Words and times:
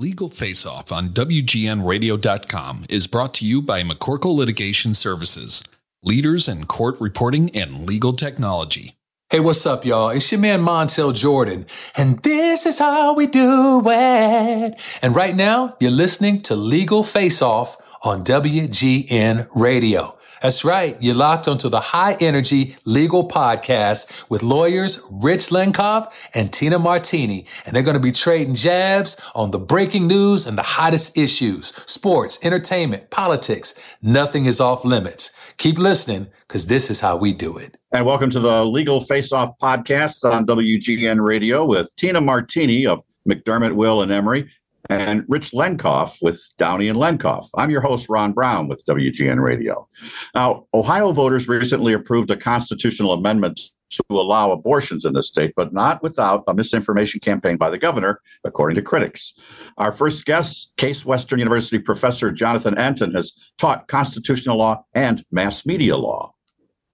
Legal 0.00 0.28
Face 0.28 0.64
Off 0.64 0.92
on 0.92 1.08
WGNRadio.com 1.08 2.84
is 2.88 3.08
brought 3.08 3.34
to 3.34 3.44
you 3.44 3.60
by 3.60 3.82
McCorkle 3.82 4.36
Litigation 4.36 4.94
Services, 4.94 5.60
leaders 6.04 6.46
in 6.46 6.66
court 6.66 6.94
reporting 7.00 7.50
and 7.50 7.84
legal 7.84 8.12
technology. 8.12 8.94
Hey, 9.28 9.40
what's 9.40 9.66
up, 9.66 9.84
y'all? 9.84 10.10
It's 10.10 10.30
your 10.30 10.40
man 10.40 10.60
Montel 10.60 11.12
Jordan, 11.12 11.66
and 11.96 12.22
this 12.22 12.64
is 12.64 12.78
how 12.78 13.14
we 13.14 13.26
do 13.26 13.82
it. 13.86 14.80
And 15.02 15.16
right 15.16 15.34
now, 15.34 15.74
you're 15.80 15.90
listening 15.90 16.38
to 16.42 16.54
Legal 16.54 17.02
Face 17.02 17.42
Off 17.42 17.76
on 18.04 18.22
WGN 18.22 19.48
Radio. 19.56 20.16
That's 20.40 20.64
right. 20.64 20.96
You're 21.00 21.14
locked 21.14 21.48
onto 21.48 21.68
the 21.68 21.80
high 21.80 22.16
energy 22.20 22.76
legal 22.84 23.28
podcast 23.28 24.28
with 24.30 24.42
lawyers 24.42 25.04
Rich 25.10 25.48
Lenkov 25.48 26.12
and 26.32 26.52
Tina 26.52 26.78
Martini. 26.78 27.44
And 27.66 27.74
they're 27.74 27.82
going 27.82 27.96
to 27.96 28.00
be 28.00 28.12
trading 28.12 28.54
jabs 28.54 29.20
on 29.34 29.50
the 29.50 29.58
breaking 29.58 30.06
news 30.06 30.46
and 30.46 30.56
the 30.56 30.62
hottest 30.62 31.18
issues, 31.18 31.74
sports, 31.86 32.38
entertainment, 32.44 33.10
politics. 33.10 33.78
Nothing 34.00 34.46
is 34.46 34.60
off 34.60 34.84
limits. 34.84 35.34
Keep 35.56 35.78
listening 35.78 36.28
because 36.46 36.68
this 36.68 36.88
is 36.88 37.00
how 37.00 37.16
we 37.16 37.32
do 37.32 37.58
it. 37.58 37.76
And 37.90 38.06
welcome 38.06 38.30
to 38.30 38.40
the 38.40 38.64
Legal 38.64 39.00
Face 39.00 39.32
Off 39.32 39.58
podcast 39.60 40.30
on 40.30 40.46
WGN 40.46 41.24
Radio 41.24 41.64
with 41.64 41.94
Tina 41.96 42.20
Martini 42.20 42.86
of 42.86 43.02
McDermott, 43.28 43.74
Will, 43.74 44.02
and 44.02 44.12
Emery 44.12 44.48
and 44.88 45.24
Rich 45.28 45.52
Lenkov 45.52 46.16
with 46.22 46.42
Downey 46.58 46.88
and 46.88 46.98
Lenkov. 46.98 47.48
I'm 47.54 47.70
your 47.70 47.80
host, 47.80 48.08
Ron 48.08 48.32
Brown 48.32 48.68
with 48.68 48.84
WGN 48.86 49.40
Radio. 49.42 49.88
Now, 50.34 50.66
Ohio 50.74 51.12
voters 51.12 51.48
recently 51.48 51.92
approved 51.92 52.30
a 52.30 52.36
constitutional 52.36 53.12
amendment 53.12 53.60
to 53.90 54.02
allow 54.10 54.50
abortions 54.50 55.04
in 55.04 55.14
the 55.14 55.22
state, 55.22 55.54
but 55.56 55.72
not 55.72 56.02
without 56.02 56.44
a 56.46 56.54
misinformation 56.54 57.20
campaign 57.20 57.56
by 57.56 57.70
the 57.70 57.78
governor, 57.78 58.20
according 58.44 58.76
to 58.76 58.82
critics. 58.82 59.34
Our 59.78 59.92
first 59.92 60.24
guest, 60.26 60.72
Case 60.76 61.06
Western 61.06 61.38
University 61.38 61.78
professor 61.78 62.30
Jonathan 62.30 62.74
Entin, 62.74 63.14
has 63.14 63.32
taught 63.56 63.88
constitutional 63.88 64.58
law 64.58 64.84
and 64.94 65.24
mass 65.30 65.64
media 65.64 65.96
law. 65.96 66.34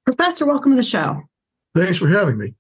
Professor, 0.05 0.47
welcome 0.47 0.73
to 0.73 0.77
the 0.77 0.83
show. 0.83 1.23
Thanks 1.75 1.99
for 1.99 2.09
having 2.09 2.39
me. 2.39 2.55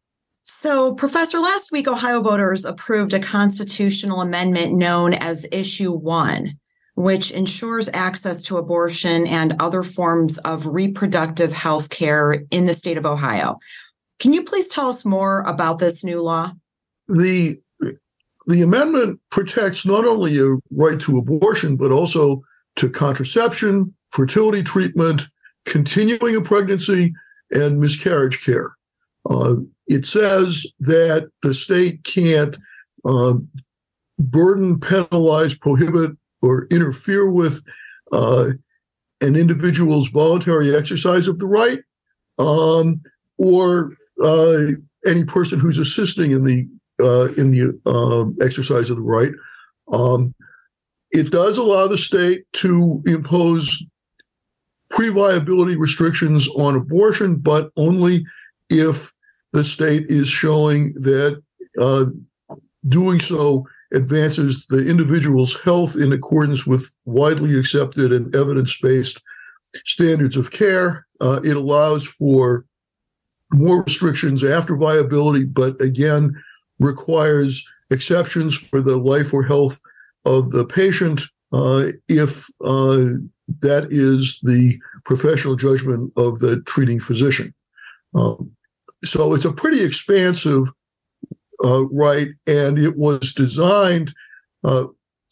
So, 0.46 0.92
Professor, 0.92 1.38
last 1.38 1.72
week, 1.72 1.88
Ohio 1.88 2.20
voters 2.20 2.66
approved 2.66 3.14
a 3.14 3.18
constitutional 3.18 4.20
amendment 4.20 4.74
known 4.74 5.14
as 5.14 5.46
Issue 5.50 5.96
1, 5.96 6.50
which 6.96 7.30
ensures 7.30 7.88
access 7.94 8.42
to 8.44 8.58
abortion 8.58 9.26
and 9.26 9.56
other 9.58 9.82
forms 9.82 10.36
of 10.36 10.66
reproductive 10.66 11.54
health 11.54 11.88
care 11.88 12.44
in 12.50 12.66
the 12.66 12.74
state 12.74 12.98
of 12.98 13.06
Ohio. 13.06 13.56
Can 14.18 14.34
you 14.34 14.44
please 14.44 14.68
tell 14.68 14.90
us 14.90 15.02
more 15.02 15.40
about 15.46 15.78
this 15.78 16.04
new 16.04 16.22
law? 16.22 16.52
The 17.08 17.58
the 18.46 18.60
amendment 18.60 19.20
protects 19.30 19.86
not 19.86 20.04
only 20.04 20.38
a 20.38 20.58
right 20.70 21.00
to 21.00 21.16
abortion, 21.16 21.76
but 21.78 21.90
also 21.90 22.42
to 22.76 22.90
contraception, 22.90 23.94
fertility 24.08 24.62
treatment, 24.62 25.22
continuing 25.64 26.36
a 26.36 26.42
pregnancy, 26.42 27.14
and 27.50 27.80
miscarriage 27.80 28.44
care. 28.44 28.76
Uh, 29.28 29.54
it 29.86 30.06
says 30.06 30.66
that 30.80 31.30
the 31.42 31.54
state 31.54 32.04
can't 32.04 32.56
uh, 33.04 33.34
burden, 34.18 34.80
penalize, 34.80 35.54
prohibit, 35.54 36.12
or 36.40 36.66
interfere 36.70 37.30
with 37.30 37.64
uh, 38.12 38.46
an 39.20 39.36
individual's 39.36 40.08
voluntary 40.08 40.74
exercise 40.74 41.28
of 41.28 41.38
the 41.38 41.46
right, 41.46 41.80
um, 42.38 43.02
or 43.38 43.92
uh, 44.22 44.58
any 45.06 45.24
person 45.24 45.58
who's 45.58 45.78
assisting 45.78 46.32
in 46.32 46.44
the 46.44 46.68
uh, 47.00 47.32
in 47.34 47.50
the 47.50 47.80
um, 47.86 48.36
exercise 48.40 48.88
of 48.88 48.96
the 48.96 49.02
right. 49.02 49.32
Um, 49.92 50.34
it 51.10 51.30
does 51.30 51.58
allow 51.58 51.86
the 51.86 51.98
state 51.98 52.44
to 52.55 53.02
impose 53.06 53.84
pre-viability 54.90 55.77
restrictions 55.77 56.48
on 56.56 56.77
abortion, 56.77 57.36
but 57.36 57.70
only 57.77 58.24
if 58.70 59.12
the 59.54 59.64
state 59.64 60.06
is 60.08 60.28
showing 60.28 60.92
that 60.94 61.40
uh, 61.78 62.06
doing 62.88 63.20
so 63.20 63.64
advances 63.92 64.66
the 64.66 64.90
individual's 64.90 65.58
health 65.62 65.94
in 65.96 66.12
accordance 66.12 66.66
with 66.66 66.92
widely 67.04 67.56
accepted 67.56 68.12
and 68.12 68.34
evidence 68.34 68.76
based 68.80 69.22
standards 69.84 70.36
of 70.36 70.50
care. 70.50 71.06
Uh, 71.20 71.40
it 71.44 71.56
allows 71.56 72.04
for 72.06 72.66
more 73.52 73.84
restrictions 73.84 74.42
after 74.42 74.76
viability, 74.76 75.44
but 75.44 75.80
again, 75.80 76.34
requires 76.80 77.64
exceptions 77.90 78.56
for 78.56 78.82
the 78.82 78.96
life 78.96 79.32
or 79.32 79.44
health 79.44 79.80
of 80.24 80.50
the 80.50 80.66
patient 80.66 81.20
uh, 81.52 81.92
if 82.08 82.46
uh, 82.64 83.06
that 83.60 83.86
is 83.90 84.40
the 84.42 84.80
professional 85.04 85.54
judgment 85.54 86.12
of 86.16 86.40
the 86.40 86.60
treating 86.62 86.98
physician. 86.98 87.54
Um, 88.16 88.50
so 89.04 89.34
it's 89.34 89.44
a 89.44 89.52
pretty 89.52 89.82
expansive 89.82 90.64
uh, 91.64 91.84
right, 91.86 92.28
and 92.46 92.78
it 92.78 92.96
was 92.96 93.32
designed 93.32 94.14
uh, 94.64 94.86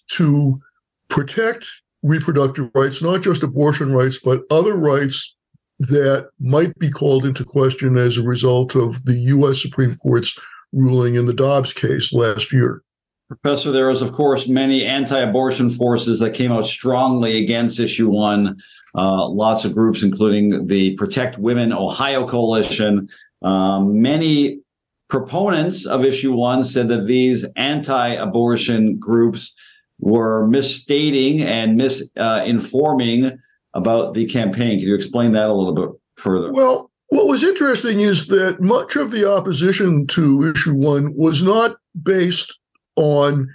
to 0.08 0.60
protect 1.08 1.66
reproductive 2.02 2.70
rights, 2.74 3.02
not 3.02 3.22
just 3.22 3.42
abortion 3.42 3.92
rights, 3.92 4.18
but 4.22 4.42
other 4.50 4.76
rights 4.76 5.36
that 5.78 6.30
might 6.38 6.78
be 6.78 6.90
called 6.90 7.24
into 7.24 7.44
question 7.44 7.96
as 7.96 8.16
a 8.16 8.22
result 8.22 8.74
of 8.74 9.04
the 9.04 9.14
U.S. 9.14 9.60
Supreme 9.60 9.96
Court's 9.96 10.38
ruling 10.72 11.16
in 11.16 11.26
the 11.26 11.34
Dobbs 11.34 11.72
case 11.72 12.12
last 12.12 12.52
year. 12.52 12.82
Professor, 13.28 13.72
there 13.72 13.88
was, 13.88 14.02
of 14.02 14.12
course, 14.12 14.46
many 14.46 14.84
anti-abortion 14.84 15.70
forces 15.70 16.20
that 16.20 16.34
came 16.34 16.52
out 16.52 16.66
strongly 16.66 17.42
against 17.42 17.80
issue 17.80 18.10
one. 18.10 18.60
Uh, 18.94 19.26
lots 19.26 19.64
of 19.64 19.72
groups, 19.72 20.02
including 20.02 20.66
the 20.66 20.94
Protect 20.96 21.38
Women 21.38 21.72
Ohio 21.72 22.28
Coalition, 22.28 23.08
um, 23.42 24.00
many 24.00 24.60
proponents 25.08 25.86
of 25.86 26.04
issue 26.04 26.32
one 26.32 26.64
said 26.64 26.88
that 26.88 27.06
these 27.06 27.44
anti-abortion 27.56 28.98
groups 28.98 29.54
were 29.98 30.46
misstating 30.48 31.42
and 31.42 31.78
misinforming 31.78 33.32
uh, 33.32 33.36
about 33.74 34.14
the 34.14 34.26
campaign. 34.26 34.78
Can 34.78 34.88
you 34.88 34.94
explain 34.94 35.32
that 35.32 35.48
a 35.48 35.52
little 35.52 35.74
bit 35.74 35.90
further? 36.16 36.52
Well, 36.52 36.90
what 37.08 37.26
was 37.26 37.44
interesting 37.44 38.00
is 38.00 38.28
that 38.28 38.60
much 38.60 38.96
of 38.96 39.10
the 39.10 39.30
opposition 39.30 40.06
to 40.08 40.50
issue 40.50 40.74
one 40.74 41.14
was 41.14 41.42
not 41.42 41.76
based 42.02 42.58
on 42.96 43.48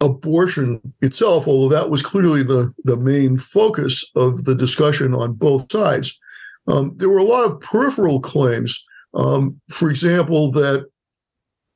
abortion 0.00 0.80
itself, 1.00 1.46
although 1.46 1.74
that 1.74 1.90
was 1.90 2.02
clearly 2.02 2.42
the, 2.42 2.74
the 2.84 2.96
main 2.96 3.36
focus 3.36 4.10
of 4.14 4.44
the 4.44 4.54
discussion 4.54 5.14
on 5.14 5.34
both 5.34 5.70
sides. 5.70 6.18
Um, 6.68 6.92
there 6.96 7.08
were 7.08 7.18
a 7.18 7.24
lot 7.24 7.50
of 7.50 7.60
peripheral 7.60 8.20
claims. 8.20 8.84
Um, 9.14 9.60
for 9.70 9.90
example, 9.90 10.52
that 10.52 10.86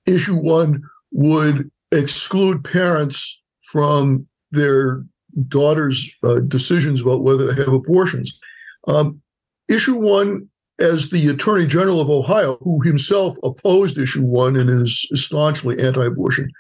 issue 0.07 0.37
one 0.37 0.83
would 1.13 1.71
exclude 1.91 2.65
parents 2.65 3.43
from 3.61 4.27
their 4.51 5.05
daughters' 5.49 6.15
uh, 6.23 6.41
decisions 6.41 7.01
about 7.01 7.23
whether 7.23 7.49
to 7.49 7.65
have 7.65 7.73
abortions. 7.73 8.39
Um, 8.87 9.23
issue 9.69 9.99
one, 9.99 10.49
as 10.79 11.11
the 11.11 11.29
Attorney 11.29 11.67
General 11.67 12.01
of 12.01 12.11
Ohio, 12.11 12.59
who 12.63 12.83
himself 12.83 13.37
opposed 13.43 13.99
issue 13.99 14.25
one 14.25 14.57
and 14.57 14.69
is 14.69 15.09
staunchly 15.15 15.81
anti 15.81 16.05
abortion, 16.05 16.51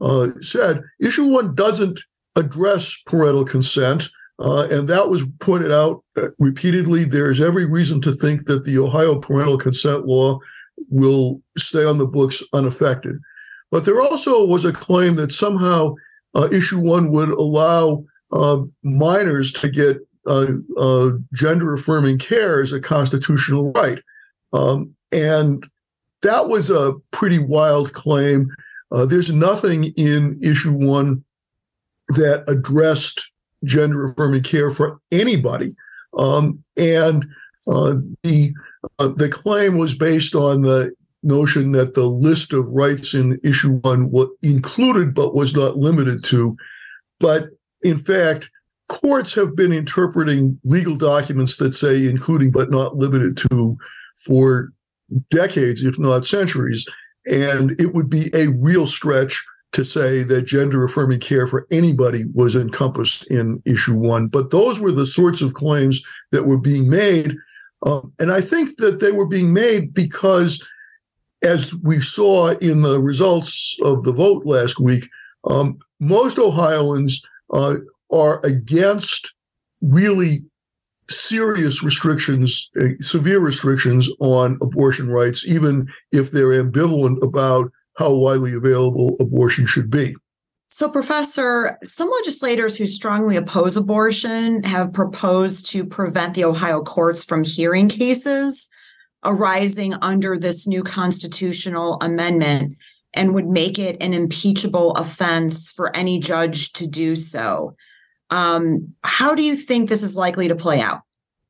uh, 0.00 0.28
said 0.40 0.82
issue 1.00 1.26
one 1.26 1.54
doesn't 1.54 2.00
address 2.34 3.00
parental 3.06 3.44
consent. 3.44 4.08
Uh, 4.38 4.68
and 4.70 4.88
that 4.88 5.08
was 5.08 5.30
pointed 5.40 5.72
out 5.72 6.04
uh, 6.16 6.28
repeatedly. 6.38 7.04
There's 7.04 7.40
every 7.40 7.64
reason 7.64 8.00
to 8.02 8.12
think 8.12 8.44
that 8.44 8.64
the 8.64 8.78
Ohio 8.78 9.18
parental 9.18 9.56
consent 9.56 10.06
law 10.06 10.38
will 10.90 11.40
stay 11.56 11.84
on 11.84 11.98
the 11.98 12.06
books 12.06 12.42
unaffected. 12.52 13.18
But 13.70 13.84
there 13.84 14.00
also 14.00 14.44
was 14.46 14.64
a 14.64 14.72
claim 14.72 15.16
that 15.16 15.32
somehow 15.32 15.94
uh, 16.34 16.48
issue 16.52 16.80
one 16.80 17.10
would 17.10 17.30
allow 17.30 18.04
uh, 18.30 18.58
minors 18.82 19.52
to 19.52 19.70
get 19.70 19.98
uh, 20.26 20.52
uh, 20.76 21.10
gender 21.32 21.74
affirming 21.74 22.18
care 22.18 22.62
as 22.62 22.72
a 22.72 22.80
constitutional 22.80 23.72
right. 23.72 24.02
Um, 24.52 24.94
and 25.12 25.66
that 26.22 26.48
was 26.48 26.70
a 26.70 26.94
pretty 27.10 27.38
wild 27.38 27.92
claim. 27.92 28.54
there's 28.90 29.32
nothing 29.32 29.84
in 29.96 30.38
issue 30.42 30.72
one 30.72 31.24
that 32.08 32.44
addressed 32.48 33.30
gender 33.64 34.06
affirming 34.06 34.42
care 34.42 34.70
for 34.70 35.00
anybody. 35.10 35.74
Um, 36.16 36.62
and 36.76 37.26
uh, 37.66 37.96
the 38.22 38.54
uh, 38.98 39.08
the 39.08 39.28
claim 39.28 39.76
was 39.76 39.96
based 39.96 40.34
on 40.34 40.62
the 40.62 40.92
notion 41.22 41.72
that 41.72 41.94
the 41.94 42.06
list 42.06 42.52
of 42.52 42.68
rights 42.68 43.12
in 43.14 43.40
issue 43.42 43.78
one 43.80 44.10
was 44.10 44.28
included 44.42 45.14
but 45.14 45.34
was 45.34 45.54
not 45.56 45.76
limited 45.76 46.22
to. 46.24 46.56
But 47.18 47.48
in 47.82 47.98
fact, 47.98 48.50
courts 48.88 49.34
have 49.34 49.56
been 49.56 49.72
interpreting 49.72 50.60
legal 50.64 50.96
documents 50.96 51.56
that 51.56 51.74
say 51.74 52.08
including 52.08 52.52
but 52.52 52.70
not 52.70 52.96
limited 52.96 53.36
to 53.50 53.76
for 54.24 54.72
decades, 55.30 55.82
if 55.82 55.98
not 55.98 56.26
centuries. 56.26 56.86
And 57.26 57.72
it 57.80 57.92
would 57.92 58.08
be 58.08 58.30
a 58.34 58.48
real 58.60 58.86
stretch 58.86 59.44
to 59.76 59.84
say 59.84 60.22
that 60.22 60.42
gender 60.42 60.84
affirming 60.84 61.20
care 61.20 61.46
for 61.46 61.66
anybody 61.70 62.24
was 62.32 62.56
encompassed 62.56 63.26
in 63.30 63.62
issue 63.66 63.96
one. 63.96 64.26
But 64.26 64.50
those 64.50 64.80
were 64.80 64.90
the 64.90 65.06
sorts 65.06 65.42
of 65.42 65.52
claims 65.52 66.02
that 66.32 66.44
were 66.44 66.58
being 66.58 66.88
made. 66.88 67.36
Um, 67.84 68.12
and 68.18 68.32
I 68.32 68.40
think 68.40 68.78
that 68.78 69.00
they 69.00 69.12
were 69.12 69.28
being 69.28 69.52
made 69.52 69.92
because, 69.92 70.66
as 71.42 71.74
we 71.82 72.00
saw 72.00 72.52
in 72.56 72.80
the 72.80 72.98
results 72.98 73.78
of 73.84 74.02
the 74.02 74.12
vote 74.12 74.46
last 74.46 74.80
week, 74.80 75.08
um, 75.44 75.78
most 76.00 76.38
Ohioans 76.38 77.22
uh, 77.52 77.76
are 78.10 78.44
against 78.46 79.34
really 79.82 80.38
serious 81.10 81.82
restrictions, 81.82 82.70
uh, 82.80 82.88
severe 83.00 83.40
restrictions 83.40 84.08
on 84.20 84.58
abortion 84.62 85.08
rights, 85.08 85.46
even 85.46 85.86
if 86.12 86.30
they're 86.30 86.64
ambivalent 86.64 87.22
about 87.22 87.70
how 87.96 88.14
widely 88.14 88.54
available 88.54 89.16
abortion 89.20 89.66
should 89.66 89.90
be. 89.90 90.14
So, 90.68 90.90
Professor, 90.90 91.78
some 91.82 92.10
legislators 92.10 92.76
who 92.76 92.86
strongly 92.86 93.36
oppose 93.36 93.76
abortion 93.76 94.64
have 94.64 94.92
proposed 94.92 95.70
to 95.70 95.86
prevent 95.86 96.34
the 96.34 96.44
Ohio 96.44 96.82
courts 96.82 97.24
from 97.24 97.44
hearing 97.44 97.88
cases 97.88 98.68
arising 99.24 99.94
under 100.02 100.38
this 100.38 100.66
new 100.66 100.82
constitutional 100.82 101.98
amendment 102.02 102.76
and 103.14 103.32
would 103.32 103.46
make 103.46 103.78
it 103.78 103.96
an 104.02 104.12
impeachable 104.12 104.92
offense 104.92 105.72
for 105.72 105.94
any 105.96 106.18
judge 106.18 106.72
to 106.74 106.86
do 106.86 107.16
so. 107.16 107.72
Um, 108.30 108.88
how 109.04 109.34
do 109.34 109.42
you 109.42 109.54
think 109.54 109.88
this 109.88 110.02
is 110.02 110.16
likely 110.16 110.48
to 110.48 110.56
play 110.56 110.80
out? 110.80 111.02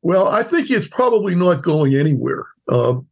Well, 0.02 0.28
I 0.28 0.42
think 0.42 0.70
it's 0.70 0.86
probably 0.86 1.34
not 1.34 1.62
going 1.62 1.94
anywhere. 1.94 2.46
Um, 2.68 3.08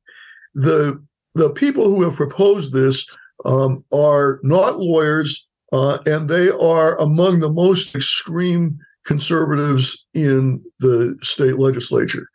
the 0.55 1.03
the 1.35 1.51
people 1.51 1.85
who 1.85 2.03
have 2.03 2.15
proposed 2.15 2.73
this 2.73 3.07
um, 3.45 3.85
are 3.93 4.41
not 4.43 4.79
lawyers, 4.79 5.49
uh, 5.73 5.99
and 6.07 6.29
they 6.29 6.51
are 6.51 6.99
among 7.01 7.41
the 7.41 7.53
most 7.53 7.95
extreme 7.95 8.79
conservatives 9.05 10.07
in 10.15 10.63
the 10.81 11.17
state 11.23 11.59
legislature. 11.59 12.29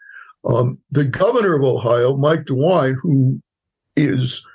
Um, 0.48 0.78
the 0.92 1.06
governor 1.06 1.56
of 1.56 1.64
Ohio, 1.64 2.16
Mike 2.16 2.46
DeWine, 2.46 2.96
who 3.02 3.42
is 3.96 4.46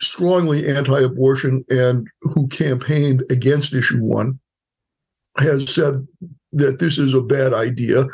strongly 0.00 0.66
anti-abortion 0.68 1.64
and 1.68 2.08
who 2.22 2.48
campaigned 2.48 3.24
against 3.30 3.74
issue 3.74 4.02
one, 4.02 4.38
has 5.36 5.72
said 5.72 6.06
that 6.52 6.78
this 6.78 6.98
is 6.98 7.14
a 7.14 7.20
bad 7.20 7.52
idea. 7.52 8.06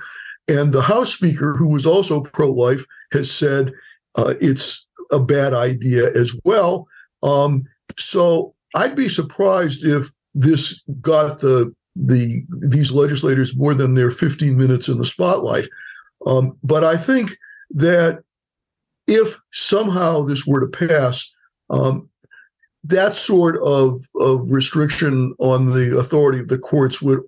And 0.48 0.72
the 0.72 0.82
House 0.82 1.14
Speaker, 1.14 1.56
who 1.56 1.72
was 1.72 1.86
also 1.86 2.22
pro 2.22 2.50
life, 2.50 2.84
has 3.12 3.30
said 3.30 3.72
uh, 4.16 4.34
it's 4.40 4.88
a 5.12 5.20
bad 5.20 5.54
idea 5.54 6.12
as 6.14 6.38
well. 6.44 6.88
Um, 7.26 7.64
so 7.98 8.54
I'd 8.74 8.96
be 8.96 9.08
surprised 9.08 9.84
if 9.84 10.10
this 10.34 10.84
got 11.00 11.40
the 11.40 11.74
the 11.94 12.44
these 12.68 12.92
legislators 12.92 13.56
more 13.56 13.74
than 13.74 13.94
their 13.94 14.10
15 14.10 14.56
minutes 14.56 14.88
in 14.88 14.98
the 14.98 15.04
spotlight. 15.04 15.68
Um, 16.26 16.58
but 16.62 16.84
I 16.84 16.96
think 16.96 17.30
that 17.70 18.22
if 19.06 19.40
somehow 19.52 20.22
this 20.22 20.46
were 20.46 20.60
to 20.60 20.86
pass, 20.86 21.34
um, 21.70 22.08
that 22.84 23.16
sort 23.16 23.60
of, 23.64 24.00
of 24.16 24.50
restriction 24.50 25.34
on 25.38 25.66
the 25.66 25.98
authority 25.98 26.38
of 26.38 26.48
the 26.48 26.58
courts 26.58 27.02
would 27.02 27.20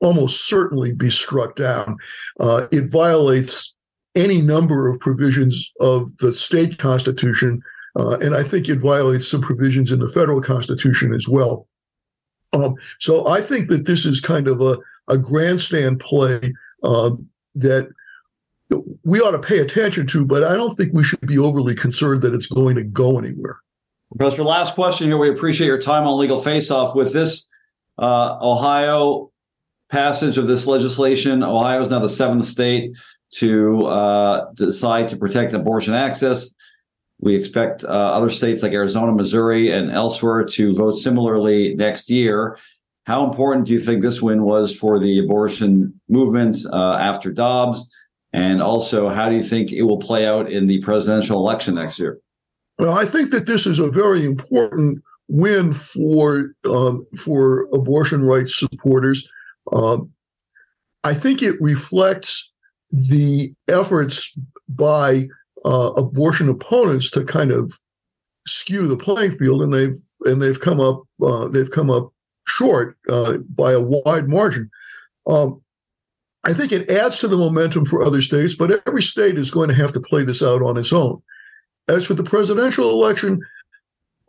almost 0.00 0.46
certainly 0.46 0.92
be 0.92 1.10
struck 1.10 1.56
down. 1.56 1.96
Uh, 2.38 2.66
it 2.70 2.90
violates 2.90 3.76
any 4.14 4.40
number 4.40 4.88
of 4.88 5.00
provisions 5.00 5.72
of 5.80 6.16
the 6.18 6.32
state 6.32 6.78
constitution, 6.78 7.62
uh, 7.96 8.18
and 8.18 8.34
I 8.34 8.42
think 8.42 8.68
it 8.68 8.80
violates 8.80 9.28
some 9.30 9.40
provisions 9.40 9.90
in 9.90 10.00
the 10.00 10.08
federal 10.08 10.40
constitution 10.40 11.12
as 11.12 11.28
well. 11.28 11.68
Um, 12.52 12.76
so 12.98 13.26
I 13.28 13.40
think 13.40 13.68
that 13.68 13.86
this 13.86 14.04
is 14.04 14.20
kind 14.20 14.48
of 14.48 14.60
a, 14.60 14.78
a 15.08 15.18
grandstand 15.18 16.00
play 16.00 16.52
um, 16.82 17.28
that 17.54 17.88
we 19.04 19.20
ought 19.20 19.32
to 19.32 19.38
pay 19.38 19.58
attention 19.58 20.06
to, 20.08 20.26
but 20.26 20.42
I 20.42 20.54
don't 20.54 20.74
think 20.74 20.92
we 20.92 21.04
should 21.04 21.20
be 21.26 21.38
overly 21.38 21.74
concerned 21.74 22.22
that 22.22 22.34
it's 22.34 22.46
going 22.46 22.76
to 22.76 22.84
go 22.84 23.18
anywhere. 23.18 23.60
Professor, 24.16 24.44
last 24.44 24.74
question 24.74 25.08
here. 25.08 25.18
We 25.18 25.28
appreciate 25.28 25.66
your 25.66 25.80
time 25.80 26.06
on 26.06 26.18
Legal 26.18 26.40
Face 26.40 26.70
Off. 26.70 26.94
With 26.94 27.12
this 27.12 27.48
uh, 27.98 28.38
Ohio 28.40 29.32
passage 29.90 30.38
of 30.38 30.46
this 30.46 30.66
legislation, 30.66 31.42
Ohio 31.42 31.82
is 31.82 31.90
now 31.90 31.98
the 31.98 32.08
seventh 32.08 32.44
state 32.44 32.96
to 33.34 33.86
uh, 33.86 34.52
decide 34.54 35.08
to 35.08 35.16
protect 35.16 35.52
abortion 35.52 35.94
access. 35.94 36.53
We 37.20 37.34
expect 37.34 37.84
uh, 37.84 37.88
other 37.88 38.30
states 38.30 38.62
like 38.62 38.72
Arizona, 38.72 39.12
Missouri, 39.12 39.70
and 39.70 39.90
elsewhere 39.90 40.44
to 40.44 40.74
vote 40.74 40.96
similarly 40.96 41.74
next 41.74 42.10
year. 42.10 42.58
How 43.06 43.28
important 43.28 43.66
do 43.66 43.72
you 43.72 43.80
think 43.80 44.02
this 44.02 44.22
win 44.22 44.42
was 44.42 44.76
for 44.76 44.98
the 44.98 45.18
abortion 45.18 46.00
movement 46.08 46.58
uh, 46.72 46.96
after 47.00 47.32
Dobbs? 47.32 47.90
And 48.32 48.60
also, 48.60 49.08
how 49.08 49.28
do 49.28 49.36
you 49.36 49.42
think 49.42 49.70
it 49.70 49.82
will 49.82 49.98
play 49.98 50.26
out 50.26 50.50
in 50.50 50.66
the 50.66 50.80
presidential 50.80 51.38
election 51.38 51.76
next 51.76 51.98
year? 51.98 52.18
Well, 52.78 52.92
I 52.92 53.04
think 53.04 53.30
that 53.30 53.46
this 53.46 53.66
is 53.66 53.78
a 53.78 53.90
very 53.90 54.24
important 54.24 55.02
win 55.28 55.72
for 55.72 56.54
um, 56.64 57.06
for 57.16 57.68
abortion 57.72 58.22
rights 58.22 58.58
supporters. 58.58 59.28
Um, 59.72 60.10
I 61.04 61.14
think 61.14 61.42
it 61.42 61.54
reflects 61.60 62.52
the 62.90 63.54
efforts 63.68 64.36
by 64.68 65.28
uh, 65.64 65.92
abortion 65.96 66.48
opponents 66.48 67.10
to 67.10 67.24
kind 67.24 67.50
of 67.50 67.78
skew 68.46 68.86
the 68.86 68.96
playing 68.96 69.32
field, 69.32 69.62
and 69.62 69.72
they've 69.72 69.96
and 70.24 70.40
they've 70.40 70.60
come 70.60 70.80
up 70.80 71.02
uh, 71.22 71.48
they've 71.48 71.70
come 71.70 71.90
up 71.90 72.12
short 72.46 72.96
uh, 73.08 73.38
by 73.38 73.72
a 73.72 73.80
wide 73.80 74.28
margin. 74.28 74.70
Um, 75.26 75.62
I 76.44 76.52
think 76.52 76.72
it 76.72 76.90
adds 76.90 77.20
to 77.20 77.28
the 77.28 77.38
momentum 77.38 77.86
for 77.86 78.02
other 78.02 78.20
states, 78.20 78.54
but 78.54 78.82
every 78.86 79.02
state 79.02 79.38
is 79.38 79.50
going 79.50 79.70
to 79.70 79.74
have 79.74 79.92
to 79.94 80.00
play 80.00 80.24
this 80.24 80.42
out 80.42 80.62
on 80.62 80.76
its 80.76 80.92
own. 80.92 81.22
As 81.88 82.06
for 82.06 82.14
the 82.14 82.22
presidential 82.22 82.90
election, 82.90 83.40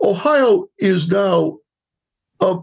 Ohio 0.01 0.67
is 0.77 1.09
now 1.09 1.57
a 2.39 2.59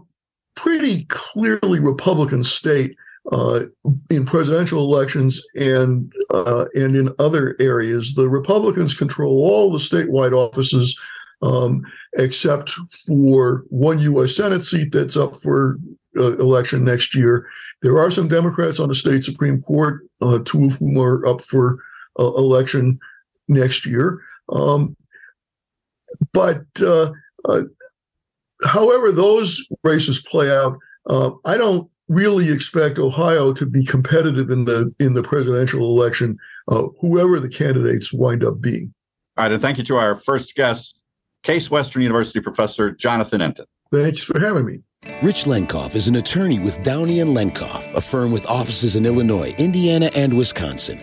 pretty 0.55 1.05
clearly 1.05 1.79
Republican 1.79 2.43
state 2.43 2.95
uh, 3.31 3.61
in 4.09 4.25
presidential 4.25 4.79
elections 4.79 5.41
and 5.55 6.11
uh, 6.33 6.65
and 6.73 6.95
in 6.95 7.13
other 7.19 7.55
areas. 7.59 8.15
The 8.15 8.27
Republicans 8.27 8.93
control 8.93 9.43
all 9.43 9.71
the 9.71 9.79
statewide 9.79 10.33
offices, 10.33 10.99
um, 11.41 11.83
except 12.17 12.71
for 13.07 13.63
one 13.69 13.99
U.S. 13.99 14.35
Senate 14.35 14.65
seat 14.65 14.91
that's 14.91 15.17
up 15.17 15.35
for 15.37 15.77
uh, 16.17 16.37
election 16.37 16.83
next 16.83 17.15
year. 17.15 17.47
There 17.81 17.97
are 17.97 18.11
some 18.11 18.27
Democrats 18.27 18.79
on 18.79 18.89
the 18.89 18.95
state 18.95 19.23
Supreme 19.23 19.61
Court, 19.61 20.05
uh, 20.21 20.39
two 20.45 20.65
of 20.65 20.73
whom 20.73 20.97
are 20.97 21.25
up 21.25 21.41
for 21.41 21.79
uh, 22.19 22.33
election 22.35 22.99
next 23.47 23.85
year. 23.85 24.21
Um, 24.49 24.95
but 26.31 26.63
uh, 26.81 27.11
uh, 27.45 27.63
however 28.65 29.11
those 29.11 29.67
races 29.83 30.25
play 30.29 30.51
out, 30.51 30.77
uh, 31.07 31.31
I 31.45 31.57
don't 31.57 31.89
really 32.09 32.51
expect 32.51 32.99
Ohio 32.99 33.53
to 33.53 33.65
be 33.65 33.85
competitive 33.85 34.49
in 34.49 34.65
the 34.65 34.93
in 34.99 35.13
the 35.13 35.23
presidential 35.23 35.81
election, 35.81 36.37
uh, 36.67 36.83
whoever 36.99 37.39
the 37.39 37.49
candidates 37.49 38.13
wind 38.13 38.43
up 38.43 38.61
being. 38.61 38.93
All 39.37 39.45
right, 39.45 39.51
and 39.51 39.61
thank 39.61 39.77
you 39.77 39.83
to 39.85 39.95
our 39.95 40.15
first 40.15 40.55
guest, 40.55 40.99
Case 41.43 41.71
Western 41.71 42.01
University 42.03 42.39
professor 42.39 42.93
Jonathan 42.93 43.41
Entin. 43.41 43.65
Thanks 43.91 44.23
for 44.23 44.39
having 44.39 44.65
me. 44.65 44.79
Rich 45.21 45.43
Lenkov 45.43 45.95
is 45.95 46.07
an 46.07 46.15
attorney 46.15 46.59
with 46.59 46.81
Downey 46.81 47.19
and 47.19 47.35
Lenkov, 47.35 47.93
a 47.93 48.01
firm 48.01 48.31
with 48.31 48.47
offices 48.47 48.95
in 48.95 49.05
Illinois, 49.05 49.53
Indiana, 49.57 50.09
and 50.15 50.35
Wisconsin. 50.35 50.99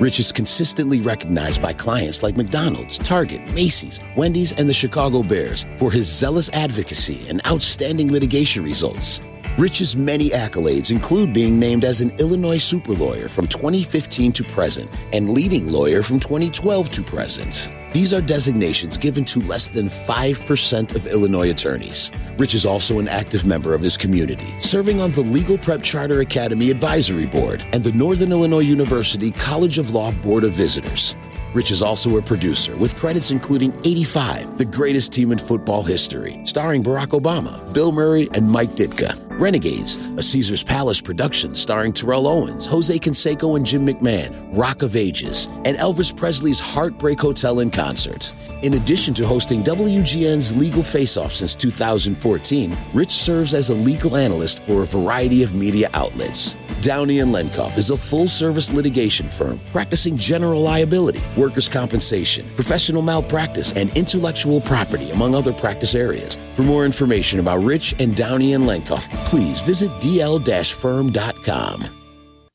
Rich 0.00 0.20
is 0.20 0.32
consistently 0.32 1.00
recognized 1.00 1.62
by 1.62 1.72
clients 1.72 2.22
like 2.22 2.36
McDonald's, 2.36 2.98
Target, 2.98 3.40
Macy's, 3.54 3.98
Wendy's, 4.16 4.52
and 4.52 4.68
the 4.68 4.74
Chicago 4.74 5.22
Bears 5.22 5.64
for 5.78 5.90
his 5.90 6.06
zealous 6.06 6.50
advocacy 6.50 7.26
and 7.30 7.40
outstanding 7.46 8.12
litigation 8.12 8.62
results. 8.62 9.22
Rich's 9.58 9.96
many 9.96 10.28
accolades 10.30 10.90
include 10.90 11.32
being 11.32 11.58
named 11.58 11.84
as 11.84 12.02
an 12.02 12.10
Illinois 12.18 12.58
super 12.58 12.92
lawyer 12.92 13.26
from 13.26 13.46
2015 13.46 14.30
to 14.32 14.44
present 14.44 14.90
and 15.14 15.30
leading 15.30 15.72
lawyer 15.72 16.02
from 16.02 16.20
2012 16.20 16.90
to 16.90 17.02
present. 17.02 17.70
These 17.94 18.12
are 18.12 18.20
designations 18.20 18.98
given 18.98 19.24
to 19.24 19.40
less 19.40 19.70
than 19.70 19.86
5% 19.86 20.94
of 20.94 21.06
Illinois 21.06 21.52
attorneys. 21.52 22.12
Rich 22.36 22.52
is 22.52 22.66
also 22.66 22.98
an 22.98 23.08
active 23.08 23.46
member 23.46 23.72
of 23.72 23.80
his 23.80 23.96
community, 23.96 24.54
serving 24.60 25.00
on 25.00 25.10
the 25.12 25.22
Legal 25.22 25.56
Prep 25.56 25.80
Charter 25.80 26.20
Academy 26.20 26.70
Advisory 26.70 27.24
Board 27.24 27.64
and 27.72 27.82
the 27.82 27.92
Northern 27.92 28.32
Illinois 28.32 28.58
University 28.58 29.30
College 29.30 29.78
of 29.78 29.92
Law 29.92 30.12
Board 30.22 30.44
of 30.44 30.52
Visitors. 30.52 31.16
Rich 31.54 31.70
is 31.70 31.82
also 31.82 32.18
a 32.18 32.22
producer 32.22 32.76
with 32.76 32.96
credits 32.96 33.30
including 33.30 33.72
85, 33.84 34.58
the 34.58 34.64
greatest 34.64 35.12
team 35.12 35.32
in 35.32 35.38
football 35.38 35.82
history, 35.82 36.40
starring 36.44 36.82
Barack 36.82 37.18
Obama, 37.18 37.72
Bill 37.72 37.92
Murray, 37.92 38.28
and 38.34 38.50
Mike 38.50 38.70
Ditka. 38.70 39.22
Renegades, 39.38 39.96
a 40.12 40.22
Caesar's 40.22 40.64
Palace 40.64 41.00
production 41.00 41.54
starring 41.54 41.92
Terrell 41.92 42.26
Owens, 42.26 42.66
Jose 42.66 42.98
Canseco, 42.98 43.56
and 43.56 43.66
Jim 43.66 43.86
McMahon, 43.86 44.56
Rock 44.56 44.82
of 44.82 44.96
Ages, 44.96 45.48
and 45.64 45.76
Elvis 45.76 46.14
Presley's 46.16 46.60
Heartbreak 46.60 47.20
Hotel 47.20 47.60
in 47.60 47.70
concert. 47.70 48.32
In 48.62 48.74
addition 48.74 49.12
to 49.14 49.26
hosting 49.26 49.62
WGN's 49.62 50.56
Legal 50.56 50.82
Face 50.82 51.16
Off 51.16 51.32
since 51.32 51.54
2014, 51.54 52.74
Rich 52.94 53.10
serves 53.10 53.52
as 53.52 53.68
a 53.68 53.74
legal 53.74 54.16
analyst 54.16 54.64
for 54.64 54.82
a 54.82 54.86
variety 54.86 55.42
of 55.42 55.54
media 55.54 55.90
outlets. 55.92 56.56
Downey 56.80 57.18
and 57.18 57.34
Lenkov 57.34 57.76
is 57.76 57.90
a 57.90 57.96
full 57.96 58.28
service 58.28 58.72
litigation 58.72 59.28
firm 59.28 59.60
practicing 59.72 60.16
general 60.16 60.62
liability, 60.62 61.20
workers' 61.36 61.68
compensation, 61.68 62.48
professional 62.54 63.02
malpractice, 63.02 63.74
and 63.74 63.94
intellectual 63.96 64.60
property, 64.60 65.10
among 65.10 65.34
other 65.34 65.52
practice 65.52 65.94
areas. 65.94 66.38
For 66.54 66.62
more 66.62 66.86
information 66.86 67.40
about 67.40 67.62
Rich 67.62 67.94
and 68.00 68.16
Downey 68.16 68.54
and 68.54 68.64
Lenkov, 68.64 69.10
please 69.26 69.60
visit 69.60 69.90
dl 70.00 70.36
firm.com. 70.74 72.05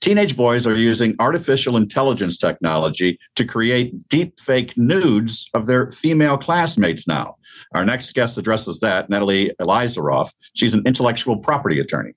Teenage 0.02 0.36
boys 0.36 0.66
are 0.66 0.76
using 0.76 1.16
artificial 1.20 1.78
intelligence 1.78 2.36
technology 2.36 3.20
to 3.36 3.46
create 3.46 4.10
deep 4.10 4.40
fake 4.40 4.76
nudes 4.76 5.48
of 5.54 5.68
their 5.68 5.92
female 5.92 6.40
classmates 6.40 7.08
now. 7.08 7.38
Our 7.76 7.86
next 7.86 8.14
guest 8.16 8.36
addresses 8.40 8.80
that, 8.80 9.12
Natalie 9.12 9.52
Elizaroff. 9.62 10.34
She's 10.56 10.74
an 10.74 10.82
intellectual 10.88 11.38
property 11.38 11.80
attorney. 11.80 12.14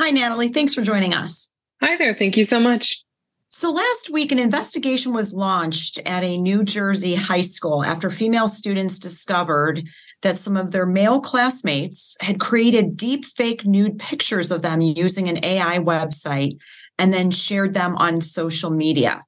Hi, 0.00 0.10
Natalie. 0.10 0.48
Thanks 0.48 0.74
for 0.74 0.82
joining 0.82 1.14
us. 1.14 1.54
Hi 1.80 1.96
there. 1.96 2.16
Thank 2.16 2.36
you 2.36 2.44
so 2.44 2.58
much. 2.58 3.00
So, 3.48 3.70
last 3.70 4.10
week, 4.10 4.32
an 4.32 4.38
investigation 4.40 5.12
was 5.12 5.32
launched 5.32 6.00
at 6.04 6.24
a 6.24 6.36
New 6.36 6.64
Jersey 6.64 7.14
high 7.14 7.40
school 7.42 7.84
after 7.84 8.10
female 8.10 8.48
students 8.48 8.98
discovered 8.98 9.88
that 10.22 10.36
some 10.36 10.56
of 10.56 10.72
their 10.72 10.86
male 10.86 11.20
classmates 11.20 12.16
had 12.20 12.38
created 12.38 12.96
deep 12.96 13.24
fake 13.24 13.66
nude 13.66 13.98
pictures 13.98 14.50
of 14.50 14.62
them 14.62 14.80
using 14.80 15.28
an 15.28 15.44
AI 15.44 15.78
website 15.78 16.60
and 17.00 17.12
then 17.12 17.30
shared 17.30 17.74
them 17.74 17.96
on 17.96 18.20
social 18.20 18.70
media. 18.70 19.24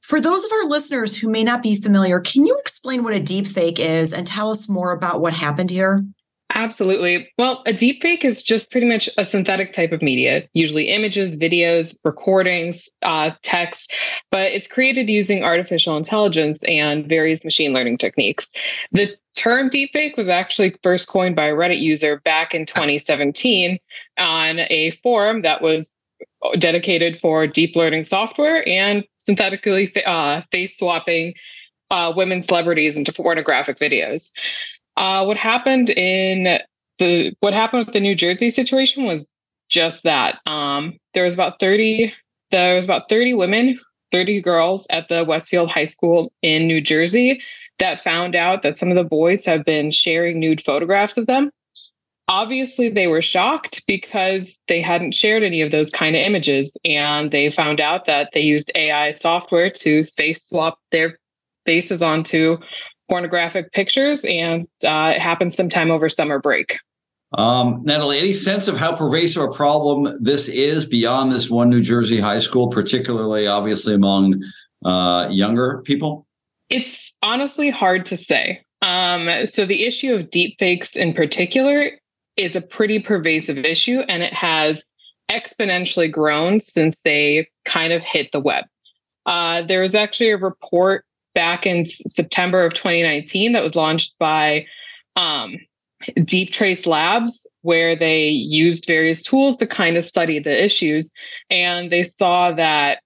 For 0.00 0.20
those 0.20 0.44
of 0.44 0.52
our 0.52 0.68
listeners 0.68 1.18
who 1.18 1.28
may 1.28 1.44
not 1.44 1.62
be 1.62 1.76
familiar, 1.76 2.20
can 2.20 2.46
you 2.46 2.56
explain 2.58 3.02
what 3.02 3.14
a 3.14 3.22
deep 3.22 3.46
fake 3.46 3.80
is 3.80 4.12
and 4.12 4.26
tell 4.26 4.50
us 4.50 4.68
more 4.68 4.92
about 4.92 5.20
what 5.20 5.34
happened 5.34 5.70
here? 5.70 6.02
Absolutely. 6.54 7.28
Well, 7.36 7.62
a 7.66 7.74
deepfake 7.74 8.24
is 8.24 8.42
just 8.42 8.70
pretty 8.70 8.88
much 8.88 9.08
a 9.18 9.24
synthetic 9.24 9.74
type 9.74 9.92
of 9.92 10.00
media, 10.00 10.48
usually 10.54 10.88
images, 10.88 11.36
videos, 11.36 11.98
recordings, 12.04 12.88
uh, 13.02 13.30
text, 13.42 13.92
but 14.30 14.50
it's 14.50 14.66
created 14.66 15.10
using 15.10 15.44
artificial 15.44 15.96
intelligence 15.98 16.62
and 16.64 17.06
various 17.06 17.44
machine 17.44 17.74
learning 17.74 17.98
techniques. 17.98 18.50
The 18.92 19.14
term 19.36 19.68
deepfake 19.68 20.16
was 20.16 20.28
actually 20.28 20.74
first 20.82 21.06
coined 21.06 21.36
by 21.36 21.46
a 21.46 21.52
Reddit 21.52 21.80
user 21.80 22.20
back 22.24 22.54
in 22.54 22.64
2017 22.64 23.78
on 24.18 24.60
a 24.70 24.92
forum 25.02 25.42
that 25.42 25.60
was 25.60 25.92
dedicated 26.58 27.18
for 27.18 27.46
deep 27.46 27.74
learning 27.76 28.04
software 28.04 28.66
and 28.68 29.04
synthetically 29.16 29.92
uh, 30.04 30.42
face 30.52 30.76
swapping 30.78 31.34
uh, 31.90 32.12
women 32.14 32.42
celebrities 32.42 32.96
into 32.96 33.12
pornographic 33.12 33.78
videos. 33.78 34.30
Uh, 34.96 35.24
what 35.24 35.36
happened 35.36 35.90
in 35.90 36.58
the 36.98 37.34
what 37.40 37.52
happened 37.52 37.86
with 37.86 37.92
the 37.92 38.00
New 38.00 38.14
Jersey 38.14 38.50
situation 38.50 39.04
was 39.04 39.32
just 39.68 40.02
that. 40.04 40.38
Um, 40.46 40.98
there 41.14 41.24
was 41.24 41.34
about 41.34 41.60
thirty. 41.60 42.12
There 42.50 42.76
was 42.76 42.84
about 42.84 43.08
thirty 43.08 43.34
women, 43.34 43.78
thirty 44.12 44.40
girls 44.40 44.86
at 44.90 45.08
the 45.08 45.24
Westfield 45.24 45.70
High 45.70 45.84
School 45.84 46.32
in 46.42 46.66
New 46.66 46.80
Jersey 46.80 47.42
that 47.78 48.00
found 48.00 48.34
out 48.34 48.62
that 48.62 48.78
some 48.78 48.90
of 48.90 48.96
the 48.96 49.04
boys 49.04 49.44
have 49.44 49.64
been 49.64 49.90
sharing 49.90 50.40
nude 50.40 50.60
photographs 50.60 51.16
of 51.16 51.26
them 51.26 51.50
obviously 52.28 52.90
they 52.90 53.06
were 53.06 53.22
shocked 53.22 53.82
because 53.86 54.58
they 54.68 54.80
hadn't 54.80 55.14
shared 55.14 55.42
any 55.42 55.62
of 55.62 55.70
those 55.70 55.90
kind 55.90 56.14
of 56.14 56.20
images 56.20 56.76
and 56.84 57.30
they 57.30 57.48
found 57.48 57.80
out 57.80 58.06
that 58.06 58.30
they 58.34 58.40
used 58.40 58.70
ai 58.74 59.12
software 59.14 59.70
to 59.70 60.04
face 60.04 60.44
swap 60.48 60.78
their 60.92 61.18
faces 61.66 62.02
onto 62.02 62.58
pornographic 63.08 63.72
pictures 63.72 64.24
and 64.26 64.68
uh, 64.84 65.12
it 65.14 65.20
happened 65.20 65.54
sometime 65.54 65.90
over 65.90 66.08
summer 66.08 66.38
break 66.38 66.78
um, 67.36 67.82
Natalie, 67.84 68.18
any 68.18 68.32
sense 68.32 68.68
of 68.68 68.78
how 68.78 68.96
pervasive 68.96 69.42
a 69.42 69.50
problem 69.50 70.16
this 70.18 70.48
is 70.48 70.86
beyond 70.86 71.30
this 71.30 71.50
one 71.50 71.68
New 71.68 71.82
Jersey 71.82 72.18
high 72.18 72.38
school, 72.38 72.68
particularly 72.68 73.46
obviously 73.46 73.92
among 73.92 74.42
uh, 74.82 75.28
younger 75.30 75.82
people? 75.84 76.26
It's 76.70 77.14
honestly 77.22 77.68
hard 77.68 78.06
to 78.06 78.16
say. 78.16 78.62
Um, 78.80 79.44
so 79.44 79.66
the 79.66 79.84
issue 79.84 80.14
of 80.14 80.30
deepfakes 80.30 80.96
in 80.96 81.12
particular 81.12 81.90
is 82.38 82.56
a 82.56 82.60
pretty 82.62 83.00
pervasive 83.00 83.58
issue 83.58 84.00
and 84.08 84.22
it 84.22 84.32
has 84.32 84.92
exponentially 85.30 86.10
grown 86.10 86.60
since 86.60 87.00
they 87.02 87.48
kind 87.64 87.92
of 87.92 88.02
hit 88.02 88.32
the 88.32 88.40
web. 88.40 88.64
Uh, 89.26 89.62
there 89.62 89.80
was 89.80 89.94
actually 89.94 90.30
a 90.30 90.38
report 90.38 91.04
back 91.34 91.66
in 91.66 91.84
September 91.84 92.64
of 92.64 92.72
2019 92.72 93.52
that 93.52 93.62
was 93.62 93.76
launched 93.76 94.18
by 94.18 94.66
um, 95.16 95.56
Deep 96.24 96.50
Trace 96.50 96.86
Labs, 96.86 97.46
where 97.62 97.94
they 97.94 98.28
used 98.28 98.86
various 98.86 99.22
tools 99.22 99.56
to 99.56 99.66
kind 99.66 99.96
of 99.96 100.04
study 100.04 100.38
the 100.38 100.64
issues. 100.64 101.10
And 101.50 101.92
they 101.92 102.04
saw 102.04 102.52
that 102.52 103.02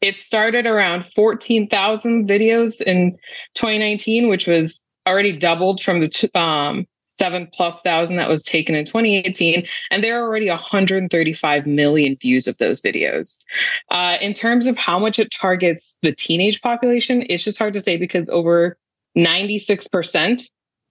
it 0.00 0.18
started 0.18 0.66
around 0.66 1.06
14,000 1.06 2.28
videos 2.28 2.80
in 2.80 3.12
2019, 3.54 4.28
which 4.28 4.46
was 4.46 4.84
already 5.08 5.36
doubled 5.36 5.80
from 5.80 6.00
the 6.00 6.30
um, 6.38 6.86
seven 7.18 7.48
plus 7.52 7.80
thousand 7.82 8.16
that 8.16 8.28
was 8.28 8.42
taken 8.42 8.74
in 8.74 8.84
2018, 8.84 9.66
and 9.90 10.04
there 10.04 10.18
are 10.18 10.26
already 10.26 10.48
135 10.48 11.66
million 11.66 12.16
views 12.20 12.46
of 12.46 12.56
those 12.58 12.80
videos. 12.80 13.44
Uh, 13.90 14.16
in 14.20 14.32
terms 14.32 14.66
of 14.66 14.76
how 14.76 14.98
much 14.98 15.18
it 15.18 15.30
targets 15.30 15.98
the 16.02 16.12
teenage 16.12 16.62
population, 16.62 17.24
it's 17.28 17.44
just 17.44 17.58
hard 17.58 17.74
to 17.74 17.80
say 17.80 17.96
because 17.96 18.28
over 18.28 18.76
96% 19.16 20.44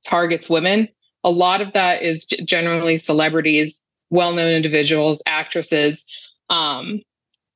targets 0.05 0.50
women. 0.50 0.89
A 1.24 1.31
lot 1.31 1.62
of 1.62 1.74
that 1.74 2.01
is 2.01 2.25
generally 2.25 2.98
celebrities, 2.98 3.81
well 4.10 4.34
known 4.34 4.51
individuals, 4.51 5.22
actresses. 5.25 6.05
Um, 6.50 7.01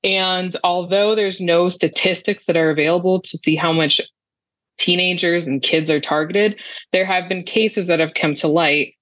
and 0.04 0.56
although 0.64 1.16
there's 1.16 1.40
no 1.40 1.70
statistics 1.70 2.46
that 2.46 2.58
are 2.58 2.72
available 2.72 3.22
to 3.22 3.38
see 3.38 3.56
how 3.56 3.72
much 3.72 4.02
teenagers 4.82 5.46
and 5.46 5.62
kids 5.62 5.92
are 5.92 6.00
targeted, 6.00 6.60
there 6.92 7.06
have 7.06 7.30
been 7.30 7.44
cases 7.44 7.86
that 7.86 8.00
have 8.00 8.16
come 8.16 8.34
to 8.34 8.48
light 8.48 8.96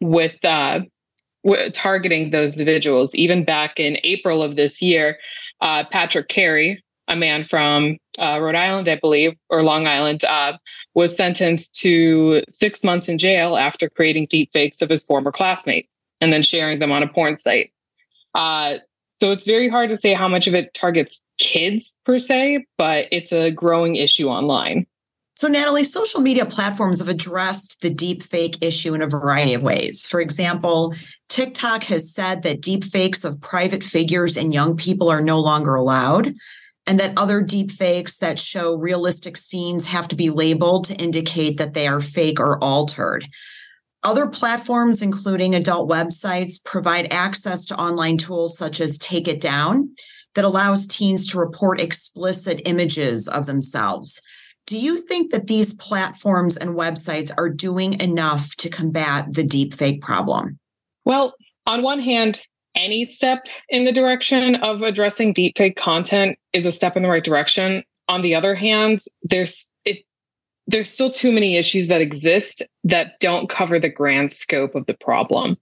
with 0.00 0.42
uh, 0.44 0.80
targeting 1.72 2.30
those 2.30 2.52
individuals. 2.52 3.12
Even 3.16 3.44
back 3.44 3.80
in 3.80 3.98
April 4.04 4.40
of 4.40 4.54
this 4.54 4.80
year, 4.80 5.18
uh, 5.60 5.82
Patrick 5.90 6.28
Carey, 6.28 6.82
a 7.08 7.16
man 7.16 7.42
from 7.42 7.98
uh, 8.20 8.38
Rhode 8.40 8.54
Island, 8.54 8.86
I 8.88 8.98
believe, 9.00 9.32
or 9.48 9.64
Long 9.64 9.88
Island, 9.88 10.22
uh, 10.22 10.56
was 10.94 11.16
sentenced 11.16 11.74
to 11.80 12.44
six 12.48 12.84
months 12.84 13.08
in 13.08 13.18
jail 13.18 13.56
after 13.56 13.90
creating 13.90 14.28
deepfakes 14.28 14.80
of 14.80 14.88
his 14.88 15.02
former 15.02 15.32
classmates 15.32 15.92
and 16.20 16.32
then 16.32 16.44
sharing 16.44 16.78
them 16.78 16.92
on 16.92 17.02
a 17.02 17.08
porn 17.08 17.36
site. 17.36 17.72
Uh, 18.36 18.74
so 19.18 19.32
it's 19.32 19.44
very 19.44 19.68
hard 19.68 19.88
to 19.88 19.96
say 19.96 20.14
how 20.14 20.28
much 20.28 20.46
of 20.46 20.54
it 20.54 20.72
targets 20.72 21.24
kids 21.38 21.96
per 22.06 22.18
se, 22.18 22.64
but 22.78 23.08
it's 23.10 23.32
a 23.32 23.50
growing 23.50 23.96
issue 23.96 24.28
online. 24.28 24.86
So, 25.40 25.48
Natalie, 25.48 25.84
social 25.84 26.20
media 26.20 26.44
platforms 26.44 26.98
have 26.98 27.08
addressed 27.08 27.80
the 27.80 27.88
deep 27.88 28.22
fake 28.22 28.58
issue 28.60 28.92
in 28.92 29.00
a 29.00 29.08
variety 29.08 29.54
of 29.54 29.62
ways. 29.62 30.06
For 30.06 30.20
example, 30.20 30.94
TikTok 31.30 31.84
has 31.84 32.14
said 32.14 32.42
that 32.42 32.60
deep 32.60 32.84
fakes 32.84 33.24
of 33.24 33.40
private 33.40 33.82
figures 33.82 34.36
and 34.36 34.52
young 34.52 34.76
people 34.76 35.08
are 35.08 35.22
no 35.22 35.40
longer 35.40 35.76
allowed, 35.76 36.28
and 36.86 37.00
that 37.00 37.14
other 37.16 37.40
deep 37.40 37.70
fakes 37.70 38.18
that 38.18 38.38
show 38.38 38.76
realistic 38.76 39.38
scenes 39.38 39.86
have 39.86 40.08
to 40.08 40.14
be 40.14 40.28
labeled 40.28 40.84
to 40.84 40.96
indicate 40.96 41.56
that 41.56 41.72
they 41.72 41.86
are 41.86 42.02
fake 42.02 42.38
or 42.38 42.62
altered. 42.62 43.24
Other 44.02 44.26
platforms, 44.26 45.00
including 45.00 45.54
adult 45.54 45.88
websites, 45.88 46.62
provide 46.62 47.10
access 47.10 47.64
to 47.64 47.80
online 47.80 48.18
tools 48.18 48.58
such 48.58 48.78
as 48.78 48.98
Take 48.98 49.26
It 49.26 49.40
Down 49.40 49.94
that 50.34 50.44
allows 50.44 50.86
teens 50.86 51.26
to 51.28 51.38
report 51.38 51.80
explicit 51.80 52.60
images 52.66 53.26
of 53.26 53.46
themselves. 53.46 54.20
Do 54.70 54.78
you 54.78 54.98
think 54.98 55.32
that 55.32 55.48
these 55.48 55.74
platforms 55.74 56.56
and 56.56 56.76
websites 56.76 57.32
are 57.36 57.48
doing 57.48 58.00
enough 58.00 58.54
to 58.58 58.70
combat 58.70 59.34
the 59.34 59.42
deepfake 59.42 60.00
problem? 60.00 60.60
Well, 61.04 61.34
on 61.66 61.82
one 61.82 61.98
hand, 61.98 62.40
any 62.76 63.04
step 63.04 63.46
in 63.68 63.84
the 63.84 63.90
direction 63.90 64.54
of 64.54 64.82
addressing 64.82 65.34
deepfake 65.34 65.74
content 65.74 66.38
is 66.52 66.66
a 66.66 66.70
step 66.70 66.96
in 66.96 67.02
the 67.02 67.08
right 67.08 67.24
direction. 67.24 67.82
On 68.08 68.22
the 68.22 68.36
other 68.36 68.54
hand, 68.54 69.00
there's 69.24 69.69
there's 70.70 70.88
still 70.88 71.10
too 71.10 71.32
many 71.32 71.56
issues 71.56 71.88
that 71.88 72.00
exist 72.00 72.62
that 72.84 73.18
don't 73.18 73.48
cover 73.48 73.78
the 73.78 73.88
grand 73.88 74.32
scope 74.32 74.74
of 74.74 74.86
the 74.86 74.94
problem. 74.94 75.56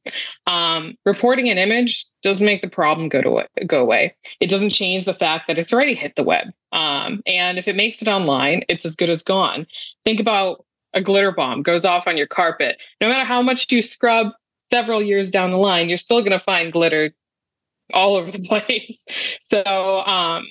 Um, 0.46 0.96
reporting 1.06 1.48
an 1.48 1.56
image 1.56 2.04
doesn't 2.22 2.44
make 2.44 2.60
the 2.60 2.68
problem 2.68 3.08
go 3.08 3.22
to 3.22 3.66
go 3.66 3.80
away. 3.80 4.14
It 4.40 4.50
doesn't 4.50 4.70
change 4.70 5.06
the 5.06 5.14
fact 5.14 5.48
that 5.48 5.58
it's 5.58 5.72
already 5.72 5.94
hit 5.94 6.14
the 6.16 6.22
web. 6.22 6.48
Um, 6.72 7.22
and 7.26 7.58
if 7.58 7.66
it 7.66 7.76
makes 7.76 8.02
it 8.02 8.08
online, 8.08 8.64
it's 8.68 8.84
as 8.84 8.96
good 8.96 9.08
as 9.08 9.22
gone. 9.22 9.66
Think 10.04 10.20
about 10.20 10.64
a 10.92 11.00
glitter 11.00 11.32
bomb 11.32 11.62
goes 11.62 11.84
off 11.84 12.06
on 12.06 12.16
your 12.16 12.26
carpet. 12.26 12.80
No 13.00 13.08
matter 13.08 13.24
how 13.24 13.40
much 13.40 13.70
you 13.72 13.82
scrub, 13.82 14.28
several 14.60 15.02
years 15.02 15.30
down 15.30 15.50
the 15.50 15.56
line, 15.56 15.88
you're 15.88 15.96
still 15.96 16.20
going 16.20 16.32
to 16.32 16.40
find 16.40 16.72
glitter 16.72 17.12
all 17.94 18.16
over 18.16 18.30
the 18.30 18.40
place. 18.44 19.04
So 19.40 20.00
um, 20.00 20.46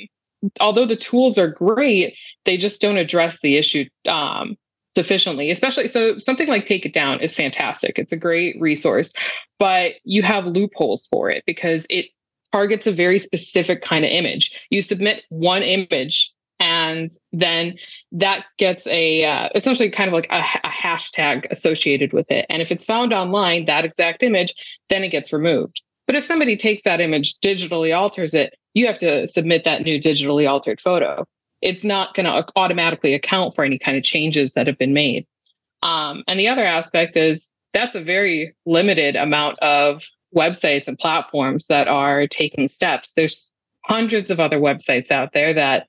although 0.60 0.86
the 0.86 0.96
tools 0.96 1.38
are 1.38 1.50
great, 1.50 2.18
they 2.46 2.58
just 2.58 2.82
don't 2.82 2.98
address 2.98 3.40
the 3.42 3.58
issue 3.58 3.86
um, 4.08 4.58
sufficiently, 4.96 5.52
especially 5.52 5.88
so 5.88 6.20
something 6.20 6.48
like 6.48 6.66
Take 6.66 6.86
It 6.86 6.94
Down 6.94 7.20
is 7.20 7.36
fantastic. 7.36 8.00
It's 8.00 8.12
a 8.12 8.18
great 8.18 8.60
resource, 8.60 9.14
but 9.60 9.94
you 10.04 10.24
have 10.24 10.48
loopholes 10.48 11.08
for 11.08 11.30
it 11.30 11.44
because 11.46 11.86
it 11.90 12.08
targets 12.52 12.88
a 12.88 12.92
very 12.92 13.20
specific 13.20 13.82
kind 13.82 14.06
of 14.06 14.12
image. 14.12 14.66
You 14.70 14.82
submit 14.82 15.24
one 15.30 15.62
image 15.62 16.34
and 16.60 17.10
then 17.32 17.78
that 18.12 18.46
gets 18.58 18.88
a 18.88 19.26
uh, 19.26 19.50
essentially 19.54 19.92
kind 19.92 20.08
of 20.08 20.14
like 20.14 20.28
a, 20.32 20.40
a, 20.64 20.70
hashtag 20.70 21.46
associated 21.52 22.14
with 22.14 22.30
it 22.32 22.46
and 22.50 22.62
if 22.62 22.72
it's 22.72 22.86
found 22.86 23.14
online 23.14 23.66
that 23.66 23.86
exact 23.86 24.24
image 24.24 24.54
then 24.90 25.04
it 25.04 25.10
gets 25.10 25.32
removed 25.32 25.82
but 26.08 26.16
if 26.16 26.26
somebody 26.26 26.56
takes 26.56 26.84
that 26.84 27.00
image 27.00 27.40
digitally 27.42 27.96
alters 27.96 28.34
it 28.34 28.56
you 28.78 28.86
have 28.86 29.00
to 29.00 29.28
submit 29.28 29.64
that 29.64 29.82
new 29.82 30.00
digitally 30.00 30.48
altered 30.48 30.80
photo. 30.80 31.26
It's 31.62 31.84
not 31.84 32.14
going 32.14 32.28
to 32.28 32.46
automatically 32.56 33.16
account 33.16 33.56
for 33.56 33.64
any 33.64 33.80
kind 33.80 33.98
of 33.98 34.04
changes 34.04 34.54
that 34.54 34.68
have 34.68 34.78
been 34.78 34.94
made. 34.94 35.26
Um, 35.82 36.24
and 36.28 36.40
the 36.40 36.48
other 36.48 36.66
aspect 36.66 37.18
is 37.18 37.52
that's 37.74 37.96
a 37.96 38.02
very 38.02 38.56
limited 38.66 39.16
amount 39.16 39.58
of 39.60 40.04
websites 40.36 40.88
and 40.88 40.98
platforms 40.98 41.66
that 41.68 41.88
are 41.88 42.28
taking 42.28 42.68
steps. 42.68 43.14
There's 43.14 43.52
hundreds 43.86 44.30
of 44.30 44.40
other 44.40 44.60
websites 44.60 45.10
out 45.10 45.34
there 45.34 45.54
that 45.54 45.88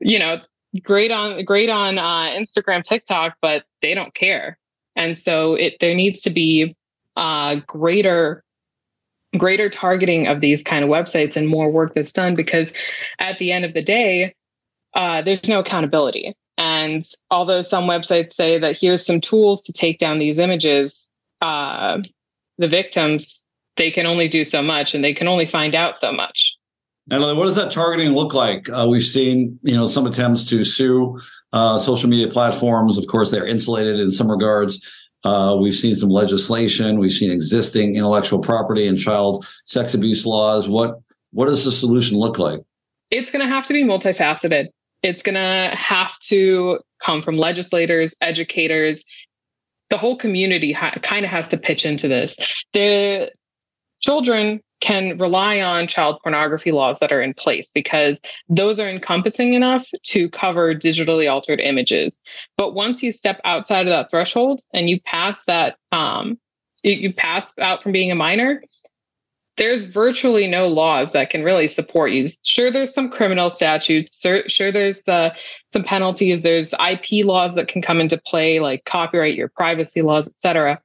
you 0.00 0.18
know, 0.18 0.40
great 0.82 1.10
on 1.10 1.44
great 1.44 1.70
on 1.70 1.98
uh, 1.98 2.34
Instagram, 2.38 2.82
TikTok, 2.82 3.36
but 3.40 3.64
they 3.82 3.94
don't 3.94 4.14
care. 4.14 4.58
And 4.96 5.16
so 5.16 5.54
it 5.54 5.76
there 5.80 5.94
needs 5.94 6.22
to 6.22 6.30
be 6.30 6.76
uh, 7.16 7.56
greater 7.66 8.44
greater 9.38 9.68
targeting 9.68 10.26
of 10.26 10.40
these 10.40 10.62
kind 10.62 10.84
of 10.84 10.90
websites 10.90 11.36
and 11.36 11.48
more 11.48 11.70
work 11.70 11.94
that's 11.94 12.12
done 12.12 12.34
because 12.34 12.72
at 13.18 13.38
the 13.38 13.52
end 13.52 13.64
of 13.64 13.74
the 13.74 13.82
day, 13.82 14.34
uh, 14.94 15.22
there's 15.22 15.48
no 15.48 15.60
accountability. 15.60 16.34
And 16.58 17.04
although 17.30 17.62
some 17.62 17.84
websites 17.84 18.34
say 18.34 18.58
that 18.58 18.76
here's 18.76 19.04
some 19.04 19.20
tools 19.20 19.62
to 19.62 19.72
take 19.72 19.98
down 19.98 20.18
these 20.18 20.38
images, 20.38 21.08
uh, 21.40 22.02
the 22.58 22.68
victims 22.68 23.46
they 23.76 23.90
can 23.90 24.04
only 24.04 24.28
do 24.28 24.44
so 24.44 24.60
much 24.60 24.94
and 24.94 25.02
they 25.02 25.14
can 25.14 25.26
only 25.26 25.46
find 25.46 25.74
out 25.74 25.96
so 25.96 26.12
much. 26.12 26.56
And 27.10 27.22
what 27.36 27.46
does 27.46 27.56
that 27.56 27.72
targeting 27.72 28.12
look 28.12 28.34
like? 28.34 28.68
Uh, 28.68 28.86
we've 28.88 29.02
seen, 29.02 29.58
you 29.62 29.74
know, 29.74 29.86
some 29.86 30.06
attempts 30.06 30.44
to 30.44 30.62
sue 30.62 31.18
uh, 31.52 31.78
social 31.78 32.08
media 32.08 32.28
platforms. 32.28 32.98
Of 32.98 33.06
course, 33.06 33.30
they're 33.30 33.46
insulated 33.46 33.98
in 33.98 34.12
some 34.12 34.30
regards. 34.30 34.86
Uh, 35.24 35.56
we've 35.60 35.74
seen 35.74 35.94
some 35.94 36.08
legislation. 36.08 36.98
We've 36.98 37.12
seen 37.12 37.30
existing 37.30 37.96
intellectual 37.96 38.38
property 38.38 38.86
and 38.86 38.98
child 38.98 39.46
sex 39.66 39.94
abuse 39.94 40.24
laws. 40.24 40.68
What 40.68 41.00
what 41.32 41.46
does 41.46 41.64
the 41.64 41.72
solution 41.72 42.18
look 42.18 42.38
like? 42.38 42.60
It's 43.10 43.30
going 43.30 43.46
to 43.46 43.52
have 43.52 43.66
to 43.66 43.72
be 43.72 43.84
multifaceted. 43.84 44.68
It's 45.02 45.22
going 45.22 45.34
to 45.34 45.74
have 45.76 46.18
to 46.20 46.80
come 47.02 47.22
from 47.22 47.36
legislators, 47.36 48.14
educators. 48.20 49.04
The 49.90 49.98
whole 49.98 50.16
community 50.16 50.72
ha- 50.72 50.94
kind 51.02 51.24
of 51.24 51.30
has 51.30 51.48
to 51.48 51.58
pitch 51.58 51.84
into 51.84 52.08
this. 52.08 52.36
The 52.72 53.32
children 54.00 54.60
can 54.80 55.18
rely 55.18 55.60
on 55.60 55.86
child 55.86 56.18
pornography 56.22 56.72
laws 56.72 56.98
that 56.98 57.12
are 57.12 57.22
in 57.22 57.34
place 57.34 57.70
because 57.70 58.16
those 58.48 58.80
are 58.80 58.88
encompassing 58.88 59.54
enough 59.54 59.86
to 60.02 60.28
cover 60.30 60.74
digitally 60.74 61.30
altered 61.30 61.60
images. 61.60 62.20
But 62.56 62.74
once 62.74 63.02
you 63.02 63.12
step 63.12 63.40
outside 63.44 63.86
of 63.86 63.92
that 63.92 64.10
threshold 64.10 64.62
and 64.72 64.88
you 64.88 65.00
pass 65.00 65.44
that, 65.44 65.76
um, 65.92 66.38
you, 66.82 67.12
pass 67.12 67.52
out 67.58 67.82
from 67.82 67.92
being 67.92 68.10
a 68.10 68.14
minor, 68.14 68.62
there's 69.58 69.84
virtually 69.84 70.46
no 70.46 70.66
laws 70.66 71.12
that 71.12 71.28
can 71.28 71.42
really 71.42 71.68
support 71.68 72.12
you. 72.12 72.30
Sure, 72.42 72.70
there's 72.70 72.94
some 72.94 73.10
criminal 73.10 73.50
statutes. 73.50 74.18
Sure, 74.18 74.48
sure 74.48 74.72
there's 74.72 75.02
the, 75.02 75.34
some 75.66 75.84
penalties. 75.84 76.40
There's 76.40 76.72
IP 76.72 77.26
laws 77.26 77.54
that 77.56 77.68
can 77.68 77.82
come 77.82 78.00
into 78.00 78.18
play, 78.26 78.60
like 78.60 78.86
copyright, 78.86 79.34
your 79.34 79.48
privacy 79.48 80.00
laws, 80.00 80.28
etc. 80.28 80.80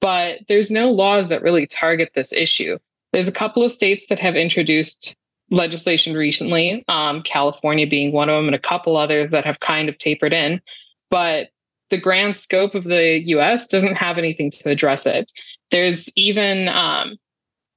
But 0.00 0.40
there's 0.48 0.72
no 0.72 0.90
laws 0.90 1.28
that 1.28 1.42
really 1.42 1.66
target 1.66 2.10
this 2.16 2.32
issue. 2.32 2.78
There's 3.16 3.28
a 3.28 3.32
couple 3.32 3.62
of 3.62 3.72
states 3.72 4.04
that 4.10 4.18
have 4.18 4.36
introduced 4.36 5.16
legislation 5.50 6.14
recently, 6.14 6.84
um, 6.88 7.22
California 7.22 7.86
being 7.86 8.12
one 8.12 8.28
of 8.28 8.36
them, 8.36 8.44
and 8.44 8.54
a 8.54 8.58
couple 8.58 8.94
others 8.94 9.30
that 9.30 9.46
have 9.46 9.58
kind 9.60 9.88
of 9.88 9.96
tapered 9.96 10.34
in. 10.34 10.60
But 11.08 11.48
the 11.88 11.96
grand 11.96 12.36
scope 12.36 12.74
of 12.74 12.84
the 12.84 13.22
U.S. 13.28 13.68
doesn't 13.68 13.94
have 13.94 14.18
anything 14.18 14.50
to 14.50 14.68
address 14.68 15.06
it. 15.06 15.32
There's 15.70 16.10
even 16.14 16.68
um, 16.68 17.16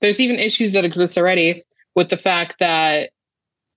there's 0.02 0.20
even 0.20 0.40
issues 0.40 0.74
that 0.74 0.84
exist 0.84 1.18
already 1.18 1.64
with 1.96 2.10
the 2.10 2.18
fact 2.18 2.56
that 2.60 3.12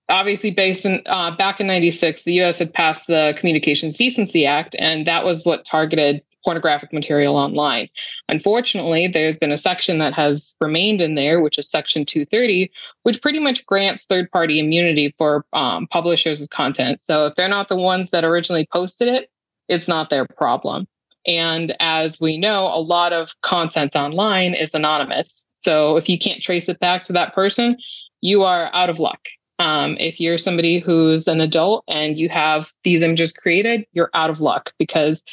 obviously 0.09 0.51
based 0.51 0.85
in 0.85 1.01
uh, 1.05 1.33
back 1.37 1.61
in 1.61 1.67
96 1.67 2.23
the 2.23 2.41
us 2.41 2.57
had 2.57 2.73
passed 2.73 3.07
the 3.07 3.33
communications 3.37 3.95
decency 3.95 4.45
act 4.45 4.75
and 4.79 5.07
that 5.07 5.23
was 5.23 5.45
what 5.45 5.63
targeted 5.63 6.21
pornographic 6.43 6.91
material 6.93 7.35
online. 7.35 7.89
Unfortunately, 8.29 9.07
there's 9.07 9.37
been 9.37 9.51
a 9.51 9.57
section 9.57 9.97
that 9.99 10.13
has 10.13 10.55
remained 10.61 11.01
in 11.01 11.15
there, 11.15 11.41
which 11.41 11.57
is 11.57 11.69
Section 11.69 12.05
230, 12.05 12.71
which 13.03 13.21
pretty 13.21 13.39
much 13.39 13.65
grants 13.65 14.05
third 14.05 14.31
party 14.31 14.59
immunity 14.59 15.13
for 15.17 15.45
um, 15.53 15.87
publishers 15.87 16.41
of 16.41 16.49
content. 16.49 16.99
So 16.99 17.25
if 17.27 17.35
they're 17.35 17.47
not 17.47 17.69
the 17.69 17.75
ones 17.75 18.09
that 18.11 18.23
originally 18.23 18.67
posted 18.71 19.07
it, 19.07 19.29
it's 19.67 19.87
not 19.87 20.09
their 20.09 20.25
problem. 20.25 20.87
And 21.25 21.75
as 21.79 22.19
we 22.19 22.37
know, 22.37 22.65
a 22.67 22.81
lot 22.81 23.13
of 23.13 23.31
content 23.41 23.95
online 23.95 24.53
is 24.53 24.73
anonymous. 24.73 25.45
So 25.53 25.95
if 25.95 26.09
you 26.09 26.19
can't 26.19 26.41
trace 26.41 26.67
it 26.67 26.79
back 26.79 27.03
to 27.03 27.13
that 27.13 27.33
person, 27.33 27.77
you 28.21 28.43
are 28.43 28.69
out 28.73 28.89
of 28.89 28.99
luck. 28.99 29.19
Um, 29.59 29.95
if 29.99 30.19
you're 30.19 30.37
somebody 30.37 30.79
who's 30.79 31.27
an 31.27 31.39
adult 31.39 31.85
and 31.87 32.17
you 32.17 32.27
have 32.29 32.71
these 32.83 33.01
images 33.01 33.31
created, 33.31 33.85
you're 33.93 34.09
out 34.13 34.29
of 34.29 34.41
luck 34.41 34.73
because 34.77 35.23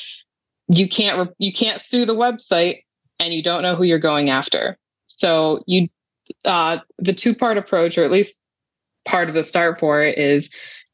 you 0.72 0.88
can't 0.88 1.30
you 1.38 1.52
can't 1.52 1.83
sue 1.83 2.06
the 2.06 2.14
website 2.14 2.85
and 3.18 3.35
you 3.35 3.42
don't 3.42 3.62
know 3.62 3.74
who 3.74 3.83
you're 3.83 3.98
going 3.98 4.30
after. 4.30 4.78
So 5.06 5.62
you 5.66 5.88
uh, 6.44 6.78
the 6.98 7.12
two 7.12 7.35
part 7.35 7.59
approach, 7.59 7.98
or 7.98 8.04
at 8.04 8.11
least 8.11 8.38
part 9.04 9.28
of 9.28 9.35
the 9.35 9.42
start 9.42 9.80
for 9.80 10.02
it, 10.02 10.16
is 10.16 10.48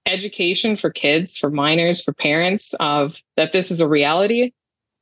education 0.07 0.77
for 0.77 0.91
kids, 0.91 1.37
for 1.37 1.51
minors, 1.51 2.03
for 2.03 2.15
parents 2.15 2.75
of 2.81 3.17
that 3.37 3.53
this 3.53 3.71
is 3.71 3.81
a 3.81 3.89
reality. 3.89 4.53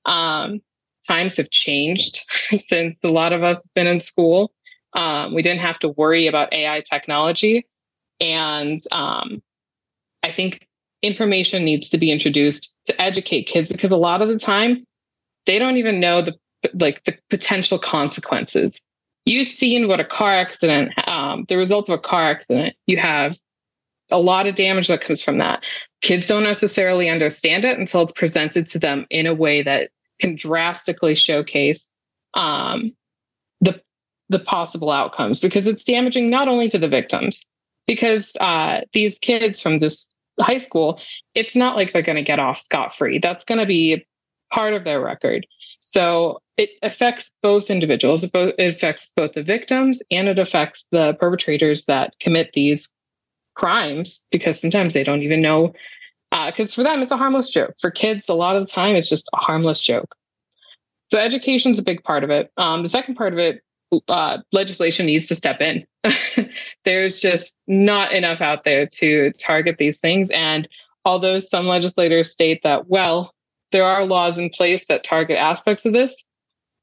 Um, 0.07 0.61
times 1.07 1.37
have 1.37 1.51
changed 1.51 2.21
since 2.69 2.97
a 3.05 3.09
lot 3.09 3.33
of 3.33 3.43
us 3.43 3.59
have 3.59 3.75
been 3.75 3.87
in 3.87 4.01
school. 4.01 4.53
Um, 4.95 5.35
we 5.35 5.43
didn't 5.43 5.61
have 5.61 5.79
to 5.81 5.89
worry 5.91 6.27
about 6.27 6.53
AI 6.53 6.81
technology, 6.81 7.67
and 8.21 8.83
um, 8.91 9.41
I 10.25 10.33
think 10.33 10.64
information 11.05 11.65
needs 11.65 11.91
to 11.91 11.99
be 11.99 12.11
introduced 12.11 12.75
to 12.87 13.01
educate 13.01 13.45
kids 13.45 13.69
because 13.69 13.91
a 13.91 13.97
lot 13.97 14.23
of 14.23 14.29
the 14.29 14.39
time 14.39 14.85
they 15.47 15.59
don't 15.59 15.77
even 15.77 16.01
know 16.01 16.23
the 16.23 16.35
like 16.75 17.05
the 17.05 17.17
potential 17.29 17.79
consequences. 17.79 18.81
You've 19.27 19.49
seen 19.49 19.87
what 19.89 20.01
a 20.01 20.05
car 20.05 20.33
accident, 20.33 20.93
um, 21.09 21.45
the 21.49 21.57
results 21.57 21.89
of 21.89 21.95
a 21.95 22.03
car 22.03 22.25
accident. 22.25 22.75
You 22.87 22.97
have 22.99 23.37
a 24.11 24.19
lot 24.19 24.47
of 24.47 24.55
damage 24.55 24.89
that 24.89 25.01
comes 25.01 25.23
from 25.23 25.39
that. 25.39 25.65
Kids 26.03 26.27
don't 26.27 26.43
necessarily 26.43 27.09
understand 27.09 27.65
it 27.65 27.79
until 27.79 28.03
it's 28.03 28.13
presented 28.13 28.67
to 28.69 28.79
them 28.79 29.07
in 29.11 29.27
a 29.27 29.35
way 29.35 29.63
that 29.63 29.91
can 30.21 30.37
drastically 30.37 31.15
showcase 31.15 31.91
um, 32.35 32.95
the 33.61 33.81
the 34.31 34.39
possible 34.39 34.91
outcomes 34.91 35.41
because 35.41 35.67
it's 35.67 35.85
damaging 35.85 36.31
not 36.31 36.49
only 36.49 36.69
to 36.69 36.79
the 36.79 36.89
victims 36.89 37.45
because 37.87 38.33
uh, 38.41 38.81
these 38.93 39.19
kids 39.19 39.61
from 39.61 39.79
this 39.79 40.09
high 40.41 40.59
school, 40.59 41.01
it's 41.35 41.55
not 41.55 41.77
like 41.77 41.93
they're 41.93 42.03
going 42.03 42.17
to 42.17 42.23
get 42.23 42.41
off 42.41 42.59
scot 42.59 42.95
free. 42.95 43.19
That's 43.19 43.45
going 43.45 43.61
to 43.61 43.67
be 43.67 44.05
part 44.53 44.75
of 44.75 44.85
their 44.85 45.01
record. 45.01 45.47
So 45.81 46.41
it 46.57 46.71
affects 46.83 47.33
both 47.43 47.71
individuals. 47.71 48.23
It, 48.23 48.33
both, 48.33 48.55
it 48.59 48.75
affects 48.75 49.13
both 49.17 49.33
the 49.33 49.43
victims 49.43 50.03
and 50.11 50.29
it 50.29 50.39
affects 50.39 50.87
the 50.93 51.15
perpetrators 51.15 51.87
that 51.87 52.15
commit 52.21 52.53
these 52.53 52.89
crimes 53.55 54.25
because 54.31 54.61
sometimes 54.61 54.95
they 54.95 55.05
don't 55.05 55.23
even 55.23 55.43
know. 55.43 55.73
Because 56.47 56.71
uh, 56.71 56.75
for 56.75 56.83
them, 56.83 57.03
it's 57.03 57.13
a 57.13 57.17
harmless 57.17 57.49
joke. 57.49 57.75
For 57.81 57.91
kids, 57.91 58.29
a 58.29 58.35
lot 58.35 58.57
of 58.57 58.67
the 58.67 58.73
time, 58.73 58.97
it's 58.97 59.09
just 59.09 59.29
a 59.35 59.37
harmless 59.37 59.81
joke. 59.81 60.15
So 61.09 61.19
education 61.19 61.73
is 61.73 61.79
a 61.79 61.83
big 61.83 62.03
part 62.03 62.25
of 62.25 62.31
it. 62.31 62.51
Um, 62.57 62.83
the 62.83 62.89
second 62.89 63.15
part 63.15 63.33
of 63.33 63.39
it 63.39 63.63
uh, 64.09 64.39
legislation 64.53 65.07
needs 65.07 65.27
to 65.29 65.35
step 65.35 65.61
in. 65.61 65.85
There's 66.85 67.21
just 67.21 67.55
not 67.67 68.13
enough 68.13 68.41
out 68.41 68.65
there 68.65 68.87
to 68.87 69.33
target 69.33 69.77
these 69.79 70.01
things. 70.01 70.31
And 70.31 70.69
although 71.05 71.39
some 71.39 71.67
legislators 71.67 72.31
state 72.31 72.61
that, 72.63 72.89
well, 72.89 73.35
there 73.73 73.85
are 73.85 74.05
laws 74.05 74.39
in 74.39 74.51
place 74.51 74.87
that 74.87 75.05
target 75.05 75.39
aspects 75.39 75.85
of 75.85 75.93
this, 75.93 76.25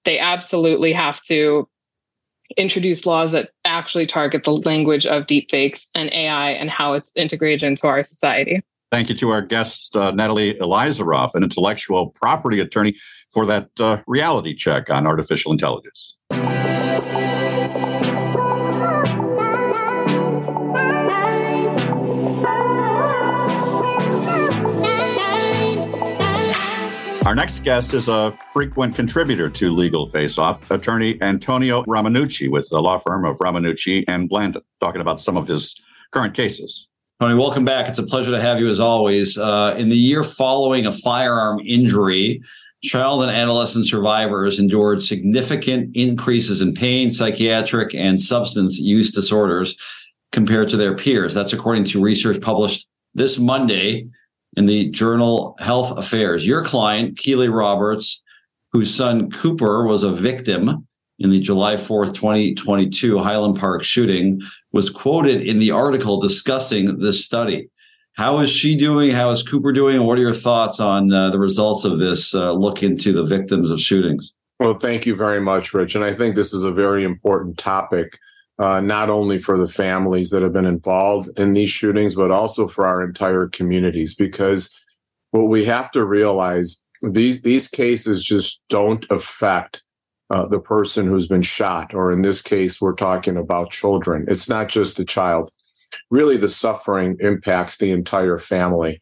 they 0.05 0.19
absolutely 0.19 0.93
have 0.93 1.21
to 1.23 1.67
introduce 2.57 3.05
laws 3.05 3.31
that 3.31 3.51
actually 3.65 4.05
target 4.05 4.43
the 4.43 4.51
language 4.51 5.05
of 5.05 5.25
deepfakes 5.25 5.85
and 5.95 6.11
AI 6.13 6.51
and 6.51 6.69
how 6.69 6.93
it's 6.93 7.11
integrated 7.15 7.63
into 7.63 7.87
our 7.87 8.03
society. 8.03 8.61
Thank 8.91 9.07
you 9.07 9.15
to 9.15 9.29
our 9.29 9.41
guest, 9.41 9.95
uh, 9.95 10.11
Natalie 10.11 10.55
Elizaroff, 10.55 11.33
an 11.33 11.43
intellectual 11.43 12.09
property 12.09 12.59
attorney, 12.59 12.97
for 13.31 13.45
that 13.45 13.69
uh, 13.79 14.01
reality 14.05 14.53
check 14.53 14.89
on 14.89 15.07
artificial 15.07 15.53
intelligence. 15.53 16.17
Our 27.31 27.35
next 27.35 27.63
guest 27.63 27.93
is 27.93 28.09
a 28.09 28.31
frequent 28.51 28.93
contributor 28.93 29.49
to 29.49 29.73
Legal 29.73 30.05
Face 30.07 30.37
Off, 30.37 30.69
attorney 30.69 31.17
Antonio 31.21 31.83
Romanucci 31.83 32.51
with 32.51 32.67
the 32.69 32.81
law 32.81 32.97
firm 32.97 33.23
of 33.23 33.37
Romanucci 33.37 34.03
and 34.09 34.29
Blandin, 34.29 34.61
talking 34.81 34.99
about 34.99 35.21
some 35.21 35.37
of 35.37 35.47
his 35.47 35.73
current 36.11 36.33
cases. 36.33 36.89
Tony, 37.21 37.35
welcome 37.35 37.63
back. 37.63 37.87
It's 37.87 37.99
a 37.99 38.03
pleasure 38.03 38.31
to 38.31 38.41
have 38.41 38.59
you 38.59 38.67
as 38.67 38.81
always. 38.81 39.37
Uh, 39.37 39.75
in 39.77 39.87
the 39.87 39.95
year 39.95 40.23
following 40.23 40.85
a 40.85 40.91
firearm 40.91 41.61
injury, 41.63 42.41
child 42.83 43.21
and 43.21 43.31
adolescent 43.31 43.87
survivors 43.87 44.59
endured 44.59 45.03
significant 45.03 45.95
increases 45.95 46.61
in 46.61 46.73
pain, 46.73 47.11
psychiatric, 47.11 47.93
and 47.93 48.19
substance 48.19 48.79
use 48.79 49.11
disorders 49.11 49.77
compared 50.31 50.69
to 50.69 50.77
their 50.77 50.95
peers. 50.95 51.33
That's 51.33 51.53
according 51.53 51.85
to 51.85 52.01
research 52.01 52.41
published 52.41 52.87
this 53.13 53.37
Monday 53.37 54.07
in 54.57 54.65
the 54.65 54.89
journal 54.89 55.55
Health 55.59 55.97
Affairs. 55.97 56.45
Your 56.45 56.63
client, 56.63 57.17
Keely 57.17 57.49
Roberts, 57.49 58.23
whose 58.71 58.93
son 58.93 59.29
Cooper 59.29 59.85
was 59.85 60.03
a 60.03 60.11
victim 60.11 60.87
in 61.19 61.29
the 61.29 61.39
July 61.39 61.75
4th, 61.75 62.15
2022 62.15 63.19
Highland 63.19 63.59
Park 63.59 63.83
shooting, 63.83 64.41
was 64.71 64.89
quoted 64.89 65.43
in 65.43 65.59
the 65.59 65.71
article 65.71 66.19
discussing 66.19 66.99
this 66.99 67.23
study. 67.23 67.69
How 68.21 68.37
is 68.37 68.51
she 68.51 68.75
doing? 68.75 69.09
How 69.09 69.31
is 69.31 69.41
Cooper 69.41 69.73
doing? 69.73 69.95
And 69.95 70.05
what 70.05 70.19
are 70.19 70.21
your 70.21 70.31
thoughts 70.31 70.79
on 70.79 71.11
uh, 71.11 71.31
the 71.31 71.39
results 71.39 71.85
of 71.85 71.97
this 71.97 72.35
uh, 72.35 72.53
look 72.53 72.83
into 72.83 73.11
the 73.11 73.25
victims 73.25 73.71
of 73.71 73.81
shootings? 73.81 74.35
Well, 74.59 74.77
thank 74.77 75.07
you 75.07 75.15
very 75.15 75.41
much, 75.41 75.73
Rich. 75.73 75.95
And 75.95 76.03
I 76.03 76.13
think 76.13 76.35
this 76.35 76.53
is 76.53 76.63
a 76.63 76.71
very 76.71 77.03
important 77.03 77.57
topic, 77.57 78.19
uh, 78.59 78.79
not 78.79 79.09
only 79.09 79.39
for 79.39 79.57
the 79.57 79.67
families 79.67 80.29
that 80.29 80.43
have 80.43 80.53
been 80.53 80.67
involved 80.67 81.31
in 81.39 81.53
these 81.53 81.71
shootings, 81.71 82.13
but 82.13 82.29
also 82.29 82.67
for 82.67 82.85
our 82.85 83.03
entire 83.03 83.47
communities. 83.47 84.13
Because 84.13 84.85
what 85.31 85.47
we 85.47 85.65
have 85.65 85.89
to 85.89 86.05
realize 86.05 86.85
these 87.01 87.41
these 87.41 87.67
cases 87.67 88.23
just 88.23 88.61
don't 88.69 89.03
affect 89.09 89.81
uh, 90.29 90.45
the 90.45 90.61
person 90.61 91.07
who's 91.07 91.27
been 91.27 91.41
shot, 91.41 91.95
or 91.95 92.11
in 92.11 92.21
this 92.21 92.43
case, 92.43 92.79
we're 92.79 92.93
talking 92.93 93.35
about 93.35 93.71
children. 93.71 94.25
It's 94.27 94.47
not 94.47 94.69
just 94.69 94.97
the 94.97 95.05
child 95.05 95.49
really 96.09 96.37
the 96.37 96.49
suffering 96.49 97.17
impacts 97.19 97.77
the 97.77 97.91
entire 97.91 98.37
family. 98.37 99.01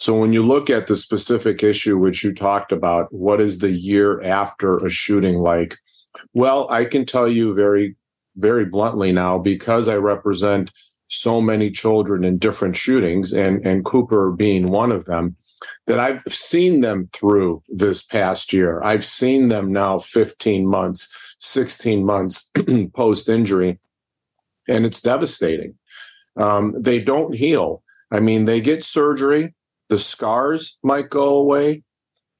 So 0.00 0.18
when 0.18 0.32
you 0.32 0.42
look 0.42 0.70
at 0.70 0.86
the 0.86 0.96
specific 0.96 1.62
issue 1.62 1.98
which 1.98 2.24
you 2.24 2.34
talked 2.34 2.72
about, 2.72 3.12
what 3.12 3.38
is 3.38 3.58
the 3.58 3.70
year 3.70 4.22
after 4.22 4.78
a 4.78 4.88
shooting 4.88 5.40
like? 5.40 5.76
Well, 6.32 6.70
I 6.70 6.86
can 6.86 7.04
tell 7.04 7.28
you 7.28 7.52
very, 7.52 7.96
very 8.36 8.64
bluntly 8.64 9.12
now, 9.12 9.36
because 9.36 9.88
I 9.88 9.96
represent 9.96 10.72
so 11.08 11.42
many 11.42 11.70
children 11.70 12.24
in 12.24 12.38
different 12.38 12.76
shootings, 12.76 13.34
and, 13.34 13.64
and 13.66 13.84
Cooper 13.84 14.30
being 14.30 14.70
one 14.70 14.90
of 14.90 15.04
them, 15.04 15.36
that 15.86 16.00
I've 16.00 16.22
seen 16.28 16.80
them 16.80 17.06
through 17.12 17.62
this 17.68 18.02
past 18.02 18.54
year. 18.54 18.80
I've 18.82 19.04
seen 19.04 19.48
them 19.48 19.70
now 19.70 19.98
15 19.98 20.66
months, 20.66 21.36
16 21.40 22.06
months 22.06 22.50
post 22.94 23.28
injury, 23.28 23.80
and 24.66 24.86
it's 24.86 25.02
devastating 25.02 25.74
um, 26.40 26.74
they 26.76 27.00
don't 27.00 27.34
heal. 27.34 27.82
I 28.10 28.20
mean, 28.20 28.44
they 28.46 28.60
get 28.60 28.84
surgery, 28.84 29.54
the 29.88 29.98
scars 29.98 30.78
might 30.82 31.10
go 31.10 31.36
away, 31.36 31.82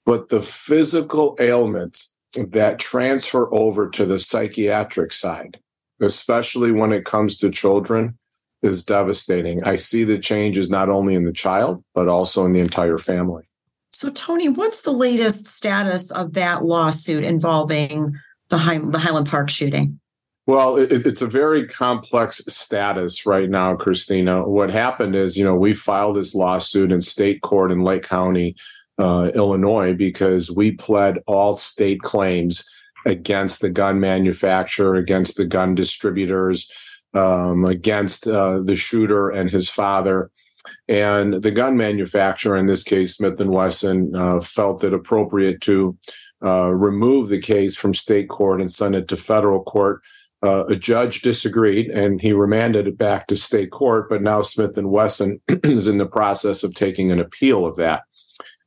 but 0.07 0.29
the 0.29 0.41
physical 0.41 1.37
ailments 1.39 2.17
that 2.37 2.79
transfer 2.79 3.53
over 3.55 3.89
to 3.91 4.07
the 4.07 4.19
psychiatric 4.19 5.13
side, 5.13 5.61
especially 6.01 6.73
when 6.73 6.93
it 6.93 7.05
comes 7.05 7.37
to 7.39 7.51
children, 7.51 8.19
is 8.63 8.85
devastating. 8.85 9.63
I 9.65 9.77
see 9.77 10.05
the 10.05 10.19
changes 10.19 10.71
not 10.71 10.89
only 10.89 11.15
in 11.15 11.25
the 11.25 11.33
child, 11.33 11.83
but 11.95 12.09
also 12.09 12.45
in 12.45 12.53
the 12.53 12.61
entire 12.61 12.99
family. 12.99 13.45
So, 13.91 14.11
Tony, 14.11 14.49
what's 14.49 14.83
the 14.83 14.93
latest 14.93 15.47
status 15.47 16.11
of 16.11 16.35
that 16.35 16.65
lawsuit 16.65 17.25
involving 17.25 18.15
the, 18.49 18.89
the 18.93 18.99
Highland 18.99 19.29
Park 19.29 19.51
shooting? 19.51 19.99
Well, 20.47 20.77
it, 20.77 20.93
it's 20.93 21.23
a 21.23 21.27
very 21.27 21.67
complex 21.67 22.39
status 22.49 23.27
right 23.27 23.49
now, 23.49 23.77
Christina. 23.77 24.49
What 24.49 24.71
happened 24.71 25.15
is, 25.15 25.37
you 25.37 25.45
know, 25.45 25.55
we 25.55 25.75
filed 25.75 26.17
this 26.17 26.35
lawsuit 26.35 26.91
in 26.91 27.01
state 27.01 27.43
court 27.43 27.71
in 27.71 27.85
Lake 27.85 28.03
County, 28.03 28.57
uh, 28.99 29.31
Illinois, 29.35 29.95
because 29.95 30.51
we 30.51 30.73
pled 30.73 31.19
all 31.27 31.57
state 31.57 32.01
claims 32.01 32.65
against 33.07 33.61
the 33.61 33.71
gun 33.71 34.01
manufacturer, 34.01 34.95
against 34.95 35.37
the 35.37 35.47
gun 35.47 35.75
distributors, 35.75 36.71
um, 37.15 37.65
against 37.65 38.27
uh, 38.27 38.61
the 38.63 38.77
shooter 38.77 39.31
and 39.31 39.51
his 39.51 39.69
father. 39.69 40.31
And 40.89 41.35
the 41.43 41.51
gun 41.51 41.77
manufacturer, 41.77 42.57
in 42.57 42.67
this 42.67 42.85
case, 42.85 43.17
Smith 43.17 43.41
and 43.41 43.51
Wesson, 43.51 44.15
uh, 44.15 44.41
felt 44.41 44.85
it 44.85 44.93
appropriate 44.93 45.61
to 45.63 45.97
uh, 46.45 46.71
remove 46.71 47.29
the 47.29 47.39
case 47.39 47.77
from 47.77 47.95
state 47.95 48.29
court 48.29 48.61
and 48.61 48.73
send 48.73 48.95
it 48.95 49.09
to 49.09 49.17
federal 49.17 49.63
court 49.63 50.03
uh, 50.43 50.65
a 50.67 50.77
judge 50.77 51.21
disagreed 51.21 51.89
and 51.89 52.21
he 52.21 52.33
remanded 52.33 52.87
it 52.87 52.97
back 52.97 53.27
to 53.27 53.37
state 53.37 53.71
court, 53.71 54.09
but 54.09 54.23
now 54.23 54.41
Smith 54.41 54.79
and 54.79 54.91
Wesson 54.91 55.41
is 55.49 55.87
in 55.87 55.99
the 55.99 56.07
process 56.07 56.63
of 56.63 56.75
taking 56.75 57.13
an 57.13 57.21
appeal 57.21 57.67
of 57.67 57.77
that. 57.77 58.03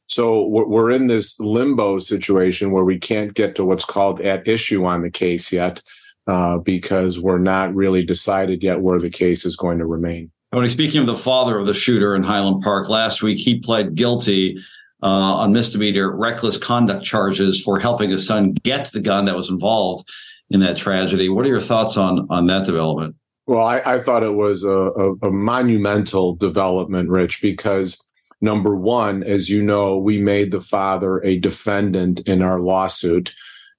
So 0.06 0.46
we're 0.46 0.92
in 0.92 1.08
this 1.08 1.40
limbo 1.40 1.98
situation 1.98 2.72
where 2.72 2.84
we 2.84 3.00
can't 3.00 3.34
get 3.34 3.56
to 3.56 3.66
what's 3.66 3.86
called 3.86 4.22
at 4.22 4.48
issue 4.48 4.86
on 4.86 5.02
the 5.02 5.10
case 5.10 5.52
yet 5.52 5.82
uh, 6.28 6.60
because 6.60 7.20
we're 7.20 7.40
not 7.40 7.74
really 7.74 8.06
decided 8.06 8.62
yet 8.62 8.82
where 8.82 9.00
the 9.00 9.10
case 9.10 9.44
is 9.44 9.56
going 9.56 9.80
to 9.80 9.86
remain. 9.88 10.30
Tony, 10.54 10.70
speaking 10.70 11.02
of 11.02 11.08
the 11.08 11.16
father 11.16 11.58
of 11.58 11.66
the 11.66 11.74
shooter 11.74 12.16
in 12.16 12.22
Highland 12.22 12.62
Park, 12.62 12.90
last 12.90 13.24
week 13.24 13.40
he 13.40 13.60
pled 13.60 13.96
guilty 13.96 14.58
uh, 15.02 15.08
on 15.08 15.52
misdemeanor 15.52 16.16
reckless 16.16 16.58
conduct 16.58 17.04
charges 17.04 17.60
for 17.60 17.80
helping 17.80 18.12
his 18.12 18.28
son 18.28 18.54
get 18.62 18.92
the 18.92 19.02
gun 19.02 19.26
that 19.26 19.36
was 19.36 19.50
involved 19.50 20.08
in 20.54 20.62
that 20.62 20.78
tragedy. 20.78 21.28
What 21.28 21.46
are 21.46 21.50
your 21.50 21.60
thoughts 21.60 21.98
on 21.98 22.26
on 22.30 22.48
that 22.48 22.66
development? 22.66 23.16
Well, 23.46 23.66
I, 23.66 23.82
I 23.86 24.00
thought 24.00 24.24
it 24.24 24.36
was 24.36 24.64
a, 24.64 24.70
a, 24.78 25.14
a 25.28 25.32
monumental 25.32 26.34
development, 26.34 27.10
Rich, 27.10 27.42
because 27.42 28.08
number 28.40 28.74
one, 28.74 29.22
as 29.24 29.50
you 29.50 29.62
know, 29.62 29.98
we 29.98 30.22
made 30.22 30.52
the 30.52 30.62
father 30.62 31.22
a 31.26 31.38
defendant 31.38 32.22
in 32.22 32.42
our 32.42 32.62
lawsuit. 32.62 33.34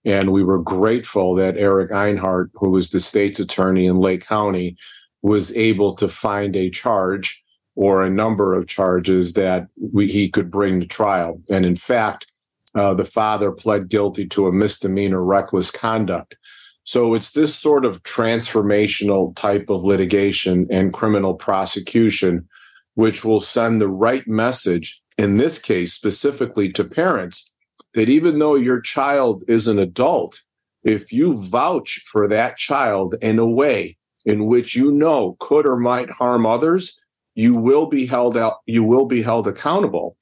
And 0.05 0.33
we 0.33 0.45
were 0.45 0.61
grateful 0.61 1.35
that 1.37 1.57
Eric 1.57 1.91
Rinehart, 1.91 2.51
who 2.57 2.69
was 2.69 2.91
the 2.91 3.01
state's 3.01 3.41
attorney 3.41 3.87
in 3.87 3.97
Lake 4.01 4.27
County, 4.27 4.77
was 5.23 5.57
able 5.57 5.95
to 5.95 6.09
find 6.09 6.55
a 6.55 6.69
charge 6.69 7.43
or 7.75 8.03
a 8.03 8.11
number 8.11 8.53
of 8.53 8.67
charges 8.67 9.33
that 9.33 9.69
we, 9.81 10.09
he 10.09 10.29
could 10.29 10.51
bring 10.51 10.79
to 10.81 10.87
trial. 10.87 11.41
And 11.51 11.65
in 11.65 11.75
fact, 11.75 12.27
uh, 12.75 12.93
the 12.93 13.07
father 13.07 13.51
pled 13.51 13.89
guilty 13.89 14.27
to 14.27 14.47
a 14.47 14.53
misdemeanor 14.53 15.25
reckless 15.25 15.71
conduct. 15.71 16.37
So 16.85 17.15
it's 17.15 17.33
this 17.33 17.57
sort 17.57 17.85
of 17.85 18.03
transformational 18.03 19.35
type 19.35 19.71
of 19.71 19.83
litigation 19.83 20.67
and 20.71 20.93
criminal 20.93 21.35
prosecution, 21.35 22.47
which 22.95 23.25
will 23.25 23.41
send 23.41 23.81
the 23.81 23.89
right 23.89 24.27
message, 24.29 25.03
in 25.17 25.39
this 25.39 25.59
case, 25.59 25.95
specifically 25.95 26.71
to 26.73 26.85
parents, 26.85 27.55
that 27.95 28.09
even 28.09 28.39
though 28.39 28.55
your 28.55 28.81
child 28.81 29.43
is 29.49 29.67
an 29.67 29.79
adult, 29.79 30.43
if 30.83 31.11
you 31.11 31.43
vouch 31.43 32.05
for 32.07 32.29
that 32.29 32.59
child 32.59 33.15
in 33.23 33.39
a 33.39 33.49
way 33.49 33.97
in 34.27 34.47
which 34.47 34.77
you 34.77 34.93
know 34.93 35.37
could 35.41 35.67
or 35.67 35.77
might 35.77 36.11
harm 36.11 36.45
others, 36.45 37.03
you 37.35 37.55
will 37.55 37.87
be 37.87 38.07
held 38.07 38.37
out, 38.37 38.59
you 38.67 38.85
will 38.85 39.07
be 39.07 39.23
held 39.23 39.47
accountable. 39.47 40.17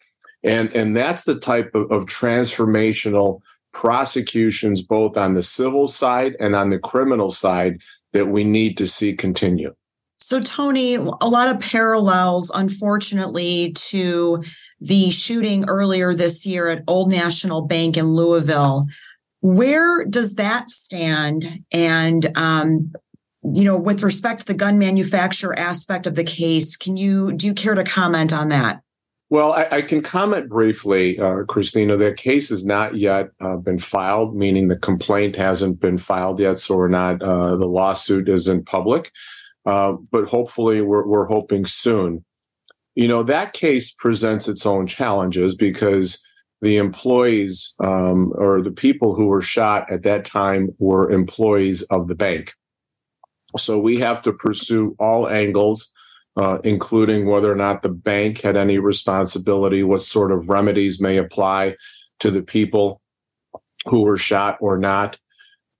And, 0.44 0.74
and 0.74 0.96
that's 0.96 1.24
the 1.24 1.38
type 1.38 1.74
of, 1.74 1.90
of 1.90 2.06
transformational 2.06 3.40
prosecutions, 3.72 4.82
both 4.82 5.16
on 5.16 5.34
the 5.34 5.42
civil 5.42 5.86
side 5.86 6.36
and 6.40 6.54
on 6.54 6.70
the 6.70 6.78
criminal 6.78 7.30
side, 7.30 7.80
that 8.12 8.28
we 8.28 8.44
need 8.44 8.76
to 8.78 8.86
see 8.86 9.14
continue. 9.14 9.74
So, 10.18 10.40
Tony, 10.40 10.94
a 10.94 11.02
lot 11.02 11.48
of 11.48 11.60
parallels, 11.60 12.50
unfortunately, 12.54 13.72
to 13.88 14.38
the 14.80 15.10
shooting 15.10 15.64
earlier 15.68 16.14
this 16.14 16.46
year 16.46 16.68
at 16.68 16.84
Old 16.86 17.10
National 17.10 17.62
Bank 17.62 17.96
in 17.96 18.14
Louisville. 18.14 18.84
Where 19.40 20.04
does 20.06 20.36
that 20.36 20.68
stand? 20.68 21.64
And, 21.72 22.36
um, 22.36 22.92
you 23.42 23.64
know, 23.64 23.80
with 23.80 24.02
respect 24.04 24.40
to 24.42 24.52
the 24.52 24.58
gun 24.58 24.78
manufacturer 24.78 25.58
aspect 25.58 26.06
of 26.06 26.14
the 26.14 26.24
case, 26.24 26.76
can 26.76 26.96
you 26.96 27.36
do 27.36 27.48
you 27.48 27.54
care 27.54 27.74
to 27.74 27.82
comment 27.82 28.32
on 28.32 28.48
that? 28.50 28.80
Well, 29.32 29.54
I, 29.54 29.66
I 29.76 29.80
can 29.80 30.02
comment 30.02 30.50
briefly, 30.50 31.18
uh, 31.18 31.44
Christina. 31.44 31.96
The 31.96 32.12
case 32.12 32.50
has 32.50 32.66
not 32.66 32.96
yet 32.96 33.30
uh, 33.40 33.56
been 33.56 33.78
filed, 33.78 34.36
meaning 34.36 34.68
the 34.68 34.76
complaint 34.76 35.36
hasn't 35.36 35.80
been 35.80 35.96
filed 35.96 36.38
yet, 36.38 36.58
so 36.58 36.76
we're 36.76 36.88
not. 36.88 37.22
Uh, 37.22 37.56
the 37.56 37.64
lawsuit 37.64 38.28
isn't 38.28 38.66
public, 38.66 39.10
uh, 39.64 39.92
but 40.10 40.26
hopefully, 40.26 40.82
we're, 40.82 41.06
we're 41.06 41.28
hoping 41.28 41.64
soon. 41.64 42.26
You 42.94 43.08
know, 43.08 43.22
that 43.22 43.54
case 43.54 43.90
presents 43.90 44.48
its 44.48 44.66
own 44.66 44.86
challenges 44.86 45.56
because 45.56 46.22
the 46.60 46.76
employees 46.76 47.74
um, 47.82 48.34
or 48.34 48.60
the 48.60 48.70
people 48.70 49.14
who 49.14 49.28
were 49.28 49.40
shot 49.40 49.90
at 49.90 50.02
that 50.02 50.26
time 50.26 50.74
were 50.78 51.10
employees 51.10 51.84
of 51.84 52.06
the 52.06 52.14
bank. 52.14 52.52
So 53.56 53.78
we 53.78 53.96
have 53.96 54.20
to 54.24 54.34
pursue 54.34 54.94
all 54.98 55.26
angles 55.26 55.90
uh, 56.36 56.58
including 56.64 57.26
whether 57.26 57.52
or 57.52 57.56
not 57.56 57.82
the 57.82 57.88
bank 57.88 58.40
had 58.40 58.56
any 58.56 58.78
responsibility, 58.78 59.82
what 59.82 60.02
sort 60.02 60.32
of 60.32 60.48
remedies 60.48 61.00
may 61.00 61.18
apply 61.18 61.76
to 62.20 62.30
the 62.30 62.42
people 62.42 63.00
who 63.86 64.02
were 64.04 64.16
shot 64.16 64.56
or 64.60 64.78
not. 64.78 65.18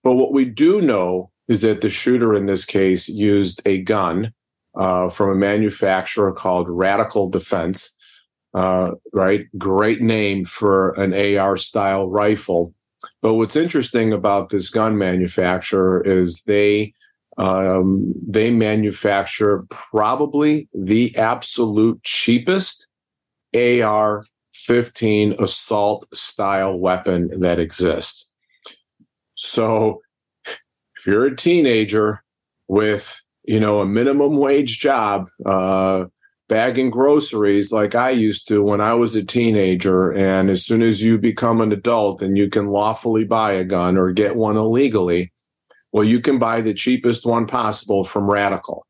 But 0.03 0.15
what 0.15 0.33
we 0.33 0.45
do 0.45 0.81
know 0.83 1.31
is 1.49 1.63
that 1.63 1.81
the 1.81 1.91
shooter 1.91 2.35
in 2.35 2.47
this 2.47 2.65
case 2.65 3.09
used 3.09 3.63
a 3.67 3.83
gun 3.83 4.33
uh, 4.75 5.09
from 5.09 5.31
a 5.31 5.35
manufacturer 5.35 6.33
called 6.33 6.69
Radical 6.69 7.31
Defense. 7.31 7.95
Uh, 8.55 8.93
right? 9.13 9.47
Great 9.57 10.03
name 10.03 10.45
for 10.45 10.91
an 11.01 11.15
AR 11.15 11.57
style 11.57 12.09
rifle. 12.09 12.75
But 13.23 13.35
what's 13.35 13.57
interesting 13.57 14.13
about 14.13 14.51
this 14.51 14.69
gun 14.69 14.99
manufacturer 14.99 16.03
is 16.05 16.43
they 16.43 16.93
um, 17.39 18.15
they 18.27 18.51
manufacture 18.51 19.65
probably 19.71 20.69
the 20.75 21.17
absolute 21.17 22.03
cheapest 22.03 22.89
AR 23.55 24.25
15 24.55 25.35
assault 25.39 26.07
style 26.15 26.79
weapon 26.79 27.41
that 27.41 27.59
exists. 27.59 28.33
So 29.35 30.03
if 30.97 31.07
you're 31.07 31.25
a 31.25 31.37
teenager 31.37 32.23
with, 32.69 33.21
you 33.45 33.59
know, 33.59 33.81
a 33.81 33.87
minimum 33.87 34.37
wage 34.37 34.79
job, 34.79 35.29
uh, 35.45 36.05
bagging 36.49 36.91
groceries 36.91 37.73
like 37.73 37.95
I 37.95 38.11
used 38.11 38.47
to 38.49 38.63
when 38.63 38.81
I 38.81 38.93
was 38.93 39.15
a 39.15 39.25
teenager. 39.25 40.13
And 40.13 40.51
as 40.51 40.67
soon 40.67 40.83
as 40.83 41.03
you 41.03 41.17
become 41.17 41.63
an 41.63 41.73
adult 41.73 42.21
and 42.21 42.37
you 42.37 42.51
can 42.51 42.67
lawfully 42.67 43.25
buy 43.25 43.53
a 43.53 43.65
gun 43.65 43.97
or 43.97 44.13
get 44.13 44.37
one 44.37 44.59
illegally, 44.59 45.32
well, 45.93 46.05
you 46.05 46.21
can 46.21 46.39
buy 46.39 46.61
the 46.61 46.75
cheapest 46.75 47.27
one 47.27 47.47
possible 47.47 48.03
from 48.03 48.31
Radical. 48.31 48.87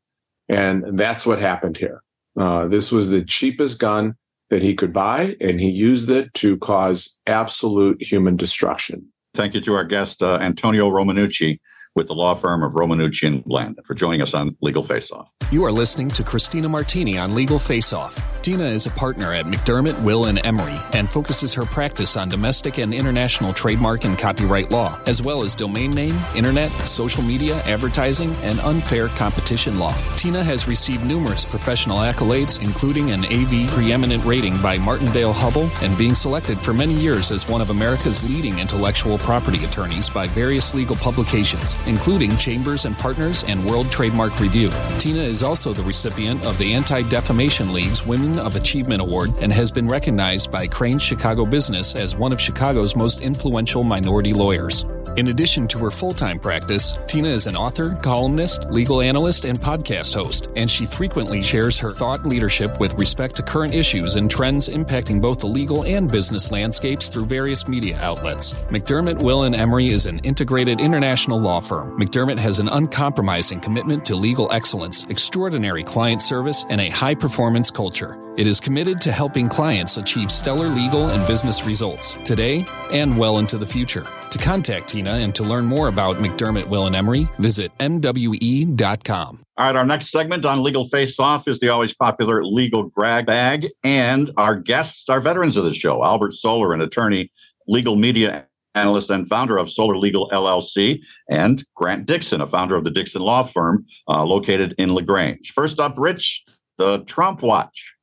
And 0.49 0.97
that's 0.97 1.25
what 1.25 1.39
happened 1.39 1.77
here. 1.77 2.01
Uh, 2.37 2.67
this 2.67 2.91
was 2.91 3.09
the 3.09 3.23
cheapest 3.23 3.79
gun 3.79 4.15
that 4.49 4.61
he 4.61 4.73
could 4.73 4.93
buy, 4.93 5.35
and 5.39 5.59
he 5.59 5.69
used 5.69 6.09
it 6.09 6.33
to 6.35 6.57
cause 6.57 7.19
absolute 7.27 8.01
human 8.01 8.35
destruction. 8.35 9.07
Thank 9.33 9.53
you 9.53 9.61
to 9.61 9.73
our 9.73 9.83
guest, 9.83 10.21
uh, 10.21 10.37
Antonio 10.41 10.89
Romanucci 10.89 11.59
with 11.95 12.07
the 12.07 12.13
law 12.13 12.33
firm 12.33 12.63
of 12.63 12.73
Romanucci 12.73 13.27
and 13.27 13.43
Bland 13.43 13.79
for 13.85 13.93
joining 13.93 14.21
us 14.21 14.33
on 14.33 14.57
Legal 14.61 14.81
Face 14.81 15.11
Off. 15.11 15.35
You 15.51 15.63
are 15.65 15.71
listening 15.71 16.09
to 16.09 16.23
Christina 16.23 16.67
Martini 16.67 17.17
on 17.17 17.35
Legal 17.35 17.59
Face 17.59 17.93
Off. 17.93 18.19
Tina 18.41 18.63
is 18.63 18.87
a 18.87 18.89
partner 18.89 19.31
at 19.31 19.45
McDermott, 19.45 20.01
Will, 20.03 20.25
and 20.25 20.43
Emery 20.45 20.77
and 20.91 21.11
focuses 21.11 21.53
her 21.53 21.63
practice 21.63 22.17
on 22.17 22.27
domestic 22.27 22.77
and 22.77 22.93
international 22.93 23.53
trademark 23.53 24.03
and 24.03 24.17
copyright 24.17 24.69
law, 24.69 24.99
as 25.05 25.21
well 25.21 25.43
as 25.43 25.55
domain 25.55 25.91
name, 25.91 26.19
internet, 26.35 26.71
social 26.85 27.23
media, 27.23 27.61
advertising, 27.61 28.35
and 28.37 28.59
unfair 28.61 29.07
competition 29.09 29.79
law. 29.79 29.95
Tina 30.17 30.43
has 30.43 30.67
received 30.67 31.05
numerous 31.05 31.45
professional 31.45 31.99
accolades, 31.99 32.61
including 32.61 33.11
an 33.11 33.23
AV 33.25 33.69
preeminent 33.69 34.25
rating 34.25 34.61
by 34.61 34.77
Martindale-Hubbell 34.77 35.69
and 35.81 35.97
being 35.97 36.15
selected 36.15 36.61
for 36.61 36.73
many 36.73 36.93
years 36.93 37.31
as 37.31 37.47
one 37.47 37.61
of 37.61 37.69
America's 37.69 38.27
leading 38.27 38.59
intellectual 38.59 39.17
property 39.19 39.63
attorneys 39.63 40.09
by 40.09 40.27
various 40.27 40.73
legal 40.73 40.95
publications, 40.97 41.75
including 41.85 42.35
Chambers 42.37 42.85
and 42.85 42.97
Partners 42.97 43.43
and 43.45 43.65
World 43.69 43.91
Trademark 43.91 44.39
Review. 44.39 44.71
Tina 44.99 45.21
is 45.21 45.43
also 45.43 45.73
the 45.73 45.83
recipient 45.83 46.45
of 46.45 46.57
the 46.57 46.73
Anti 46.73 47.03
Defamation 47.03 47.73
League's 47.73 48.05
Women 48.05 48.39
of 48.39 48.55
Achievement 48.55 49.01
Award 49.01 49.29
and 49.39 49.51
has 49.53 49.71
been 49.71 49.87
recognized 49.87 50.51
by 50.51 50.67
Crain 50.67 50.99
Chicago 50.99 51.45
Business 51.45 51.95
as 51.95 52.15
one 52.15 52.33
of 52.33 52.41
Chicago's 52.41 52.95
most 52.95 53.21
influential 53.21 53.83
minority 53.83 54.33
lawyers. 54.33 54.85
In 55.15 55.27
addition 55.27 55.67
to 55.67 55.77
her 55.77 55.91
full 55.91 56.13
time 56.13 56.39
practice, 56.39 56.97
Tina 57.05 57.27
is 57.27 57.45
an 57.45 57.55
author, 57.55 57.95
columnist, 58.01 58.71
legal 58.71 58.99
analyst, 58.99 59.45
and 59.45 59.59
podcast 59.59 60.15
host, 60.15 60.49
and 60.55 60.69
she 60.69 60.87
frequently 60.87 61.43
shares 61.43 61.77
her 61.77 61.91
thought 61.91 62.25
leadership 62.25 62.79
with 62.79 62.97
respect 62.97 63.35
to 63.35 63.43
current 63.43 63.75
issues 63.75 64.15
and 64.15 64.29
trends 64.29 64.67
impacting 64.69 65.21
both 65.21 65.39
the 65.39 65.47
legal 65.47 65.83
and 65.83 66.11
business 66.11 66.51
landscapes 66.51 67.09
through 67.09 67.25
various 67.25 67.67
media 67.67 67.99
outlets. 68.01 68.53
McDermott, 68.71 69.21
Will, 69.21 69.43
and 69.43 69.55
Emery 69.55 69.87
is 69.87 70.07
an 70.07 70.17
integrated 70.19 70.81
international 70.81 71.39
law 71.39 71.59
firm. 71.59 71.72
McDermott 71.81 72.37
has 72.39 72.59
an 72.59 72.69
uncompromising 72.69 73.59
commitment 73.59 74.05
to 74.05 74.15
legal 74.15 74.51
excellence, 74.51 75.05
extraordinary 75.09 75.83
client 75.83 76.21
service, 76.21 76.65
and 76.69 76.79
a 76.79 76.89
high 76.89 77.15
performance 77.15 77.69
culture. 77.69 78.19
It 78.37 78.47
is 78.47 78.59
committed 78.59 78.99
to 79.01 79.11
helping 79.11 79.47
clients 79.47 79.97
achieve 79.97 80.31
stellar 80.31 80.67
legal 80.67 81.11
and 81.11 81.27
business 81.27 81.65
results 81.65 82.17
today 82.25 82.65
and 82.91 83.17
well 83.17 83.37
into 83.37 83.57
the 83.57 83.65
future. 83.65 84.07
To 84.31 84.39
contact 84.39 84.87
Tina 84.87 85.11
and 85.11 85.35
to 85.35 85.43
learn 85.43 85.65
more 85.65 85.87
about 85.87 86.17
McDermott, 86.17 86.67
Will, 86.67 86.87
and 86.87 86.95
Emery, 86.95 87.29
visit 87.37 87.71
MWE.com. 87.77 89.43
All 89.57 89.67
right, 89.67 89.75
our 89.75 89.85
next 89.85 90.09
segment 90.09 90.45
on 90.45 90.63
Legal 90.63 90.87
Face 90.89 91.19
Off 91.19 91.47
is 91.47 91.59
the 91.59 91.69
always 91.69 91.93
popular 91.93 92.43
Legal 92.43 92.83
Grab 92.83 93.27
Bag. 93.27 93.67
And 93.83 94.31
our 94.37 94.55
guests 94.55 95.09
are 95.09 95.19
veterans 95.19 95.57
of 95.57 95.65
the 95.65 95.73
show 95.73 96.03
Albert 96.03 96.33
Soler, 96.33 96.73
an 96.73 96.81
attorney, 96.81 97.31
legal 97.67 97.95
media 97.95 98.47
analyst, 98.75 99.09
and 99.09 99.27
founder 99.27 99.57
of 99.57 99.69
Soler 99.69 99.97
Legal 99.97 100.29
LLC, 100.29 101.01
and 101.29 101.63
Grant 101.75 102.05
Dixon, 102.05 102.41
a 102.41 102.47
founder 102.47 102.75
of 102.75 102.83
the 102.83 102.91
Dixon 102.91 103.21
Law 103.21 103.43
Firm 103.43 103.85
uh, 104.07 104.23
located 104.23 104.73
in 104.77 104.93
LaGrange. 104.93 105.51
First 105.51 105.79
up, 105.79 105.95
Rich, 105.97 106.43
the 106.77 107.03
Trump 107.05 107.41
Watch. 107.41 107.95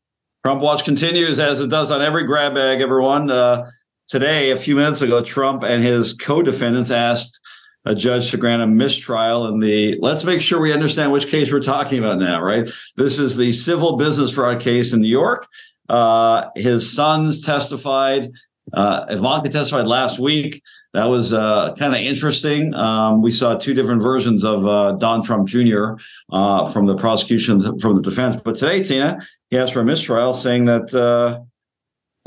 Trump 0.45 0.63
Watch 0.63 0.85
continues 0.85 1.39
as 1.39 1.61
it 1.61 1.69
does 1.69 1.91
on 1.91 2.01
every 2.01 2.25
grab 2.25 2.55
bag, 2.55 2.81
everyone. 2.81 3.31
Uh, 3.31 3.71
today, 4.09 4.51
a 4.51 4.57
few 4.57 4.75
minutes 4.75 5.03
ago, 5.03 5.23
Trump 5.23 5.63
and 5.63 5.83
his 5.83 6.15
co 6.15 6.43
defendants 6.43 6.91
asked 6.91 7.41
a 7.85 7.95
judge 7.95 8.31
to 8.31 8.37
grant 8.37 8.63
a 8.63 8.67
mistrial 8.67 9.47
in 9.49 9.59
the 9.61 9.99
let's 10.01 10.25
make 10.25 10.43
sure 10.43 10.61
we 10.61 10.73
understand 10.73 11.13
which 11.13 11.29
case 11.29 11.51
we're 11.53 11.61
talking 11.61 11.99
about 11.99 12.19
now, 12.19 12.41
right? 12.41 12.69
This 12.97 13.19
is 13.19 13.37
the 13.37 13.53
civil 13.53 13.97
business 13.97 14.33
fraud 14.33 14.61
case 14.61 14.93
in 14.93 15.01
New 15.01 15.09
York. 15.09 15.47
Uh, 15.89 16.49
his 16.55 16.95
sons 16.95 17.45
testified. 17.45 18.31
Uh, 18.73 19.07
Ivanka 19.09 19.49
testified 19.49 19.87
last 19.87 20.19
week. 20.19 20.63
That 20.93 21.07
was 21.07 21.33
uh, 21.33 21.75
kind 21.75 21.95
of 21.95 22.01
interesting. 22.01 22.75
Um, 22.75 23.23
we 23.23 23.31
saw 23.31 23.57
two 23.57 23.75
different 23.75 24.03
versions 24.03 24.45
of 24.45 24.67
uh, 24.67 24.93
Don 24.93 25.23
Trump 25.23 25.49
Jr. 25.49 25.93
Uh, 26.31 26.67
from 26.67 26.87
the 26.87 26.97
prosecution, 26.97 27.79
from 27.79 27.97
the 27.97 28.03
defense. 28.03 28.37
But 28.37 28.57
today, 28.57 28.83
Tina, 28.83 29.21
he 29.51 29.59
asked 29.59 29.73
for 29.73 29.81
a 29.81 29.85
mistrial, 29.85 30.35
saying 30.35 30.65
that 30.67 30.95
uh, 30.95 31.41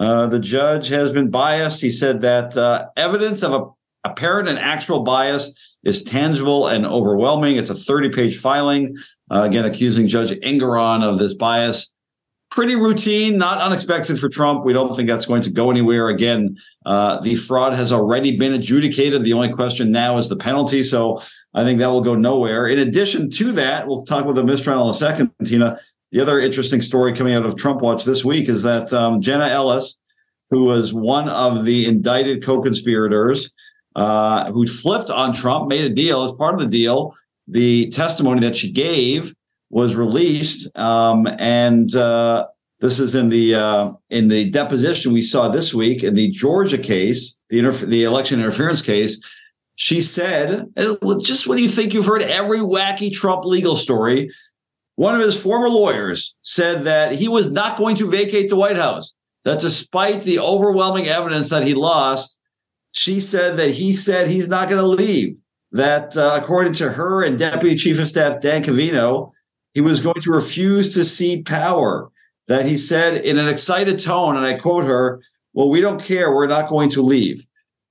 uh, 0.02 0.28
the 0.28 0.39
judge 0.39 0.89
has 0.89 1.12
been 1.12 1.30
biased. 1.30 1.82
He 1.82 1.89
said 1.89 2.22
that 2.22 2.91
evidence 2.96 3.43
of 3.43 3.54
a 3.54 3.67
apparent 4.06 4.50
and 4.50 4.60
actual 4.60 5.04
bias 5.04 5.78
is 5.86 6.04
tangible 6.04 6.67
and 6.67 6.86
overwhelming. 6.86 7.56
It's 7.56 7.69
a 7.69 7.76
30 7.76 8.10
page 8.10 8.38
filing, 8.38 8.98
again, 9.30 9.63
accusing 9.63 10.10
Judge 10.10 10.32
Engoron 10.32 11.04
of 11.04 11.19
this 11.19 11.34
bias. 11.36 11.92
Pretty 12.54 12.76
routine, 12.76 13.39
not 13.39 13.60
unexpected 13.60 14.20
for 14.20 14.30
Trump. 14.30 14.63
We 14.63 14.74
don't 14.74 14.96
think 14.96 15.10
that's 15.10 15.26
going 15.26 15.42
to 15.42 15.50
go 15.50 15.72
anywhere. 15.72 16.10
Again, 16.10 16.56
uh, 16.86 17.20
the 17.20 17.34
fraud 17.34 17.74
has 17.74 17.92
already 17.92 18.38
been 18.38 18.54
adjudicated. 18.54 19.24
The 19.24 19.34
only 19.34 19.52
question 19.52 19.89
now 19.92 20.18
is 20.18 20.30
the 20.30 20.36
penalty. 20.36 20.84
So 20.84 21.20
I 21.56 21.63
think 21.63 21.80
that 21.80 21.89
will 21.89 22.02
go 22.02 22.13
nowhere. 22.13 22.68
In 22.68 22.78
addition 22.78 23.32
to 23.32 23.52
that, 23.54 23.88
we'll 23.88 24.06
talk 24.06 24.24
about 24.24 24.36
the 24.36 24.44
mistrial 24.44 24.84
in 24.84 24.92
a 24.92 24.94
second, 24.94 25.32
Tina. 25.44 25.80
The 26.12 26.20
other 26.20 26.39
interesting 26.39 26.80
story 26.80 27.13
coming 27.13 27.34
out 27.34 27.44
of 27.44 27.58
Trump 27.58 27.82
Watch 27.82 28.04
this 28.04 28.24
week 28.24 28.48
is 28.48 28.62
that 28.62 28.94
um, 28.94 29.20
Jenna 29.20 29.48
Ellis, 29.48 29.98
who 30.52 30.66
was 30.66 30.94
one 30.94 31.28
of 31.30 31.66
the 31.66 31.88
indicted 31.88 32.44
co 32.44 32.62
conspirators, 32.62 33.50
uh, 33.96 34.52
who 34.52 34.68
flipped 34.68 35.10
on 35.10 35.34
Trump, 35.34 35.70
made 35.70 35.86
a 35.86 35.89
deal. 35.89 36.24
As 36.24 36.32
part 36.32 36.54
of 36.54 36.60
the 36.60 36.68
deal, 36.68 37.16
the 37.48 37.89
testimony 37.89 38.42
that 38.42 38.56
she 38.56 38.72
gave 38.72 39.34
was 39.73 39.95
released, 39.95 40.69
um, 40.77 41.27
and 41.39 41.95
uh, 41.95 42.45
this 42.79 42.99
is 42.99 43.15
in 43.15 43.29
the 43.29 43.55
uh, 43.55 43.91
in 44.12 44.27
the 44.27 44.49
deposition 44.51 45.13
we 45.13 45.23
saw 45.23 45.47
this 45.47 45.73
week 45.73 46.03
in 46.03 46.13
the 46.13 46.29
Georgia 46.29 46.77
case, 46.77 47.39
the 47.49 47.59
interf- 47.59 47.88
the 47.88 48.03
election 48.03 48.39
interference 48.39 48.83
case. 48.83 49.19
She 49.75 49.99
said, 49.99 50.67
"Just 51.23 51.47
when 51.47 51.57
you 51.57 51.67
think 51.67 51.93
you've 51.93 52.05
heard 52.05 52.21
every 52.21 52.59
wacky 52.59 53.12
Trump 53.12 53.45
legal 53.45 53.75
story, 53.75 54.29
one 54.95 55.15
of 55.15 55.21
his 55.21 55.41
former 55.41 55.69
lawyers 55.69 56.36
said 56.43 56.83
that 56.83 57.13
he 57.13 57.27
was 57.27 57.51
not 57.51 57.75
going 57.75 57.95
to 57.95 58.09
vacate 58.09 58.49
the 58.49 58.55
White 58.55 58.77
House. 58.77 59.15
That 59.43 59.59
despite 59.59 60.21
the 60.21 60.39
overwhelming 60.39 61.07
evidence 61.07 61.49
that 61.49 61.65
he 61.65 61.73
lost." 61.73 62.39
She 62.95 63.19
said 63.19 63.57
that 63.57 63.71
he 63.71 63.91
said 63.91 64.27
he's 64.27 64.47
not 64.47 64.69
going 64.69 64.79
to 64.79 64.86
leave. 64.86 65.39
That 65.71 66.15
uh, 66.15 66.39
according 66.39 66.73
to 66.73 66.91
her 66.91 67.23
and 67.23 67.39
Deputy 67.39 67.75
Chief 67.75 67.99
of 67.99 68.07
Staff 68.07 68.39
Dan 68.39 68.62
Scavino, 68.62 69.31
he 69.73 69.81
was 69.81 70.01
going 70.01 70.21
to 70.21 70.31
refuse 70.31 70.93
to 70.93 71.03
cede 71.03 71.45
power. 71.45 72.09
That 72.47 72.65
he 72.65 72.75
said 72.75 73.23
in 73.23 73.38
an 73.38 73.47
excited 73.47 73.99
tone, 73.99 74.36
and 74.36 74.45
I 74.45 74.55
quote 74.55 74.83
her, 74.83 75.21
"Well, 75.53 75.69
we 75.69 75.79
don't 75.79 76.03
care. 76.03 76.33
We're 76.33 76.47
not 76.47 76.67
going 76.67 76.89
to 76.91 77.01
leave." 77.01 77.45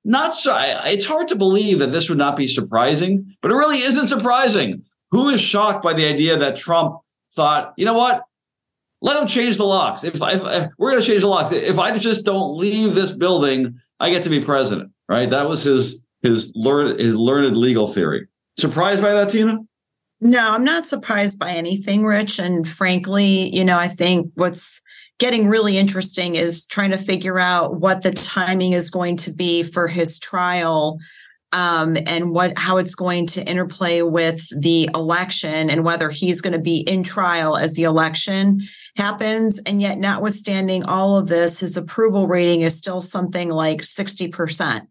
Not 0.04 0.34
so. 0.34 0.54
It's 0.84 1.06
hard 1.06 1.28
to 1.28 1.36
believe 1.36 1.78
that 1.78 1.92
this 1.92 2.08
would 2.08 2.18
not 2.18 2.36
be 2.36 2.46
surprising, 2.46 3.34
but 3.40 3.50
it 3.50 3.54
really 3.54 3.78
isn't 3.78 4.08
surprising. 4.08 4.84
Who 5.10 5.28
is 5.28 5.40
shocked 5.40 5.82
by 5.82 5.92
the 5.92 6.06
idea 6.06 6.36
that 6.36 6.56
Trump 6.56 6.98
thought, 7.32 7.72
you 7.76 7.84
know 7.84 7.96
what? 7.96 8.24
Let 9.00 9.20
him 9.20 9.26
change 9.26 9.56
the 9.56 9.64
locks. 9.64 10.04
If, 10.04 10.16
if, 10.22 10.70
we're 10.78 10.90
going 10.90 11.02
to 11.02 11.06
change 11.06 11.22
the 11.22 11.28
locks, 11.28 11.52
if 11.52 11.78
I 11.78 11.96
just 11.96 12.24
don't 12.24 12.56
leave 12.56 12.94
this 12.94 13.12
building, 13.12 13.80
I 14.00 14.10
get 14.10 14.22
to 14.24 14.30
be 14.30 14.40
president, 14.40 14.92
right? 15.08 15.28
That 15.28 15.48
was 15.48 15.64
his 15.64 16.00
his 16.22 16.52
learned 16.54 17.00
his 17.00 17.16
learned 17.16 17.56
legal 17.56 17.88
theory. 17.88 18.28
Surprised 18.56 19.02
by 19.02 19.12
that, 19.12 19.30
Tina? 19.30 19.58
No, 20.24 20.52
I'm 20.52 20.62
not 20.62 20.86
surprised 20.86 21.40
by 21.40 21.50
anything, 21.50 22.04
Rich. 22.04 22.38
And 22.38 22.66
frankly, 22.66 23.52
you 23.52 23.64
know, 23.64 23.76
I 23.76 23.88
think 23.88 24.30
what's 24.36 24.80
getting 25.18 25.48
really 25.48 25.76
interesting 25.76 26.36
is 26.36 26.64
trying 26.64 26.92
to 26.92 26.96
figure 26.96 27.40
out 27.40 27.80
what 27.80 28.04
the 28.04 28.12
timing 28.12 28.72
is 28.72 28.88
going 28.88 29.16
to 29.16 29.32
be 29.32 29.64
for 29.64 29.88
his 29.88 30.20
trial 30.20 30.98
um, 31.52 31.96
and 32.06 32.30
what 32.30 32.56
how 32.56 32.76
it's 32.76 32.94
going 32.94 33.26
to 33.26 33.42
interplay 33.50 34.02
with 34.02 34.48
the 34.62 34.88
election 34.94 35.68
and 35.68 35.84
whether 35.84 36.08
he's 36.08 36.40
going 36.40 36.54
to 36.54 36.62
be 36.62 36.84
in 36.86 37.02
trial 37.02 37.56
as 37.56 37.74
the 37.74 37.82
election 37.82 38.60
happens. 38.96 39.60
And 39.66 39.82
yet, 39.82 39.98
notwithstanding 39.98 40.84
all 40.84 41.16
of 41.18 41.26
this, 41.26 41.58
his 41.58 41.76
approval 41.76 42.28
rating 42.28 42.60
is 42.60 42.78
still 42.78 43.00
something 43.00 43.50
like 43.50 43.78
60%. 43.78 44.82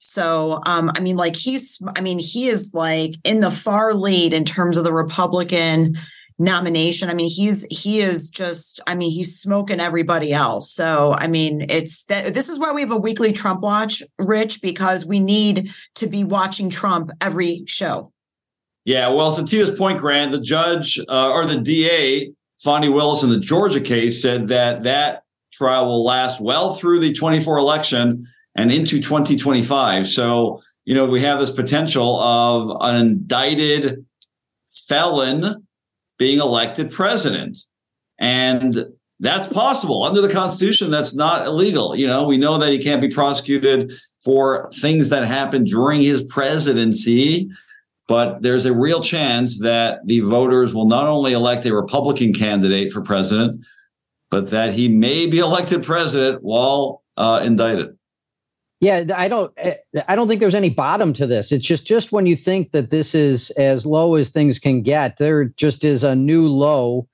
So, 0.00 0.60
um, 0.64 0.90
I 0.96 1.00
mean, 1.00 1.16
like 1.16 1.36
he's, 1.36 1.80
I 1.94 2.00
mean, 2.00 2.18
he 2.18 2.48
is 2.48 2.72
like 2.72 3.12
in 3.22 3.40
the 3.40 3.50
far 3.50 3.94
lead 3.94 4.32
in 4.32 4.44
terms 4.44 4.78
of 4.78 4.84
the 4.84 4.94
Republican 4.94 5.94
nomination. 6.38 7.10
I 7.10 7.14
mean, 7.14 7.28
he's 7.28 7.64
he 7.66 8.00
is 8.00 8.30
just 8.30 8.80
I 8.86 8.94
mean, 8.94 9.10
he's 9.10 9.38
smoking 9.38 9.78
everybody 9.78 10.32
else. 10.32 10.72
So, 10.72 11.14
I 11.18 11.28
mean, 11.28 11.66
it's 11.68 12.06
that 12.06 12.34
this 12.34 12.48
is 12.48 12.58
why 12.58 12.72
we 12.72 12.80
have 12.80 12.90
a 12.90 12.96
weekly 12.96 13.32
Trump 13.32 13.60
watch, 13.60 14.02
Rich, 14.18 14.62
because 14.62 15.04
we 15.06 15.20
need 15.20 15.70
to 15.96 16.08
be 16.08 16.24
watching 16.24 16.70
Trump 16.70 17.10
every 17.20 17.64
show. 17.66 18.10
Yeah, 18.86 19.08
well, 19.08 19.30
so 19.30 19.44
to 19.44 19.56
his 19.56 19.78
point, 19.78 19.98
Grant, 19.98 20.32
the 20.32 20.40
judge 20.40 20.98
uh, 21.08 21.30
or 21.30 21.44
the 21.44 21.60
DA, 21.60 22.32
Fani 22.58 22.88
Willis 22.88 23.22
in 23.22 23.28
the 23.28 23.38
Georgia 23.38 23.80
case 23.80 24.22
said 24.22 24.48
that 24.48 24.82
that 24.84 25.24
trial 25.52 25.86
will 25.86 26.02
last 26.02 26.40
well 26.40 26.72
through 26.72 27.00
the 27.00 27.12
24 27.12 27.58
election 27.58 28.26
and 28.56 28.72
into 28.72 29.00
2025. 29.00 30.06
So, 30.06 30.60
you 30.84 30.94
know, 30.94 31.06
we 31.06 31.22
have 31.22 31.38
this 31.38 31.50
potential 31.50 32.20
of 32.20 32.76
an 32.80 32.96
indicted 32.96 34.04
felon 34.86 35.66
being 36.18 36.38
elected 36.38 36.90
president. 36.90 37.58
And 38.18 38.86
that's 39.20 39.48
possible 39.48 40.02
under 40.04 40.20
the 40.20 40.32
Constitution. 40.32 40.90
That's 40.90 41.14
not 41.14 41.46
illegal. 41.46 41.94
You 41.94 42.06
know, 42.06 42.26
we 42.26 42.38
know 42.38 42.58
that 42.58 42.72
he 42.72 42.82
can't 42.82 43.00
be 43.00 43.08
prosecuted 43.08 43.92
for 44.22 44.70
things 44.80 45.10
that 45.10 45.24
happened 45.24 45.66
during 45.66 46.00
his 46.00 46.24
presidency, 46.24 47.50
but 48.08 48.42
there's 48.42 48.64
a 48.64 48.74
real 48.74 49.00
chance 49.00 49.60
that 49.60 50.00
the 50.06 50.20
voters 50.20 50.74
will 50.74 50.88
not 50.88 51.06
only 51.06 51.32
elect 51.32 51.66
a 51.66 51.74
Republican 51.74 52.32
candidate 52.32 52.92
for 52.92 53.02
president, 53.02 53.64
but 54.30 54.50
that 54.50 54.72
he 54.72 54.88
may 54.88 55.26
be 55.26 55.38
elected 55.38 55.82
president 55.82 56.42
while 56.42 57.02
uh, 57.16 57.40
indicted. 57.44 57.96
Yeah, 58.80 59.04
I 59.14 59.28
don't 59.28 59.52
eh, 59.58 59.74
I 60.08 60.16
don't 60.16 60.26
think 60.26 60.40
there's 60.40 60.54
any 60.54 60.70
bottom 60.70 61.12
to 61.14 61.26
this. 61.26 61.52
It's 61.52 61.66
just 61.66 61.86
just 61.86 62.12
when 62.12 62.26
you 62.26 62.34
think 62.34 62.72
that 62.72 62.90
this 62.90 63.14
is 63.14 63.50
as 63.50 63.84
low 63.84 64.14
as 64.14 64.30
things 64.30 64.58
can 64.58 64.82
get, 64.82 65.18
there 65.18 65.44
just 65.44 65.84
is 65.84 66.02
a 66.02 66.14
new 66.14 66.48
low. 66.48 67.06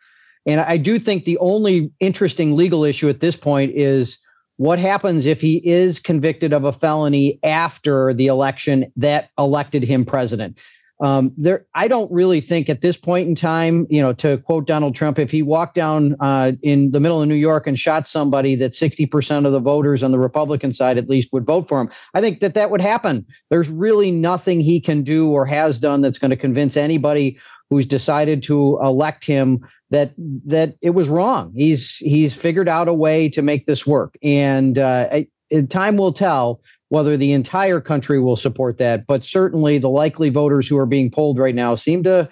And 0.46 0.61
I 0.61 0.76
do 0.76 1.00
think 1.00 1.24
the 1.24 1.38
only 1.38 1.90
interesting 1.98 2.57
legal 2.57 2.85
issue 2.85 3.09
at 3.09 3.18
this 3.18 3.37
point 3.37 3.72
is 3.74 4.18
what 4.59 4.79
happens 4.79 5.26
if 5.26 5.40
he 5.40 5.57
is 5.57 5.98
convicted 5.98 6.52
of 6.52 6.64
a 6.64 6.72
felony 6.72 7.40
after 7.42 8.14
the 8.14 8.29
election 8.29 8.92
that 8.96 9.31
elected 9.37 9.83
him 9.83 10.05
president. 10.05 10.59
Um, 11.00 11.32
there, 11.37 11.66
I 11.74 11.88
don't 11.88 12.11
really 12.11 12.40
think 12.40 12.70
at 12.70 12.80
this 12.80 12.96
point 12.96 13.28
in 13.28 13.35
time, 13.35 13.87
you 13.90 14.00
know, 14.00 14.12
to 14.14 14.38
quote 14.38 14.66
Donald 14.66 14.94
Trump, 14.94 15.18
if 15.18 15.30
he 15.30 15.42
walked 15.42 15.74
down 15.74 16.16
uh, 16.20 16.52
in 16.62 16.90
the 16.90 17.00
middle 17.00 17.20
of 17.20 17.28
New 17.28 17.35
York 17.35 17.66
and 17.66 17.78
shot 17.78 18.09
somebody, 18.09 18.56
that 18.56 18.72
60% 18.72 19.46
of 19.46 19.52
the 19.52 19.61
voters 19.61 20.02
on 20.02 20.12
the 20.12 20.18
Republican 20.18 20.72
side 20.72 20.96
at 20.96 21.09
least 21.09 21.32
would 21.32 21.44
vote 21.44 21.68
for 21.68 21.80
him. 21.80 21.90
I 22.14 22.20
think 22.20 22.40
that 22.40 22.54
that 22.54 22.70
would 22.70 22.80
happen. 22.80 23.26
There's 23.50 23.68
really 23.68 24.11
nothing 24.11 24.61
he 24.61 24.80
can 24.80 25.02
do 25.02 25.30
or 25.30 25.44
has 25.44 25.78
done 25.78 26.00
that's 26.00 26.18
going 26.18 26.30
to 26.30 26.37
convince 26.37 26.76
anybody 26.76 27.38
who's 27.68 27.87
decided 27.87 28.42
to 28.44 28.78
elect 28.80 29.24
him 29.24 29.66
that 29.90 30.12
that 30.46 30.74
it 30.82 30.90
was 30.90 31.09
wrong. 31.09 31.52
He's 31.54 31.96
he's 31.96 32.35
figured 32.35 32.68
out 32.68 32.88
a 32.88 32.94
way 32.94 33.28
to 33.30 33.42
make 33.42 33.66
this 33.66 33.87
work, 33.87 34.16
and 34.22 34.78
uh, 34.78 35.22
time 35.68 35.96
will 35.96 36.12
tell 36.12 36.61
whether 36.88 37.16
the 37.16 37.33
entire 37.33 37.81
country 37.81 38.20
will 38.20 38.37
support 38.37 38.79
that, 38.79 39.07
but 39.07 39.25
certainly 39.25 39.79
the 39.79 39.88
likely 39.88 40.31
voters 40.31 40.68
who 40.68 40.77
are 40.79 40.87
being 40.87 41.11
polled 41.11 41.38
right 41.38 41.55
now 41.55 41.75
seem 41.75 42.03
to 42.05 42.29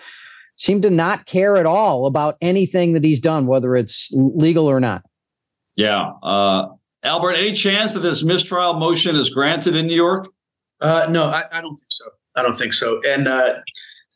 seem 0.57 0.81
to 0.83 0.91
not 0.91 1.27
care 1.27 1.57
at 1.57 1.67
all 1.67 2.07
about 2.07 2.37
anything 2.41 2.93
that 2.93 3.03
he's 3.03 3.21
done, 3.21 3.47
whether 3.47 3.75
it's 3.75 4.09
legal 4.13 4.67
or 4.67 4.79
not. 4.79 5.03
Yeah, 5.75 6.13
uh, 6.23 6.69
Albert, 7.03 7.33
any 7.33 7.53
chance 7.53 7.93
that 7.93 8.01
this 8.01 8.23
mistrial 8.23 8.75
motion 8.75 9.17
is 9.17 9.31
granted 9.31 9.75
in 9.75 9.87
New 9.87 9.97
York? 9.97 10.29
Uh, 10.81 11.07
no, 11.11 11.25
I, 11.25 11.45
I, 11.51 11.61
don't 11.61 11.75
think 11.75 11.91
so. 11.91 12.05
I 12.37 12.43
don't 12.43 12.57
think 12.57 12.73
so. 12.73 13.01
And 13.07 13.27
uh, 13.27 13.55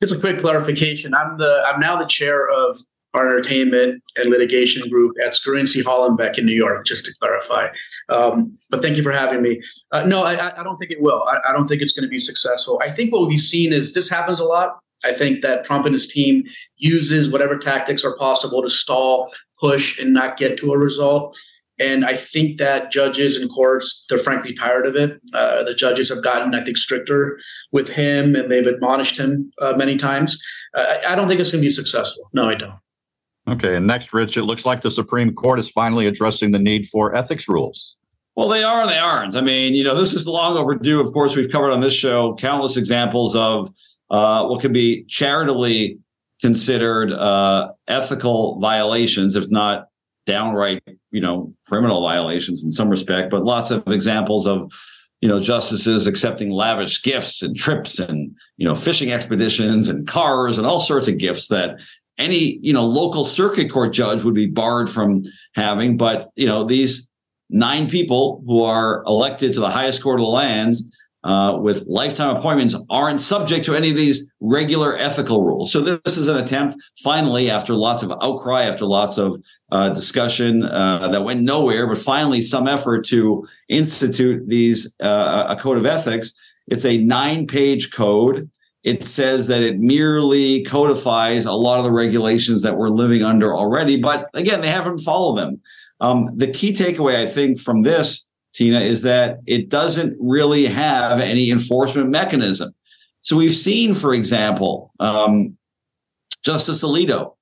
just 0.00 0.14
a 0.14 0.18
quick 0.18 0.40
clarification: 0.40 1.14
I'm 1.14 1.36
the 1.38 1.64
I'm 1.66 1.80
now 1.80 1.98
the 1.98 2.06
chair 2.06 2.48
of 2.48 2.78
our 3.14 3.26
entertainment 3.26 4.02
and 4.16 4.30
litigation 4.30 4.88
group 4.88 5.16
at 5.24 5.32
Scarinci 5.32 5.82
Hollenbeck 5.82 6.38
in 6.38 6.46
New 6.46 6.54
York, 6.54 6.86
just 6.86 7.04
to 7.06 7.14
clarify. 7.20 7.68
Um, 8.08 8.56
but 8.70 8.82
thank 8.82 8.96
you 8.96 9.02
for 9.02 9.12
having 9.12 9.42
me. 9.42 9.60
Uh, 9.92 10.04
no, 10.04 10.24
I, 10.24 10.58
I, 10.58 10.62
don't 10.62 10.76
think 10.76 10.90
it 10.90 11.00
will. 11.00 11.22
I, 11.24 11.38
I 11.48 11.52
don't 11.52 11.66
think 11.66 11.82
it's 11.82 11.92
going 11.92 12.04
to 12.04 12.10
be 12.10 12.18
successful. 12.18 12.80
I 12.84 12.90
think 12.90 13.12
what 13.12 13.26
we've 13.26 13.40
seen 13.40 13.72
is 13.72 13.94
this 13.94 14.10
happens 14.10 14.40
a 14.40 14.44
lot. 14.44 14.78
I 15.04 15.12
think 15.12 15.42
that 15.42 15.64
Trump 15.64 15.86
and 15.86 15.94
his 15.94 16.06
team 16.06 16.44
uses 16.76 17.30
whatever 17.30 17.56
tactics 17.56 18.04
are 18.04 18.16
possible 18.16 18.62
to 18.62 18.68
stall, 18.68 19.32
push, 19.60 19.98
and 19.98 20.12
not 20.12 20.36
get 20.36 20.58
to 20.58 20.72
a 20.72 20.78
result. 20.78 21.38
And 21.80 22.04
I 22.04 22.14
think 22.14 22.58
that 22.58 22.90
judges 22.90 23.36
and 23.36 23.48
courts, 23.48 24.04
they're 24.08 24.18
frankly 24.18 24.52
tired 24.52 24.86
of 24.86 24.96
it. 24.96 25.20
Uh, 25.32 25.62
the 25.62 25.74
judges 25.74 26.08
have 26.08 26.24
gotten, 26.24 26.54
I 26.54 26.62
think, 26.62 26.76
stricter 26.76 27.38
with 27.70 27.88
him 27.88 28.34
and 28.34 28.50
they've 28.50 28.66
admonished 28.66 29.16
him 29.16 29.52
uh, 29.62 29.74
many 29.76 29.96
times. 29.96 30.36
Uh, 30.74 30.96
I 31.08 31.14
don't 31.14 31.28
think 31.28 31.40
it's 31.40 31.52
going 31.52 31.62
to 31.62 31.66
be 31.66 31.72
successful. 31.72 32.28
No, 32.32 32.48
I 32.48 32.54
don't. 32.54 32.74
Okay. 33.48 33.76
And 33.76 33.86
next, 33.86 34.12
Rich, 34.12 34.36
it 34.36 34.44
looks 34.44 34.66
like 34.66 34.82
the 34.82 34.90
Supreme 34.90 35.34
Court 35.34 35.58
is 35.58 35.70
finally 35.70 36.06
addressing 36.06 36.50
the 36.50 36.58
need 36.58 36.86
for 36.86 37.14
ethics 37.14 37.48
rules. 37.48 37.96
Well, 38.36 38.48
they 38.48 38.62
are, 38.62 38.82
and 38.82 38.90
they 38.90 38.98
aren't. 38.98 39.34
I 39.34 39.40
mean, 39.40 39.74
you 39.74 39.82
know, 39.82 39.96
this 39.96 40.14
is 40.14 40.26
long 40.26 40.56
overdue. 40.56 41.00
Of 41.00 41.12
course, 41.12 41.34
we've 41.34 41.50
covered 41.50 41.72
on 41.72 41.80
this 41.80 41.94
show 41.94 42.34
countless 42.36 42.76
examples 42.76 43.34
of 43.34 43.72
uh, 44.10 44.46
what 44.46 44.60
could 44.60 44.72
be 44.72 45.04
charitably 45.04 45.98
considered 46.40 47.12
uh, 47.12 47.72
ethical 47.88 48.60
violations, 48.60 49.34
if 49.34 49.50
not 49.50 49.88
downright, 50.24 50.82
you 51.10 51.20
know, 51.20 51.52
criminal 51.66 52.00
violations 52.02 52.62
in 52.62 52.70
some 52.70 52.90
respect, 52.90 53.30
but 53.30 53.44
lots 53.44 53.70
of 53.70 53.82
examples 53.88 54.46
of, 54.46 54.70
you 55.20 55.28
know, 55.28 55.40
justices 55.40 56.06
accepting 56.06 56.50
lavish 56.50 57.02
gifts 57.02 57.42
and 57.42 57.56
trips 57.56 57.98
and, 57.98 58.36
you 58.56 58.68
know, 58.68 58.74
fishing 58.74 59.10
expeditions 59.10 59.88
and 59.88 60.06
cars 60.06 60.58
and 60.58 60.66
all 60.66 60.78
sorts 60.78 61.08
of 61.08 61.18
gifts 61.18 61.48
that 61.48 61.80
any 62.18 62.58
you 62.62 62.72
know 62.72 62.86
local 62.86 63.24
circuit 63.24 63.70
court 63.70 63.92
judge 63.92 64.24
would 64.24 64.34
be 64.34 64.46
barred 64.46 64.90
from 64.90 65.22
having 65.54 65.96
but 65.96 66.30
you 66.36 66.46
know 66.46 66.64
these 66.64 67.08
nine 67.50 67.88
people 67.88 68.42
who 68.46 68.62
are 68.62 69.02
elected 69.06 69.52
to 69.54 69.60
the 69.60 69.70
highest 69.70 70.02
court 70.02 70.20
of 70.20 70.24
the 70.24 70.30
land 70.30 70.76
uh, 71.24 71.58
with 71.60 71.84
lifetime 71.86 72.36
appointments 72.36 72.76
aren't 72.90 73.20
subject 73.20 73.64
to 73.66 73.74
any 73.74 73.90
of 73.90 73.96
these 73.96 74.30
regular 74.40 74.96
ethical 74.96 75.42
rules. 75.42 75.72
So 75.72 75.80
this 75.80 76.16
is 76.16 76.28
an 76.28 76.36
attempt, 76.36 76.76
finally, 77.02 77.50
after 77.50 77.74
lots 77.74 78.02
of 78.02 78.12
outcry, 78.22 78.62
after 78.62 78.86
lots 78.86 79.18
of 79.18 79.44
uh, 79.72 79.88
discussion 79.90 80.64
uh, 80.64 81.08
that 81.08 81.24
went 81.24 81.42
nowhere, 81.42 81.86
but 81.86 81.98
finally 81.98 82.40
some 82.40 82.68
effort 82.68 83.04
to 83.06 83.46
institute 83.68 84.46
these 84.46 84.92
uh, 85.02 85.46
a 85.48 85.56
code 85.56 85.76
of 85.76 85.86
ethics. 85.86 86.32
It's 86.68 86.84
a 86.84 86.98
nine-page 86.98 87.92
code 87.92 88.48
it 88.88 89.02
says 89.02 89.48
that 89.48 89.60
it 89.60 89.78
merely 89.78 90.62
codifies 90.62 91.44
a 91.44 91.52
lot 91.52 91.76
of 91.78 91.84
the 91.84 91.92
regulations 91.92 92.62
that 92.62 92.78
we're 92.78 92.88
living 92.88 93.22
under 93.22 93.54
already. 93.54 94.00
But 94.00 94.30
again, 94.32 94.62
they 94.62 94.70
haven't 94.70 95.00
followed 95.00 95.36
them. 95.36 95.60
Um, 96.00 96.30
the 96.34 96.46
key 96.46 96.72
takeaway, 96.72 97.16
I 97.16 97.26
think, 97.26 97.60
from 97.60 97.82
this, 97.82 98.24
Tina, 98.54 98.80
is 98.80 99.02
that 99.02 99.40
it 99.46 99.68
doesn't 99.68 100.16
really 100.18 100.64
have 100.64 101.20
any 101.20 101.50
enforcement 101.50 102.08
mechanism. 102.08 102.74
So 103.20 103.36
we've 103.36 103.54
seen, 103.54 103.92
for 103.92 104.14
example, 104.14 104.94
um, 105.00 105.58
Justice 106.42 106.82
Alito 106.82 107.34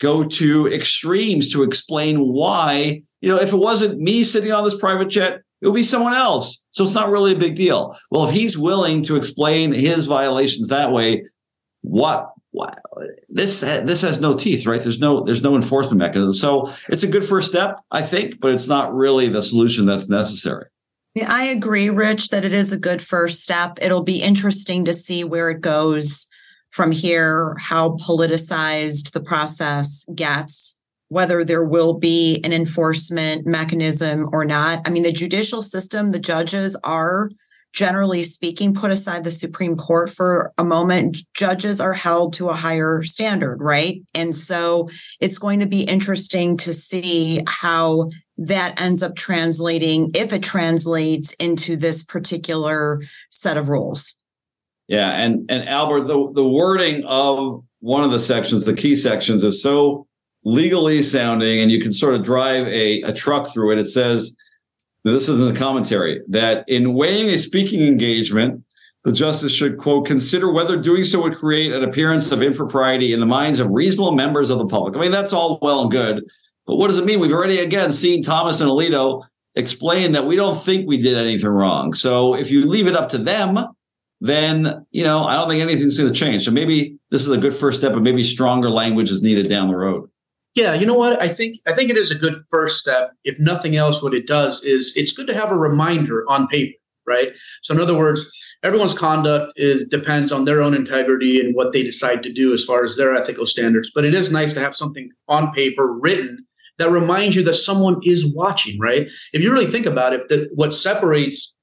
go 0.00 0.24
to 0.24 0.66
extremes 0.72 1.52
to 1.52 1.62
explain 1.62 2.20
why, 2.20 3.02
you 3.26 3.32
know, 3.32 3.40
if 3.40 3.52
it 3.52 3.56
wasn't 3.56 3.98
me 3.98 4.22
sitting 4.22 4.52
on 4.52 4.62
this 4.62 4.78
private 4.78 5.08
jet, 5.08 5.42
it 5.60 5.66
would 5.66 5.74
be 5.74 5.82
someone 5.82 6.14
else. 6.14 6.64
So 6.70 6.84
it's 6.84 6.94
not 6.94 7.10
really 7.10 7.32
a 7.32 7.38
big 7.38 7.56
deal. 7.56 7.96
Well, 8.08 8.28
if 8.28 8.30
he's 8.30 8.56
willing 8.56 9.02
to 9.02 9.16
explain 9.16 9.72
his 9.72 10.06
violations 10.06 10.68
that 10.68 10.92
way, 10.92 11.24
what, 11.80 12.30
what 12.52 12.78
this 13.28 13.62
this 13.62 14.02
has 14.02 14.20
no 14.20 14.36
teeth, 14.38 14.64
right? 14.64 14.80
There's 14.80 15.00
no 15.00 15.24
there's 15.24 15.42
no 15.42 15.56
enforcement 15.56 15.98
mechanism. 15.98 16.34
So 16.34 16.72
it's 16.88 17.02
a 17.02 17.08
good 17.08 17.24
first 17.24 17.50
step, 17.50 17.80
I 17.90 18.00
think, 18.00 18.38
but 18.38 18.52
it's 18.52 18.68
not 18.68 18.94
really 18.94 19.28
the 19.28 19.42
solution 19.42 19.86
that's 19.86 20.08
necessary. 20.08 20.66
Yeah, 21.16 21.26
I 21.28 21.46
agree, 21.46 21.90
Rich, 21.90 22.28
that 22.28 22.44
it 22.44 22.52
is 22.52 22.72
a 22.72 22.78
good 22.78 23.02
first 23.02 23.42
step. 23.42 23.78
It'll 23.82 24.04
be 24.04 24.22
interesting 24.22 24.84
to 24.84 24.92
see 24.92 25.24
where 25.24 25.50
it 25.50 25.62
goes 25.62 26.28
from 26.68 26.92
here, 26.92 27.56
how 27.58 27.96
politicized 27.96 29.10
the 29.10 29.22
process 29.22 30.08
gets 30.14 30.80
whether 31.08 31.44
there 31.44 31.64
will 31.64 31.98
be 31.98 32.40
an 32.44 32.52
enforcement 32.52 33.46
mechanism 33.46 34.26
or 34.32 34.44
not. 34.44 34.86
I 34.86 34.90
mean, 34.90 35.02
the 35.02 35.12
judicial 35.12 35.62
system, 35.62 36.10
the 36.10 36.18
judges 36.18 36.76
are 36.84 37.30
generally 37.76 38.22
speaking, 38.22 38.74
put 38.74 38.90
aside 38.90 39.22
the 39.22 39.30
Supreme 39.30 39.76
Court 39.76 40.08
for 40.08 40.50
a 40.56 40.64
moment, 40.64 41.18
judges 41.34 41.78
are 41.78 41.92
held 41.92 42.32
to 42.32 42.48
a 42.48 42.54
higher 42.54 43.02
standard, 43.02 43.58
right? 43.60 44.00
And 44.14 44.34
so 44.34 44.88
it's 45.20 45.38
going 45.38 45.60
to 45.60 45.66
be 45.66 45.82
interesting 45.82 46.56
to 46.58 46.72
see 46.72 47.42
how 47.46 48.08
that 48.38 48.80
ends 48.80 49.02
up 49.02 49.14
translating, 49.14 50.10
if 50.14 50.32
it 50.32 50.42
translates 50.42 51.34
into 51.34 51.76
this 51.76 52.02
particular 52.02 52.98
set 53.30 53.58
of 53.58 53.68
rules. 53.68 54.22
Yeah, 54.88 55.10
and 55.10 55.50
and 55.50 55.68
Albert, 55.68 56.02
the 56.02 56.30
the 56.32 56.48
wording 56.48 57.04
of 57.04 57.64
one 57.80 58.04
of 58.04 58.12
the 58.12 58.20
sections, 58.20 58.64
the 58.64 58.74
key 58.74 58.94
sections, 58.94 59.42
is 59.42 59.62
so 59.62 60.05
legally 60.46 61.02
sounding, 61.02 61.60
and 61.60 61.72
you 61.72 61.80
can 61.80 61.92
sort 61.92 62.14
of 62.14 62.22
drive 62.22 62.68
a, 62.68 63.02
a 63.02 63.12
truck 63.12 63.48
through 63.48 63.72
it. 63.72 63.78
It 63.78 63.90
says, 63.90 64.36
this 65.02 65.28
is 65.28 65.40
in 65.40 65.52
the 65.52 65.58
commentary, 65.58 66.22
that 66.28 66.64
in 66.68 66.94
weighing 66.94 67.30
a 67.30 67.36
speaking 67.36 67.82
engagement, 67.82 68.62
the 69.02 69.12
justice 69.12 69.52
should 69.52 69.76
quote 69.76 70.06
consider 70.06 70.52
whether 70.52 70.76
doing 70.76 71.02
so 71.02 71.20
would 71.22 71.34
create 71.34 71.72
an 71.72 71.82
appearance 71.82 72.30
of 72.30 72.42
impropriety 72.42 73.12
in 73.12 73.18
the 73.18 73.26
minds 73.26 73.58
of 73.58 73.72
reasonable 73.72 74.12
members 74.12 74.48
of 74.48 74.58
the 74.58 74.66
public. 74.66 74.96
I 74.96 75.00
mean, 75.00 75.10
that's 75.10 75.32
all 75.32 75.58
well 75.62 75.82
and 75.82 75.90
good, 75.90 76.24
but 76.64 76.76
what 76.76 76.88
does 76.88 76.98
it 76.98 77.04
mean? 77.04 77.18
We've 77.18 77.32
already 77.32 77.58
again 77.58 77.90
seen 77.90 78.22
Thomas 78.22 78.60
and 78.60 78.70
Alito 78.70 79.24
explain 79.56 80.12
that 80.12 80.26
we 80.26 80.36
don't 80.36 80.56
think 80.56 80.86
we 80.86 80.96
did 80.96 81.18
anything 81.18 81.50
wrong. 81.50 81.92
So 81.92 82.34
if 82.34 82.52
you 82.52 82.68
leave 82.68 82.86
it 82.86 82.94
up 82.94 83.08
to 83.10 83.18
them, 83.18 83.58
then 84.20 84.86
you 84.92 85.02
know 85.02 85.24
I 85.24 85.34
don't 85.34 85.48
think 85.48 85.60
anything's 85.60 85.98
going 85.98 86.12
to 86.12 86.18
change. 86.18 86.44
So 86.44 86.52
maybe 86.52 86.98
this 87.10 87.22
is 87.22 87.30
a 87.30 87.38
good 87.38 87.54
first 87.54 87.80
step, 87.80 87.94
but 87.94 88.02
maybe 88.02 88.22
stronger 88.22 88.70
language 88.70 89.10
is 89.10 89.22
needed 89.22 89.48
down 89.48 89.68
the 89.68 89.76
road. 89.76 90.08
Yeah, 90.56 90.72
you 90.72 90.86
know 90.86 90.94
what? 90.94 91.20
I 91.22 91.28
think 91.28 91.58
I 91.66 91.74
think 91.74 91.90
it 91.90 91.98
is 91.98 92.10
a 92.10 92.14
good 92.14 92.34
first 92.50 92.78
step. 92.78 93.12
If 93.24 93.38
nothing 93.38 93.76
else, 93.76 94.02
what 94.02 94.14
it 94.14 94.26
does 94.26 94.64
is 94.64 94.92
it's 94.96 95.12
good 95.12 95.26
to 95.26 95.34
have 95.34 95.52
a 95.52 95.56
reminder 95.56 96.24
on 96.30 96.48
paper, 96.48 96.78
right? 97.06 97.36
So 97.62 97.74
in 97.74 97.80
other 97.80 97.96
words, 97.96 98.24
everyone's 98.62 98.94
conduct 98.94 99.52
is, 99.56 99.84
depends 99.84 100.32
on 100.32 100.46
their 100.46 100.62
own 100.62 100.72
integrity 100.72 101.38
and 101.38 101.54
what 101.54 101.72
they 101.72 101.82
decide 101.82 102.22
to 102.22 102.32
do 102.32 102.54
as 102.54 102.64
far 102.64 102.82
as 102.82 102.96
their 102.96 103.14
ethical 103.14 103.44
standards. 103.44 103.92
But 103.94 104.06
it 104.06 104.14
is 104.14 104.30
nice 104.32 104.54
to 104.54 104.60
have 104.60 104.74
something 104.74 105.10
on 105.28 105.52
paper 105.52 105.92
written 105.92 106.46
that 106.78 106.90
reminds 106.90 107.36
you 107.36 107.42
that 107.44 107.54
someone 107.54 108.00
is 108.02 108.34
watching, 108.34 108.78
right? 108.80 109.10
If 109.34 109.42
you 109.42 109.52
really 109.52 109.66
think 109.66 109.84
about 109.84 110.14
it, 110.14 110.28
that 110.28 110.50
what 110.54 110.74
separates 110.74 111.54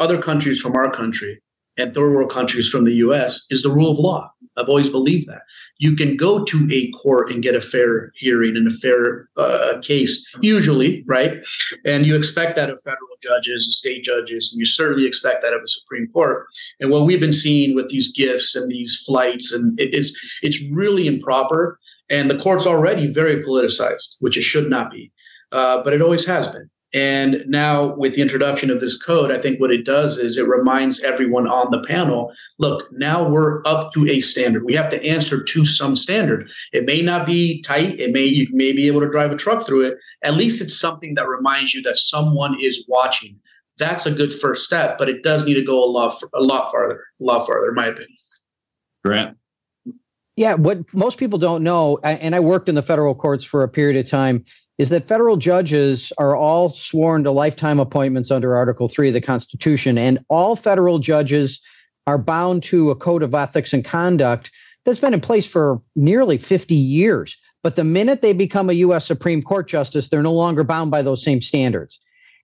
other 0.00 0.20
countries 0.20 0.60
from 0.60 0.74
our 0.74 0.90
country 0.90 1.40
and 1.76 1.94
third 1.94 2.12
world 2.12 2.32
countries 2.32 2.68
from 2.68 2.84
the 2.84 2.94
US 2.94 3.46
is 3.50 3.62
the 3.62 3.70
rule 3.70 3.92
of 3.92 3.98
law. 3.98 4.32
I've 4.56 4.68
always 4.68 4.88
believed 4.88 5.28
that. 5.28 5.42
You 5.78 5.94
can 5.94 6.16
go 6.16 6.44
to 6.44 6.68
a 6.72 6.90
court 6.92 7.30
and 7.30 7.42
get 7.42 7.54
a 7.54 7.60
fair 7.60 8.12
hearing 8.14 8.56
and 8.56 8.66
a 8.66 8.70
fair 8.70 9.28
uh, 9.36 9.78
case, 9.82 10.26
usually, 10.40 11.04
right? 11.06 11.44
And 11.84 12.06
you 12.06 12.16
expect 12.16 12.56
that 12.56 12.70
of 12.70 12.80
federal 12.82 13.16
judges 13.22 13.66
and 13.66 13.72
state 13.72 14.04
judges, 14.04 14.50
and 14.52 14.58
you 14.58 14.66
certainly 14.66 15.06
expect 15.06 15.42
that 15.42 15.54
of 15.54 15.62
a 15.62 15.68
Supreme 15.68 16.08
Court. 16.08 16.46
And 16.80 16.90
what 16.90 17.04
we've 17.04 17.20
been 17.20 17.32
seeing 17.32 17.74
with 17.74 17.88
these 17.88 18.12
gifts 18.12 18.54
and 18.54 18.70
these 18.70 19.02
flights, 19.06 19.52
and 19.52 19.78
it 19.78 19.94
is 19.94 20.16
it's 20.42 20.62
really 20.70 21.06
improper. 21.06 21.78
And 22.08 22.30
the 22.30 22.38
court's 22.38 22.66
already 22.66 23.12
very 23.12 23.42
politicized, 23.42 24.16
which 24.20 24.36
it 24.36 24.42
should 24.42 24.70
not 24.70 24.92
be, 24.92 25.10
uh, 25.50 25.82
but 25.82 25.92
it 25.92 26.00
always 26.00 26.24
has 26.26 26.46
been. 26.46 26.70
And 26.96 27.44
now, 27.46 27.94
with 27.94 28.14
the 28.14 28.22
introduction 28.22 28.70
of 28.70 28.80
this 28.80 28.96
code, 28.96 29.30
I 29.30 29.36
think 29.36 29.60
what 29.60 29.70
it 29.70 29.84
does 29.84 30.16
is 30.16 30.38
it 30.38 30.48
reminds 30.48 31.02
everyone 31.02 31.46
on 31.46 31.70
the 31.70 31.82
panel 31.82 32.32
look, 32.58 32.90
now 32.90 33.28
we're 33.28 33.60
up 33.66 33.92
to 33.92 34.08
a 34.08 34.20
standard. 34.20 34.64
We 34.64 34.72
have 34.76 34.88
to 34.88 35.04
answer 35.04 35.42
to 35.42 35.64
some 35.66 35.94
standard. 35.94 36.50
It 36.72 36.86
may 36.86 37.02
not 37.02 37.26
be 37.26 37.60
tight, 37.60 38.00
it 38.00 38.12
may, 38.12 38.24
you 38.24 38.48
may 38.50 38.72
be 38.72 38.86
able 38.86 39.02
to 39.02 39.10
drive 39.10 39.30
a 39.30 39.36
truck 39.36 39.66
through 39.66 39.82
it. 39.82 39.98
At 40.22 40.36
least 40.36 40.62
it's 40.62 40.80
something 40.80 41.16
that 41.16 41.28
reminds 41.28 41.74
you 41.74 41.82
that 41.82 41.98
someone 41.98 42.56
is 42.58 42.86
watching. 42.88 43.38
That's 43.76 44.06
a 44.06 44.10
good 44.10 44.32
first 44.32 44.64
step, 44.64 44.96
but 44.96 45.10
it 45.10 45.22
does 45.22 45.44
need 45.44 45.54
to 45.54 45.62
go 45.62 45.84
a 45.84 45.90
lot, 45.90 46.14
a 46.32 46.40
lot 46.40 46.70
farther, 46.70 47.04
a 47.20 47.24
lot 47.24 47.46
farther, 47.46 47.68
in 47.68 47.74
my 47.74 47.88
opinion. 47.88 48.16
Grant. 49.04 49.36
Yeah, 50.36 50.54
what 50.54 50.78
most 50.94 51.18
people 51.18 51.38
don't 51.38 51.62
know, 51.62 51.98
and 52.04 52.34
I 52.34 52.40
worked 52.40 52.70
in 52.70 52.74
the 52.74 52.82
federal 52.82 53.14
courts 53.14 53.44
for 53.44 53.62
a 53.62 53.68
period 53.68 54.02
of 54.02 54.10
time, 54.10 54.46
is 54.78 54.90
that 54.90 55.08
federal 55.08 55.36
judges 55.36 56.12
are 56.18 56.36
all 56.36 56.72
sworn 56.72 57.24
to 57.24 57.30
lifetime 57.30 57.80
appointments 57.80 58.30
under 58.30 58.54
Article 58.54 58.88
3 58.88 59.08
of 59.08 59.14
the 59.14 59.20
Constitution, 59.20 59.96
and 59.96 60.18
all 60.28 60.56
federal 60.56 60.98
judges 60.98 61.60
are 62.06 62.18
bound 62.18 62.62
to 62.64 62.90
a 62.90 62.96
code 62.96 63.22
of 63.22 63.34
ethics 63.34 63.72
and 63.72 63.84
conduct 63.84 64.50
that's 64.84 65.00
been 65.00 65.14
in 65.14 65.20
place 65.20 65.46
for 65.46 65.80
nearly 65.96 66.38
50 66.38 66.74
years. 66.74 67.36
But 67.62 67.74
the 67.76 67.84
minute 67.84 68.22
they 68.22 68.32
become 68.32 68.70
a 68.70 68.74
U.S. 68.74 69.06
Supreme 69.06 69.42
Court 69.42 69.66
justice, 69.66 70.08
they're 70.08 70.22
no 70.22 70.32
longer 70.32 70.62
bound 70.62 70.90
by 70.90 71.02
those 71.02 71.24
same 71.24 71.42
standards. 71.42 71.98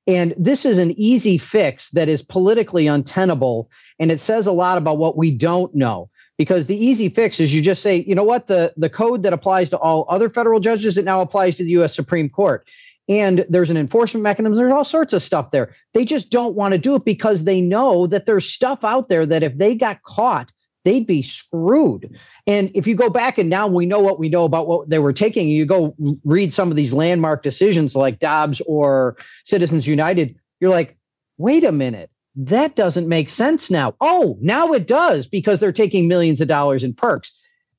And 0.08 0.34
this 0.36 0.64
is 0.64 0.78
an 0.78 0.98
easy 0.98 1.38
fix 1.38 1.90
that 1.90 2.08
is 2.08 2.22
politically 2.22 2.88
untenable. 2.88 3.70
And 4.00 4.10
it 4.10 4.20
says 4.20 4.48
a 4.48 4.52
lot 4.52 4.78
about 4.78 4.98
what 4.98 5.16
we 5.16 5.30
don't 5.30 5.72
know 5.74 6.10
because 6.42 6.66
the 6.66 6.76
easy 6.76 7.08
fix 7.08 7.38
is 7.38 7.54
you 7.54 7.62
just 7.62 7.82
say, 7.82 8.02
you 8.02 8.16
know 8.16 8.24
what, 8.24 8.48
the, 8.48 8.74
the 8.76 8.90
code 8.90 9.22
that 9.22 9.32
applies 9.32 9.70
to 9.70 9.78
all 9.78 10.04
other 10.08 10.28
federal 10.28 10.58
judges, 10.58 10.98
it 10.98 11.04
now 11.04 11.20
applies 11.20 11.54
to 11.54 11.62
the 11.62 11.70
US 11.70 11.94
Supreme 11.94 12.28
Court. 12.28 12.66
And 13.08 13.46
there's 13.48 13.70
an 13.70 13.76
enforcement 13.76 14.24
mechanism. 14.24 14.56
There's 14.56 14.72
all 14.72 14.84
sorts 14.84 15.12
of 15.12 15.22
stuff 15.22 15.52
there. 15.52 15.72
They 15.94 16.04
just 16.04 16.30
don't 16.30 16.56
want 16.56 16.72
to 16.72 16.78
do 16.78 16.96
it 16.96 17.04
because 17.04 17.44
they 17.44 17.60
know 17.60 18.08
that 18.08 18.26
there's 18.26 18.44
stuff 18.44 18.82
out 18.82 19.08
there 19.08 19.24
that 19.24 19.44
if 19.44 19.56
they 19.56 19.76
got 19.76 20.02
caught, 20.02 20.50
they'd 20.84 21.06
be 21.06 21.22
screwed. 21.22 22.12
And 22.48 22.72
if 22.74 22.88
you 22.88 22.96
go 22.96 23.08
back 23.08 23.38
and 23.38 23.48
now 23.48 23.68
we 23.68 23.86
know 23.86 24.00
what 24.00 24.18
we 24.18 24.28
know 24.28 24.44
about 24.44 24.66
what 24.66 24.90
they 24.90 24.98
were 24.98 25.12
taking, 25.12 25.48
you 25.48 25.64
go 25.64 25.94
read 26.24 26.52
some 26.52 26.72
of 26.72 26.76
these 26.76 26.92
landmark 26.92 27.44
decisions 27.44 27.94
like 27.94 28.18
Dobbs 28.18 28.60
or 28.66 29.16
Citizens 29.44 29.86
United, 29.86 30.34
you're 30.58 30.70
like, 30.70 30.96
wait 31.38 31.62
a 31.62 31.70
minute 31.70 32.10
that 32.34 32.76
doesn't 32.76 33.08
make 33.08 33.28
sense 33.28 33.70
now. 33.70 33.94
Oh, 34.00 34.38
now 34.40 34.72
it 34.72 34.86
does 34.86 35.26
because 35.26 35.60
they're 35.60 35.72
taking 35.72 36.08
millions 36.08 36.40
of 36.40 36.48
dollars 36.48 36.82
in 36.82 36.94
perks. 36.94 37.32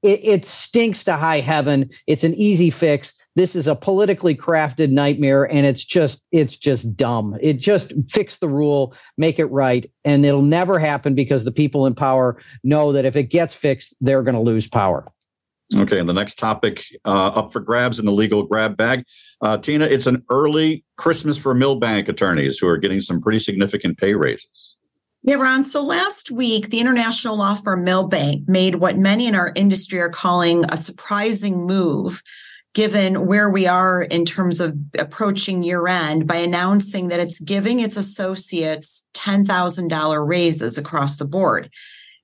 It, 0.03 0.19
it, 0.23 0.45
stinks 0.45 1.03
to 1.05 1.13
high 1.13 1.39
heaven. 1.39 1.89
It's 2.07 2.23
an 2.25 2.35
easy 2.35 2.69
fix. 2.69 3.13
This 3.35 3.55
is 3.55 3.67
a 3.67 3.75
politically 3.75 4.35
crafted 4.35 4.91
nightmare, 4.91 5.45
and 5.45 5.65
it's 5.65 5.83
just 5.83 6.21
it's 6.31 6.55
just 6.55 6.95
dumb. 6.95 7.35
It 7.41 7.53
just 7.53 7.93
fix 8.09 8.37
the 8.37 8.49
rule, 8.49 8.93
make 9.17 9.39
it 9.39 9.45
right, 9.45 9.89
and 10.05 10.25
it'll 10.25 10.43
never 10.43 10.77
happen 10.77 11.15
because 11.15 11.43
the 11.43 11.51
people 11.51 11.87
in 11.87 11.95
power 11.95 12.37
know 12.63 12.91
that 12.91 13.05
if 13.05 13.15
it 13.15 13.31
gets 13.31 13.55
fixed, 13.55 13.95
they're 14.01 14.23
going 14.23 14.35
to 14.35 14.41
lose 14.41 14.67
power. 14.67 15.11
Okay, 15.75 15.99
and 15.99 16.07
the 16.07 16.13
next 16.13 16.37
topic 16.37 16.83
uh, 17.05 17.27
up 17.27 17.51
for 17.51 17.59
grabs 17.59 17.99
in 17.99 18.05
the 18.05 18.11
legal 18.11 18.43
grab 18.43 18.77
bag. 18.77 19.03
Uh, 19.41 19.57
Tina, 19.57 19.85
it's 19.85 20.07
an 20.07 20.23
early 20.29 20.83
Christmas 20.97 21.37
for 21.37 21.53
Milbank 21.53 22.07
attorneys 22.09 22.57
who 22.59 22.67
are 22.67 22.77
getting 22.77 23.01
some 23.01 23.21
pretty 23.21 23.39
significant 23.39 23.97
pay 23.97 24.13
raises. 24.13 24.77
Yeah, 25.23 25.35
Ron. 25.35 25.63
So 25.63 25.85
last 25.85 26.31
week, 26.31 26.69
the 26.69 26.81
international 26.81 27.37
law 27.37 27.55
firm 27.55 27.83
Milbank 27.85 28.49
made 28.49 28.75
what 28.75 28.97
many 28.97 29.25
in 29.27 29.35
our 29.35 29.53
industry 29.55 29.99
are 29.99 30.09
calling 30.09 30.65
a 30.65 30.75
surprising 30.75 31.65
move, 31.65 32.21
given 32.73 33.25
where 33.25 33.49
we 33.49 33.65
are 33.65 34.01
in 34.01 34.25
terms 34.25 34.59
of 34.59 34.75
approaching 34.99 35.63
year 35.63 35.87
end, 35.87 36.27
by 36.27 36.35
announcing 36.35 37.07
that 37.07 37.21
it's 37.21 37.39
giving 37.39 37.79
its 37.79 37.95
associates 37.95 39.09
$10,000 39.13 40.27
raises 40.27 40.77
across 40.77 41.15
the 41.15 41.27
board. 41.27 41.69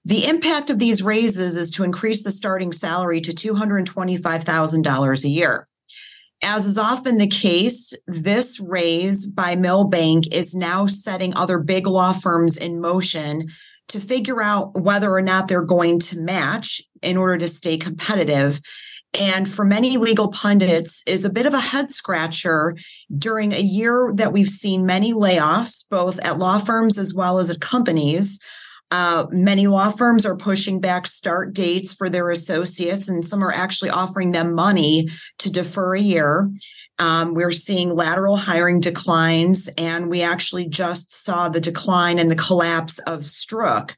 The 0.10 0.26
impact 0.26 0.72
of 0.72 0.80
these 0.80 1.03
raises 1.03 1.55
is 1.55 1.70
to 1.72 1.84
increase 1.84 2.24
the 2.24 2.32
starting 2.32 2.74
salary 2.74 3.22
to 3.22 3.32
$225,000 3.32 5.24
a 5.24 5.28
year. 5.28 5.68
As 6.43 6.66
is 6.66 6.80
often 6.80 7.20
the 7.20 7.28
case, 7.28 7.93
this 8.07 8.60
raise 8.60 9.28
by 9.28 9.55
Milbank 9.55 10.34
is 10.34 10.55
now 10.55 10.88
setting 10.88 11.36
other 11.36 11.60
big 11.60 11.86
law 11.86 12.12
firms 12.12 12.57
in 12.57 12.82
motion 12.82 13.45
to 13.89 13.99
figure 13.99 14.41
out 14.41 14.72
whether 14.82 15.14
or 15.14 15.22
not 15.22 15.47
they're 15.47 15.62
going 15.62 15.99
to 15.99 16.18
match 16.18 16.82
in 17.03 17.16
order 17.16 17.38
to 17.38 17.47
stay 17.47 17.78
competitive. 17.78 18.60
And 19.20 19.47
for 19.47 19.64
many 19.64 19.97
legal 19.97 20.32
pundits 20.32 21.03
is 21.05 21.24
a 21.24 21.32
bit 21.32 21.45
of 21.45 21.53
a 21.53 21.60
head 21.60 21.91
scratcher 21.91 22.76
during 23.16 23.53
a 23.53 23.60
year 23.60 24.12
that 24.16 24.34
we've 24.34 24.49
seen 24.49 24.88
many 24.88 25.14
layoffs, 25.14 25.88
both 25.88 26.20
at 26.26 26.39
law 26.39 26.57
firms 26.57 26.97
as 26.97 27.14
well 27.14 27.38
as 27.38 27.51
at 27.51 27.60
companies. 27.60 28.39
Uh, 28.92 29.26
many 29.30 29.68
law 29.68 29.90
firms 29.90 30.26
are 30.26 30.36
pushing 30.36 30.80
back 30.82 31.06
start 31.06 31.54
dates 31.54 31.94
for 31.94 32.10
their 32.10 32.30
associates, 32.30 33.08
and 33.08 33.24
some 33.24 33.44
are 33.44 33.52
actually 33.52 33.92
offering 33.92 34.32
them 34.32 34.54
money 34.56 35.08
to 35.38 35.52
defer 35.52 35.96
a 35.96 36.00
year. 36.00 36.50
Um, 36.98 37.34
we're 37.34 37.52
seeing 37.52 37.96
lateral 37.96 38.36
hiring 38.36 38.80
declines, 38.80 39.70
and 39.78 40.10
we 40.10 40.24
actually 40.24 40.68
just 40.68 41.12
saw 41.12 41.50
the 41.50 41.62
decline 41.62 42.18
and 42.18 42.32
the 42.32 42.36
collapse 42.36 43.00
of 43.00 43.20
Stroock. 43.22 43.96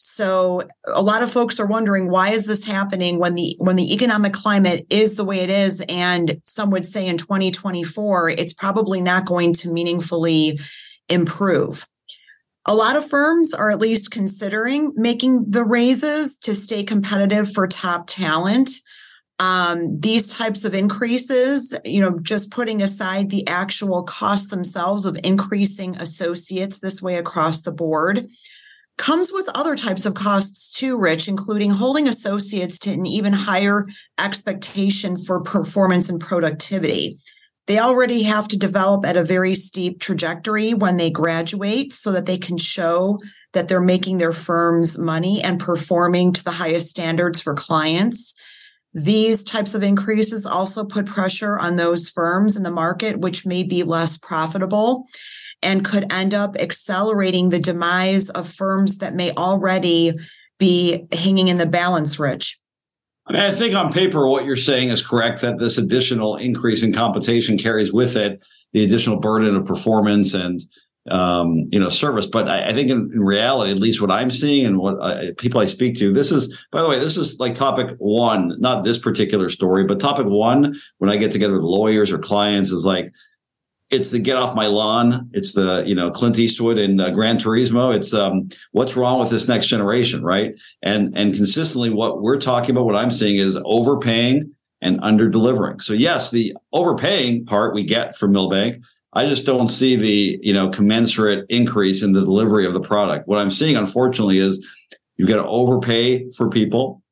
So 0.00 0.62
a 0.94 1.02
lot 1.02 1.24
of 1.24 1.30
folks 1.30 1.58
are 1.58 1.66
wondering 1.66 2.08
why 2.08 2.30
is 2.30 2.46
this 2.46 2.64
happening 2.64 3.18
when 3.18 3.34
the 3.34 3.56
when 3.58 3.74
the 3.74 3.92
economic 3.92 4.32
climate 4.32 4.86
is 4.88 5.16
the 5.16 5.24
way 5.24 5.40
it 5.40 5.50
is, 5.50 5.84
and 5.88 6.40
some 6.44 6.70
would 6.70 6.86
say 6.86 7.08
in 7.08 7.16
2024 7.16 8.30
it's 8.30 8.52
probably 8.52 9.00
not 9.00 9.26
going 9.26 9.52
to 9.54 9.68
meaningfully 9.68 10.56
improve. 11.08 11.84
A 12.66 12.74
lot 12.74 12.96
of 12.96 13.08
firms 13.08 13.54
are 13.54 13.70
at 13.70 13.78
least 13.78 14.10
considering 14.10 14.92
making 14.94 15.46
the 15.48 15.64
raises 15.64 16.38
to 16.40 16.54
stay 16.54 16.82
competitive 16.82 17.50
for 17.52 17.66
top 17.66 18.06
talent. 18.06 18.70
Um, 19.38 20.00
these 20.00 20.34
types 20.34 20.64
of 20.64 20.74
increases, 20.74 21.78
you 21.84 22.00
know, 22.00 22.18
just 22.20 22.50
putting 22.50 22.82
aside 22.82 23.30
the 23.30 23.46
actual 23.46 24.02
cost 24.02 24.50
themselves 24.50 25.04
of 25.04 25.18
increasing 25.22 25.96
associates 25.96 26.80
this 26.80 27.00
way 27.00 27.16
across 27.16 27.62
the 27.62 27.72
board, 27.72 28.26
comes 28.98 29.32
with 29.32 29.48
other 29.54 29.76
types 29.76 30.04
of 30.04 30.14
costs 30.14 30.76
too, 30.76 30.98
Rich, 30.98 31.28
including 31.28 31.70
holding 31.70 32.08
associates 32.08 32.80
to 32.80 32.90
an 32.90 33.06
even 33.06 33.32
higher 33.32 33.86
expectation 34.18 35.16
for 35.16 35.40
performance 35.40 36.10
and 36.10 36.20
productivity. 36.20 37.18
They 37.68 37.78
already 37.78 38.22
have 38.22 38.48
to 38.48 38.58
develop 38.58 39.04
at 39.04 39.18
a 39.18 39.22
very 39.22 39.54
steep 39.54 40.00
trajectory 40.00 40.72
when 40.72 40.96
they 40.96 41.10
graduate 41.10 41.92
so 41.92 42.10
that 42.12 42.24
they 42.24 42.38
can 42.38 42.56
show 42.56 43.18
that 43.52 43.68
they're 43.68 43.80
making 43.80 44.16
their 44.16 44.32
firms 44.32 44.98
money 44.98 45.42
and 45.44 45.60
performing 45.60 46.32
to 46.32 46.42
the 46.42 46.50
highest 46.50 46.88
standards 46.88 47.42
for 47.42 47.52
clients. 47.52 48.34
These 48.94 49.44
types 49.44 49.74
of 49.74 49.82
increases 49.82 50.46
also 50.46 50.86
put 50.86 51.06
pressure 51.06 51.58
on 51.58 51.76
those 51.76 52.08
firms 52.08 52.56
in 52.56 52.62
the 52.62 52.70
market, 52.70 53.20
which 53.20 53.44
may 53.44 53.64
be 53.64 53.82
less 53.82 54.16
profitable 54.16 55.04
and 55.62 55.84
could 55.84 56.10
end 56.10 56.32
up 56.32 56.56
accelerating 56.58 57.50
the 57.50 57.60
demise 57.60 58.30
of 58.30 58.48
firms 58.48 58.96
that 58.98 59.14
may 59.14 59.30
already 59.32 60.12
be 60.58 61.06
hanging 61.12 61.48
in 61.48 61.58
the 61.58 61.66
balance, 61.66 62.18
Rich. 62.18 62.58
I 63.28 63.32
mean, 63.32 63.42
I 63.42 63.50
think 63.50 63.74
on 63.74 63.92
paper, 63.92 64.26
what 64.26 64.46
you're 64.46 64.56
saying 64.56 64.88
is 64.88 65.06
correct 65.06 65.42
that 65.42 65.58
this 65.58 65.76
additional 65.76 66.36
increase 66.36 66.82
in 66.82 66.92
compensation 66.92 67.58
carries 67.58 67.92
with 67.92 68.16
it 68.16 68.42
the 68.72 68.84
additional 68.84 69.20
burden 69.20 69.54
of 69.54 69.66
performance 69.66 70.34
and 70.34 70.60
um, 71.10 71.68
you 71.70 71.78
know 71.78 71.88
service. 71.88 72.26
But 72.26 72.48
I, 72.48 72.68
I 72.68 72.72
think 72.72 72.90
in, 72.90 73.10
in, 73.12 73.20
reality, 73.20 73.70
at 73.70 73.78
least 73.78 74.00
what 74.00 74.10
I'm 74.10 74.30
seeing 74.30 74.66
and 74.66 74.78
what 74.78 75.00
I, 75.00 75.32
people 75.32 75.60
I 75.60 75.66
speak 75.66 75.96
to, 75.98 76.12
this 76.12 76.32
is 76.32 76.66
by 76.72 76.82
the 76.82 76.88
way, 76.88 76.98
this 76.98 77.16
is 77.16 77.38
like 77.38 77.54
topic 77.54 77.96
one, 77.98 78.54
not 78.58 78.84
this 78.84 78.98
particular 78.98 79.48
story, 79.48 79.84
but 79.84 80.00
topic 80.00 80.26
one 80.26 80.76
when 80.98 81.10
I 81.10 81.16
get 81.16 81.32
together 81.32 81.54
with 81.54 81.62
lawyers 81.62 82.12
or 82.12 82.18
clients 82.18 82.72
is 82.72 82.84
like 82.84 83.12
it's 83.90 84.10
the 84.10 84.18
get 84.18 84.36
off 84.36 84.54
my 84.54 84.66
lawn. 84.66 85.30
It's 85.32 85.54
the 85.54 85.82
you 85.86 85.94
know 85.94 86.10
Clint 86.10 86.38
Eastwood 86.38 86.78
and 86.78 87.00
uh, 87.00 87.10
Gran 87.10 87.38
Torino. 87.38 87.90
It's 87.90 88.12
um, 88.12 88.48
what's 88.72 88.96
wrong 88.96 89.20
with 89.20 89.30
this 89.30 89.48
next 89.48 89.66
generation, 89.66 90.22
right? 90.22 90.58
And 90.82 91.16
and 91.16 91.34
consistently, 91.34 91.90
what 91.90 92.22
we're 92.22 92.40
talking 92.40 92.70
about, 92.70 92.84
what 92.84 92.96
I'm 92.96 93.10
seeing 93.10 93.36
is 93.36 93.58
overpaying 93.64 94.54
and 94.80 95.00
under 95.02 95.28
delivering. 95.28 95.80
So 95.80 95.92
yes, 95.94 96.30
the 96.30 96.54
overpaying 96.72 97.46
part 97.46 97.74
we 97.74 97.84
get 97.84 98.16
from 98.16 98.32
Milbank. 98.32 98.82
I 99.14 99.26
just 99.26 99.46
don't 99.46 99.68
see 99.68 99.96
the 99.96 100.38
you 100.42 100.52
know 100.52 100.68
commensurate 100.68 101.46
increase 101.48 102.02
in 102.02 102.12
the 102.12 102.20
delivery 102.20 102.66
of 102.66 102.74
the 102.74 102.80
product. 102.80 103.26
What 103.26 103.38
I'm 103.38 103.50
seeing, 103.50 103.76
unfortunately, 103.76 104.38
is 104.38 104.64
you've 105.16 105.28
got 105.28 105.42
to 105.42 105.48
overpay 105.48 106.30
for 106.32 106.50
people 106.50 107.02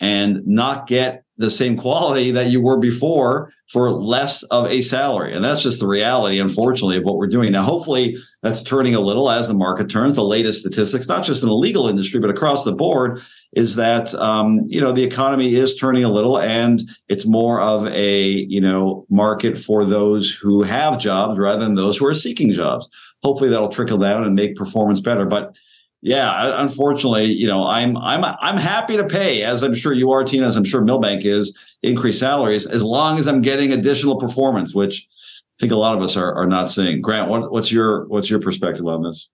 and 0.00 0.44
not 0.46 0.86
get 0.88 1.23
the 1.36 1.50
same 1.50 1.76
quality 1.76 2.30
that 2.30 2.50
you 2.50 2.60
were 2.60 2.78
before 2.78 3.52
for 3.68 3.90
less 3.90 4.44
of 4.44 4.66
a 4.66 4.80
salary. 4.80 5.34
And 5.34 5.44
that's 5.44 5.62
just 5.62 5.80
the 5.80 5.88
reality, 5.88 6.38
unfortunately, 6.38 6.96
of 6.96 7.04
what 7.04 7.16
we're 7.16 7.26
doing. 7.26 7.50
Now, 7.50 7.62
hopefully 7.62 8.16
that's 8.42 8.62
turning 8.62 8.94
a 8.94 9.00
little 9.00 9.28
as 9.28 9.48
the 9.48 9.54
market 9.54 9.88
turns. 9.88 10.14
The 10.14 10.22
latest 10.22 10.60
statistics, 10.60 11.08
not 11.08 11.24
just 11.24 11.42
in 11.42 11.48
the 11.48 11.54
legal 11.56 11.88
industry, 11.88 12.20
but 12.20 12.30
across 12.30 12.64
the 12.64 12.74
board, 12.74 13.20
is 13.52 13.74
that, 13.76 14.14
um, 14.14 14.60
you 14.66 14.80
know, 14.80 14.92
the 14.92 15.02
economy 15.02 15.54
is 15.54 15.74
turning 15.74 16.04
a 16.04 16.08
little 16.08 16.38
and 16.38 16.80
it's 17.08 17.26
more 17.26 17.60
of 17.60 17.86
a, 17.88 18.22
you 18.22 18.60
know, 18.60 19.04
market 19.10 19.58
for 19.58 19.84
those 19.84 20.32
who 20.32 20.62
have 20.62 21.00
jobs 21.00 21.38
rather 21.38 21.64
than 21.64 21.74
those 21.74 21.96
who 21.96 22.06
are 22.06 22.14
seeking 22.14 22.52
jobs. 22.52 22.88
Hopefully 23.24 23.50
that'll 23.50 23.68
trickle 23.68 23.98
down 23.98 24.22
and 24.22 24.34
make 24.34 24.54
performance 24.54 25.00
better. 25.00 25.26
But 25.26 25.56
yeah, 26.04 26.60
unfortunately, 26.60 27.32
you 27.32 27.46
know, 27.46 27.66
I'm 27.66 27.96
I'm 27.96 28.22
I'm 28.22 28.58
happy 28.58 28.98
to 28.98 29.06
pay, 29.06 29.42
as 29.42 29.62
I'm 29.62 29.74
sure 29.74 29.94
you 29.94 30.10
are, 30.10 30.22
Tina, 30.22 30.46
as 30.46 30.54
I'm 30.54 30.64
sure 30.64 30.82
Milbank 30.82 31.24
is, 31.24 31.56
increased 31.82 32.20
salaries 32.20 32.66
as 32.66 32.84
long 32.84 33.18
as 33.18 33.26
I'm 33.26 33.40
getting 33.40 33.72
additional 33.72 34.20
performance, 34.20 34.74
which 34.74 35.08
I 35.08 35.60
think 35.60 35.72
a 35.72 35.76
lot 35.76 35.96
of 35.96 36.02
us 36.02 36.14
are 36.14 36.34
are 36.34 36.46
not 36.46 36.68
seeing. 36.70 37.00
Grant, 37.00 37.30
what, 37.30 37.50
what's 37.50 37.72
your 37.72 38.06
what's 38.08 38.28
your 38.28 38.38
perspective 38.38 38.86
on 38.86 39.02
this? 39.02 39.30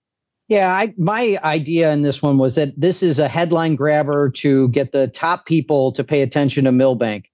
Yeah, 0.47 0.73
I, 0.73 0.95
my 0.97 1.41
idea 1.43 1.93
in 1.93 2.03
this 2.03 2.23
one 2.23 2.39
was 2.39 2.55
that 2.55 2.81
this 2.81 3.03
is 3.03 3.19
a 3.19 3.27
headline 3.27 3.75
grabber 3.75 4.31
to 4.31 4.69
get 4.69 4.93
the 4.93 5.09
top 5.09 5.47
people 5.47 5.93
to 5.95 6.05
pay 6.05 6.23
attention 6.23 6.67
to 6.67 6.73
Milbank. 6.73 7.29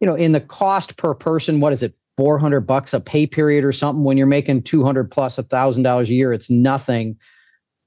You 0.00 0.06
know, 0.06 0.14
in 0.14 0.32
the 0.32 0.40
cost 0.40 0.96
per 0.96 1.12
person, 1.12 1.60
what 1.60 1.74
is 1.74 1.82
it, 1.82 1.94
400 2.16 2.62
bucks 2.62 2.94
a 2.94 3.00
pay 3.00 3.26
period 3.26 3.64
or 3.64 3.72
something? 3.72 4.04
When 4.04 4.16
you're 4.16 4.26
making 4.26 4.62
200 4.62 5.10
plus 5.10 5.36
a 5.36 5.42
thousand 5.42 5.82
dollars 5.82 6.08
a 6.08 6.14
year, 6.14 6.32
it's 6.32 6.48
nothing 6.48 7.18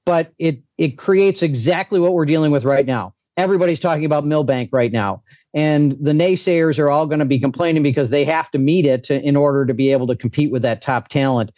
but 0.04 0.32
it 0.38 0.62
it 0.78 0.98
creates 0.98 1.42
exactly 1.42 2.00
what 2.00 2.12
we're 2.12 2.26
dealing 2.26 2.52
with 2.52 2.64
right 2.64 2.86
now. 2.86 3.14
Everybody's 3.36 3.80
talking 3.80 4.04
about 4.04 4.26
Milbank 4.26 4.70
right 4.72 4.92
now, 4.92 5.22
and 5.54 5.96
the 6.00 6.12
naysayers 6.12 6.78
are 6.78 6.90
all 6.90 7.06
going 7.06 7.20
to 7.20 7.24
be 7.24 7.40
complaining 7.40 7.82
because 7.82 8.10
they 8.10 8.24
have 8.24 8.50
to 8.50 8.58
meet 8.58 8.84
it 8.84 9.04
to, 9.04 9.20
in 9.22 9.36
order 9.36 9.64
to 9.66 9.74
be 9.74 9.92
able 9.92 10.06
to 10.08 10.16
compete 10.16 10.52
with 10.52 10.62
that 10.62 10.82
top 10.82 11.08
talent. 11.08 11.52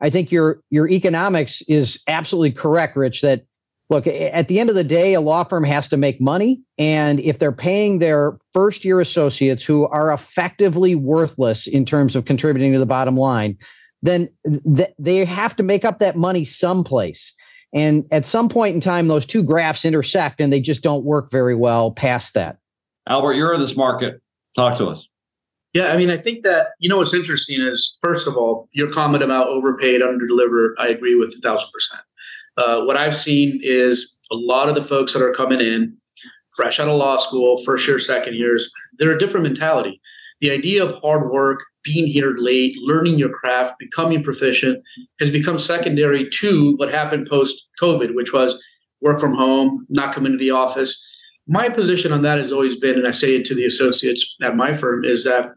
I 0.00 0.10
think 0.10 0.32
your 0.32 0.60
your 0.70 0.88
economics 0.88 1.62
is 1.62 2.00
absolutely 2.08 2.52
correct, 2.52 2.96
Rich. 2.96 3.20
That 3.20 3.42
look 3.88 4.06
at 4.06 4.48
the 4.48 4.58
end 4.58 4.70
of 4.70 4.74
the 4.74 4.84
day, 4.84 5.14
a 5.14 5.20
law 5.20 5.44
firm 5.44 5.64
has 5.64 5.88
to 5.90 5.96
make 5.96 6.20
money, 6.20 6.60
and 6.78 7.20
if 7.20 7.38
they're 7.38 7.52
paying 7.52 7.98
their 7.98 8.38
first 8.52 8.84
year 8.84 9.00
associates 9.00 9.64
who 9.64 9.86
are 9.88 10.12
effectively 10.12 10.94
worthless 10.94 11.66
in 11.66 11.84
terms 11.84 12.16
of 12.16 12.24
contributing 12.24 12.72
to 12.72 12.78
the 12.78 12.86
bottom 12.86 13.16
line, 13.16 13.56
then 14.02 14.28
th- 14.74 14.90
they 14.98 15.24
have 15.24 15.54
to 15.56 15.62
make 15.62 15.84
up 15.84 16.00
that 16.00 16.16
money 16.16 16.44
someplace. 16.44 17.32
And 17.74 18.04
at 18.10 18.26
some 18.26 18.48
point 18.48 18.74
in 18.74 18.80
time, 18.80 19.08
those 19.08 19.24
two 19.24 19.42
graphs 19.42 19.84
intersect 19.84 20.40
and 20.40 20.52
they 20.52 20.60
just 20.60 20.82
don't 20.82 21.04
work 21.04 21.30
very 21.30 21.54
well 21.54 21.92
past 21.92 22.34
that. 22.34 22.58
Albert, 23.08 23.34
you're 23.34 23.54
in 23.54 23.60
this 23.60 23.76
market. 23.76 24.20
Talk 24.54 24.76
to 24.78 24.88
us. 24.88 25.08
Yeah, 25.72 25.90
I 25.90 25.96
mean, 25.96 26.10
I 26.10 26.18
think 26.18 26.42
that, 26.44 26.68
you 26.80 26.88
know, 26.88 26.98
what's 26.98 27.14
interesting 27.14 27.62
is, 27.62 27.96
first 28.00 28.26
of 28.26 28.36
all, 28.36 28.68
your 28.72 28.92
comment 28.92 29.24
about 29.24 29.48
overpaid, 29.48 30.02
underdeliver, 30.02 30.72
I 30.78 30.88
agree 30.88 31.14
with 31.14 31.34
a 31.34 31.40
thousand 31.40 31.70
percent. 31.72 32.02
Uh, 32.58 32.84
what 32.84 32.98
I've 32.98 33.16
seen 33.16 33.58
is 33.62 34.14
a 34.30 34.34
lot 34.36 34.68
of 34.68 34.74
the 34.74 34.82
folks 34.82 35.14
that 35.14 35.22
are 35.22 35.32
coming 35.32 35.60
in 35.60 35.96
fresh 36.54 36.78
out 36.78 36.88
of 36.88 36.96
law 36.96 37.16
school, 37.16 37.56
first 37.64 37.88
year, 37.88 37.98
second 37.98 38.34
years, 38.34 38.70
they're 38.98 39.12
a 39.12 39.18
different 39.18 39.44
mentality. 39.44 40.00
The 40.40 40.50
idea 40.50 40.84
of 40.84 41.00
hard 41.00 41.30
work, 41.30 41.60
being 41.84 42.06
here 42.06 42.34
late, 42.38 42.76
learning 42.78 43.18
your 43.18 43.30
craft, 43.30 43.78
becoming 43.78 44.22
proficient 44.22 44.82
has 45.20 45.30
become 45.30 45.58
secondary 45.58 46.28
to 46.30 46.74
what 46.76 46.90
happened 46.90 47.26
post 47.28 47.68
COVID, 47.80 48.14
which 48.14 48.32
was 48.32 48.60
work 49.00 49.18
from 49.18 49.34
home, 49.34 49.86
not 49.88 50.14
come 50.14 50.26
into 50.26 50.38
the 50.38 50.50
office. 50.50 51.04
My 51.46 51.68
position 51.68 52.12
on 52.12 52.22
that 52.22 52.38
has 52.38 52.52
always 52.52 52.76
been, 52.76 52.96
and 52.96 53.06
I 53.06 53.10
say 53.10 53.34
it 53.34 53.44
to 53.46 53.54
the 53.54 53.64
associates 53.64 54.36
at 54.42 54.56
my 54.56 54.76
firm, 54.76 55.04
is 55.04 55.24
that 55.24 55.50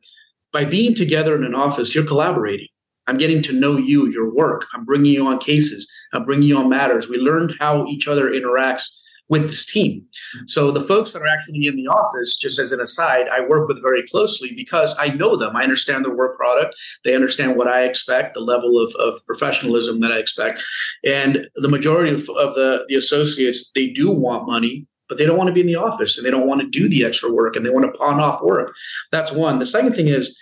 by 0.52 0.66
being 0.66 0.96
together 0.96 1.36
in 1.36 1.44
an 1.44 1.54
office, 1.54 1.94
you're 1.94 2.08
collaborating. 2.08 2.68
I'm 3.08 3.18
getting 3.18 3.44
to 3.44 3.54
know 3.54 3.78
you, 3.78 4.08
your 4.10 4.34
work. 4.34 4.66
I'm 4.74 4.84
bringing 4.84 5.14
you 5.14 5.28
on 5.28 5.38
cases. 5.38 5.88
I'm 6.14 6.26
bringing 6.26 6.50
you 6.50 6.58
on 6.58 6.70
matters. 6.70 7.08
We 7.08 7.18
learned 7.18 7.56
how 7.60 7.86
each 7.86 8.08
other 8.08 8.32
interacts 8.32 9.00
with 9.28 9.44
this 9.44 9.66
team. 9.66 10.06
So 10.48 10.72
the 10.72 10.82
folks 10.82 11.12
that 11.12 11.22
are 11.22 11.28
actually 11.28 11.66
in 11.66 11.76
the 11.76 11.88
office, 11.88 12.38
just 12.38 12.60
as 12.60 12.72
an 12.72 12.80
aside, 12.80 13.28
I 13.32 13.42
work 13.42 13.68
with 13.68 13.82
very 13.82 14.04
closely 14.04 14.54
because 14.56 14.96
I 15.00 15.10
know 15.10 15.36
them. 15.36 15.56
I 15.56 15.64
understand 15.64 16.06
their 16.06 16.14
work 16.14 16.38
product. 16.38 16.76
They 17.04 17.16
understand 17.16 17.56
what 17.56 17.68
I 17.68 17.84
expect, 17.84 18.36
the 18.36 18.42
level 18.42 18.80
of, 18.80 18.94
of 18.96 19.26
professionalism 19.26 20.00
that 20.02 20.12
I 20.12 20.20
expect. 20.20 20.64
And 21.04 21.48
the 21.56 21.70
majority 21.70 22.14
of, 22.14 22.30
of 22.30 22.54
the, 22.56 22.86
the 22.88 22.96
associates, 22.96 23.72
they 23.74 23.88
do 23.88 24.12
want 24.12 24.48
money, 24.48 24.86
but 25.10 25.18
they 25.18 25.26
don't 25.26 25.38
want 25.38 25.48
to 25.48 25.54
be 25.54 25.62
in 25.62 25.68
the 25.68 25.76
office 25.76 26.18
and 26.18 26.26
they 26.26 26.32
don't 26.32 26.48
want 26.48 26.62
to 26.62 26.68
do 26.68 26.88
the 26.88 27.04
extra 27.04 27.32
work 27.32 27.56
and 27.56 27.66
they 27.66 27.72
want 27.72 27.86
to 27.86 27.98
pawn 27.98 28.20
off 28.20 28.42
work. 28.42 28.76
That's 29.12 29.32
one. 29.32 29.60
The 29.60 29.66
second 29.66 29.94
thing 29.94 30.08
is, 30.08 30.38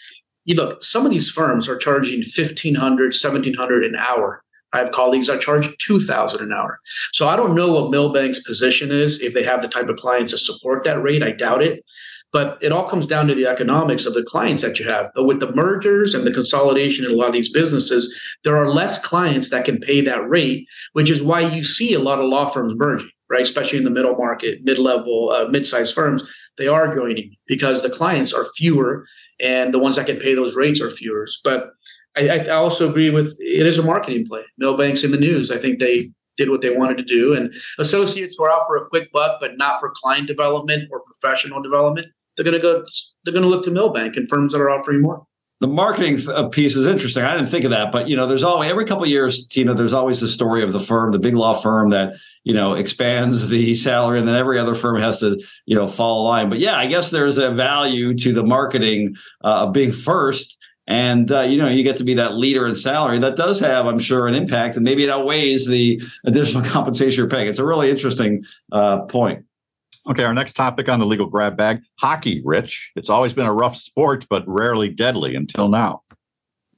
you 0.45 0.55
look, 0.55 0.83
some 0.83 1.05
of 1.05 1.11
these 1.11 1.29
firms 1.29 1.69
are 1.69 1.77
charging 1.77 2.19
1500 2.19 3.13
1700 3.13 3.85
an 3.85 3.95
hour 3.95 4.43
I 4.73 4.79
have 4.79 4.91
colleagues 4.91 5.27
that 5.27 5.41
charge 5.41 5.69
two 5.77 5.99
thousand 5.99 6.41
an 6.41 6.51
hour. 6.51 6.79
So 7.13 7.27
I 7.27 7.35
don't 7.35 7.55
know 7.55 7.71
what 7.73 7.91
Milbank's 7.91 8.43
position 8.43 8.91
is 8.91 9.21
if 9.21 9.33
they 9.33 9.43
have 9.43 9.61
the 9.61 9.67
type 9.67 9.87
of 9.87 9.97
clients 9.97 10.31
to 10.31 10.37
support 10.37 10.83
that 10.83 11.01
rate. 11.01 11.23
I 11.23 11.31
doubt 11.31 11.63
it. 11.63 11.83
But 12.31 12.57
it 12.63 12.71
all 12.71 12.89
comes 12.89 13.05
down 13.05 13.27
to 13.27 13.35
the 13.35 13.45
economics 13.45 14.07
of 14.07 14.15
the 14.15 14.23
clients 14.23 14.63
that 14.63 14.79
you 14.79 14.89
have. 14.89 15.11
But 15.13 15.25
with 15.25 15.39
the 15.39 15.53
mergers 15.53 16.15
and 16.15 16.25
the 16.25 16.33
consolidation 16.33 17.05
in 17.05 17.11
a 17.11 17.13
lot 17.13 17.27
of 17.27 17.33
these 17.33 17.51
businesses, 17.51 18.19
there 18.43 18.57
are 18.57 18.71
less 18.71 18.97
clients 18.97 19.51
that 19.51 19.65
can 19.65 19.77
pay 19.77 20.01
that 20.01 20.27
rate, 20.27 20.67
which 20.93 21.11
is 21.11 21.21
why 21.21 21.41
you 21.41 21.63
see 21.63 21.93
a 21.93 21.99
lot 21.99 22.19
of 22.19 22.25
law 22.25 22.47
firms 22.47 22.73
merging, 22.75 23.11
right? 23.29 23.43
Especially 23.43 23.77
in 23.77 23.83
the 23.83 23.91
middle 23.91 24.15
market, 24.15 24.61
mid-level, 24.63 25.29
uh, 25.29 25.47
mid-sized 25.49 25.93
firms, 25.93 26.23
they 26.57 26.67
are 26.67 26.95
joining 26.95 27.35
because 27.45 27.83
the 27.83 27.89
clients 27.89 28.33
are 28.33 28.47
fewer 28.57 29.05
and 29.39 29.71
the 29.71 29.77
ones 29.77 29.95
that 29.97 30.07
can 30.07 30.17
pay 30.17 30.33
those 30.33 30.55
rates 30.55 30.81
are 30.81 30.89
fewer. 30.89 31.27
But 31.43 31.69
I, 32.15 32.39
I 32.39 32.49
also 32.49 32.89
agree 32.89 33.09
with 33.09 33.37
it 33.39 33.65
is 33.65 33.77
a 33.77 33.83
marketing 33.83 34.25
play. 34.25 34.43
Milbank's 34.61 35.03
in 35.03 35.11
the 35.11 35.17
news. 35.17 35.49
I 35.49 35.57
think 35.57 35.79
they 35.79 36.11
did 36.37 36.49
what 36.49 36.61
they 36.61 36.75
wanted 36.75 36.97
to 36.97 37.03
do. 37.03 37.33
And 37.33 37.53
associates 37.79 38.39
were 38.39 38.51
out 38.51 38.65
for 38.67 38.75
a 38.77 38.85
quick 38.87 39.11
buck, 39.11 39.39
but 39.39 39.57
not 39.57 39.79
for 39.79 39.91
client 39.95 40.27
development 40.27 40.89
or 40.91 41.01
professional 41.01 41.61
development, 41.61 42.07
they're 42.35 42.43
going 42.45 42.57
to 42.57 42.61
go. 42.61 42.83
They're 43.23 43.33
going 43.33 43.43
to 43.43 43.49
look 43.49 43.63
to 43.65 43.71
Milbank 43.71 44.15
and 44.17 44.27
firms 44.27 44.53
that 44.53 44.61
are 44.61 44.69
offering 44.69 45.01
more. 45.01 45.25
the 45.59 45.67
marketing 45.67 46.17
uh, 46.29 46.49
piece 46.49 46.75
is 46.75 46.85
interesting. 46.85 47.23
I 47.23 47.35
didn't 47.35 47.49
think 47.49 47.63
of 47.63 47.71
that, 47.71 47.91
but 47.91 48.09
you 48.09 48.17
know, 48.17 48.27
there's 48.27 48.43
always 48.43 48.69
every 48.69 48.85
couple 48.85 49.05
years, 49.05 49.47
Tina. 49.47 49.73
There's 49.73 49.93
always 49.93 50.19
the 50.19 50.27
story 50.27 50.63
of 50.63 50.73
the 50.73 50.79
firm, 50.79 51.11
the 51.11 51.19
big 51.19 51.35
law 51.35 51.53
firm 51.53 51.91
that 51.91 52.15
you 52.43 52.53
know 52.53 52.73
expands 52.73 53.47
the 53.49 53.73
salary, 53.75 54.19
and 54.19 54.27
then 54.27 54.35
every 54.35 54.59
other 54.59 54.75
firm 54.75 54.99
has 54.99 55.19
to 55.19 55.41
you 55.65 55.75
know 55.75 55.87
fall 55.87 56.21
in 56.21 56.27
line. 56.27 56.49
But 56.49 56.59
yeah, 56.59 56.75
I 56.75 56.87
guess 56.87 57.11
there's 57.11 57.37
a 57.37 57.51
value 57.51 58.13
to 58.17 58.33
the 58.33 58.43
marketing 58.43 59.15
uh, 59.43 59.67
being 59.67 59.91
first, 59.91 60.61
and 60.87 61.31
uh, 61.31 61.41
you 61.41 61.57
know 61.57 61.69
you 61.69 61.83
get 61.83 61.97
to 61.97 62.03
be 62.03 62.15
that 62.15 62.35
leader 62.35 62.67
in 62.67 62.75
salary. 62.75 63.19
That 63.19 63.37
does 63.37 63.59
have, 63.59 63.85
I'm 63.85 63.99
sure, 63.99 64.27
an 64.27 64.35
impact, 64.35 64.75
and 64.75 64.83
maybe 64.83 65.03
it 65.03 65.09
outweighs 65.09 65.67
the 65.67 66.01
additional 66.25 66.63
compensation 66.69 67.21
you're 67.21 67.29
paying. 67.29 67.47
It's 67.47 67.59
a 67.59 67.65
really 67.65 67.89
interesting 67.89 68.43
uh, 68.71 69.01
point. 69.01 69.45
Okay, 70.09 70.23
our 70.25 70.33
next 70.33 70.53
topic 70.53 70.89
on 70.89 70.99
the 70.99 71.05
legal 71.05 71.27
grab 71.27 71.55
bag 71.55 71.81
hockey, 71.97 72.41
Rich. 72.43 72.91
It's 72.95 73.09
always 73.09 73.33
been 73.33 73.45
a 73.45 73.53
rough 73.53 73.75
sport, 73.75 74.27
but 74.29 74.43
rarely 74.47 74.89
deadly 74.89 75.35
until 75.35 75.69
now. 75.69 76.01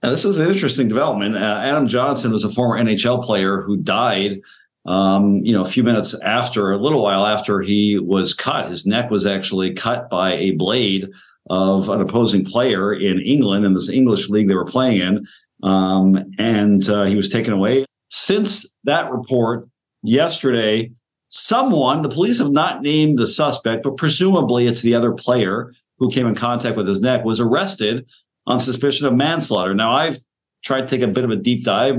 Now, 0.04 0.12
this 0.12 0.26
is 0.26 0.38
an 0.38 0.48
interesting 0.48 0.88
development. 0.88 1.36
Uh, 1.36 1.62
Adam 1.64 1.88
Johnson 1.88 2.32
was 2.32 2.44
a 2.44 2.50
former 2.50 2.78
NHL 2.78 3.24
player 3.24 3.62
who 3.64 3.78
died, 3.78 4.42
um, 4.86 5.38
you 5.44 5.52
know, 5.52 5.62
a 5.62 5.66
few 5.66 5.84
minutes 5.84 6.14
after, 6.22 6.72
a 6.72 6.78
little 6.78 7.02
while 7.02 7.26
after 7.26 7.62
he 7.62 7.98
was 7.98 8.36
cut. 8.36 8.70
His 8.70 8.86
neck 8.86 9.10
was 9.10 9.26
actually 9.26 9.74
cut 9.74 10.08
by 10.12 10.34
a 10.34 10.52
blade 10.52 11.10
of 11.50 11.90
an 11.90 12.02
opposing 12.02 12.44
player 12.46 12.94
in 12.94 13.20
England 13.22 13.66
in 13.66 13.74
this 13.74 13.90
English 13.90 14.30
league 14.30 14.48
they 14.48 14.56
were 14.56 14.66
playing 14.66 15.02
in. 15.02 15.26
Um, 15.64 16.32
and 16.38 16.88
uh, 16.90 17.06
he 17.06 17.16
was 17.16 17.30
taken 17.30 17.54
away. 17.54 17.86
Since 18.10 18.66
that 18.84 19.12
report 19.12 19.68
yesterday, 20.04 20.92
someone, 21.30 22.02
the 22.02 22.10
police 22.10 22.40
have 22.40 22.52
not 22.52 22.82
named 22.82 23.18
the 23.18 23.28
suspect, 23.28 23.84
but 23.84 23.98
presumably 23.98 24.68
it's 24.68 24.82
the 24.82 24.96
other 24.96 25.12
player 25.12 25.74
who 25.98 26.12
came 26.12 26.28
in 26.28 26.36
contact 26.36 26.76
with 26.78 26.88
his 26.88 27.02
neck, 27.02 27.24
was 27.24 27.40
arrested 27.40 28.06
on 28.48 28.60
suspicion 28.60 29.08
of 29.08 29.14
manslaughter. 29.14 29.74
Now, 29.74 29.92
I've 29.92 30.20
tried 30.64 30.82
to 30.82 30.88
take 30.88 31.02
a 31.02 31.08
bit 31.08 31.24
of 31.24 31.32
a 31.32 31.36
deep 31.36 31.64
dive. 31.64 31.98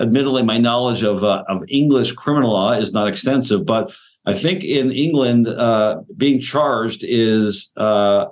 Admittedly, 0.00 0.42
my 0.42 0.58
knowledge 0.58 1.02
of 1.02 1.22
uh, 1.22 1.44
of 1.48 1.62
English 1.68 2.12
criminal 2.12 2.52
law 2.52 2.72
is 2.72 2.92
not 2.92 3.08
extensive, 3.08 3.66
but 3.66 3.94
I 4.24 4.34
think 4.34 4.64
in 4.64 4.90
England, 4.92 5.48
uh, 5.48 6.00
being 6.16 6.40
charged 6.40 7.04
is 7.04 7.70
uh, 7.76 8.26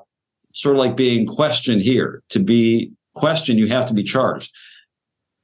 sort 0.61 0.77
of 0.77 0.79
like 0.79 0.95
being 0.95 1.27
questioned 1.27 1.81
here. 1.81 2.23
To 2.29 2.39
be 2.39 2.93
questioned, 3.15 3.59
you 3.59 3.67
have 3.69 3.87
to 3.87 3.95
be 3.95 4.03
charged. 4.03 4.55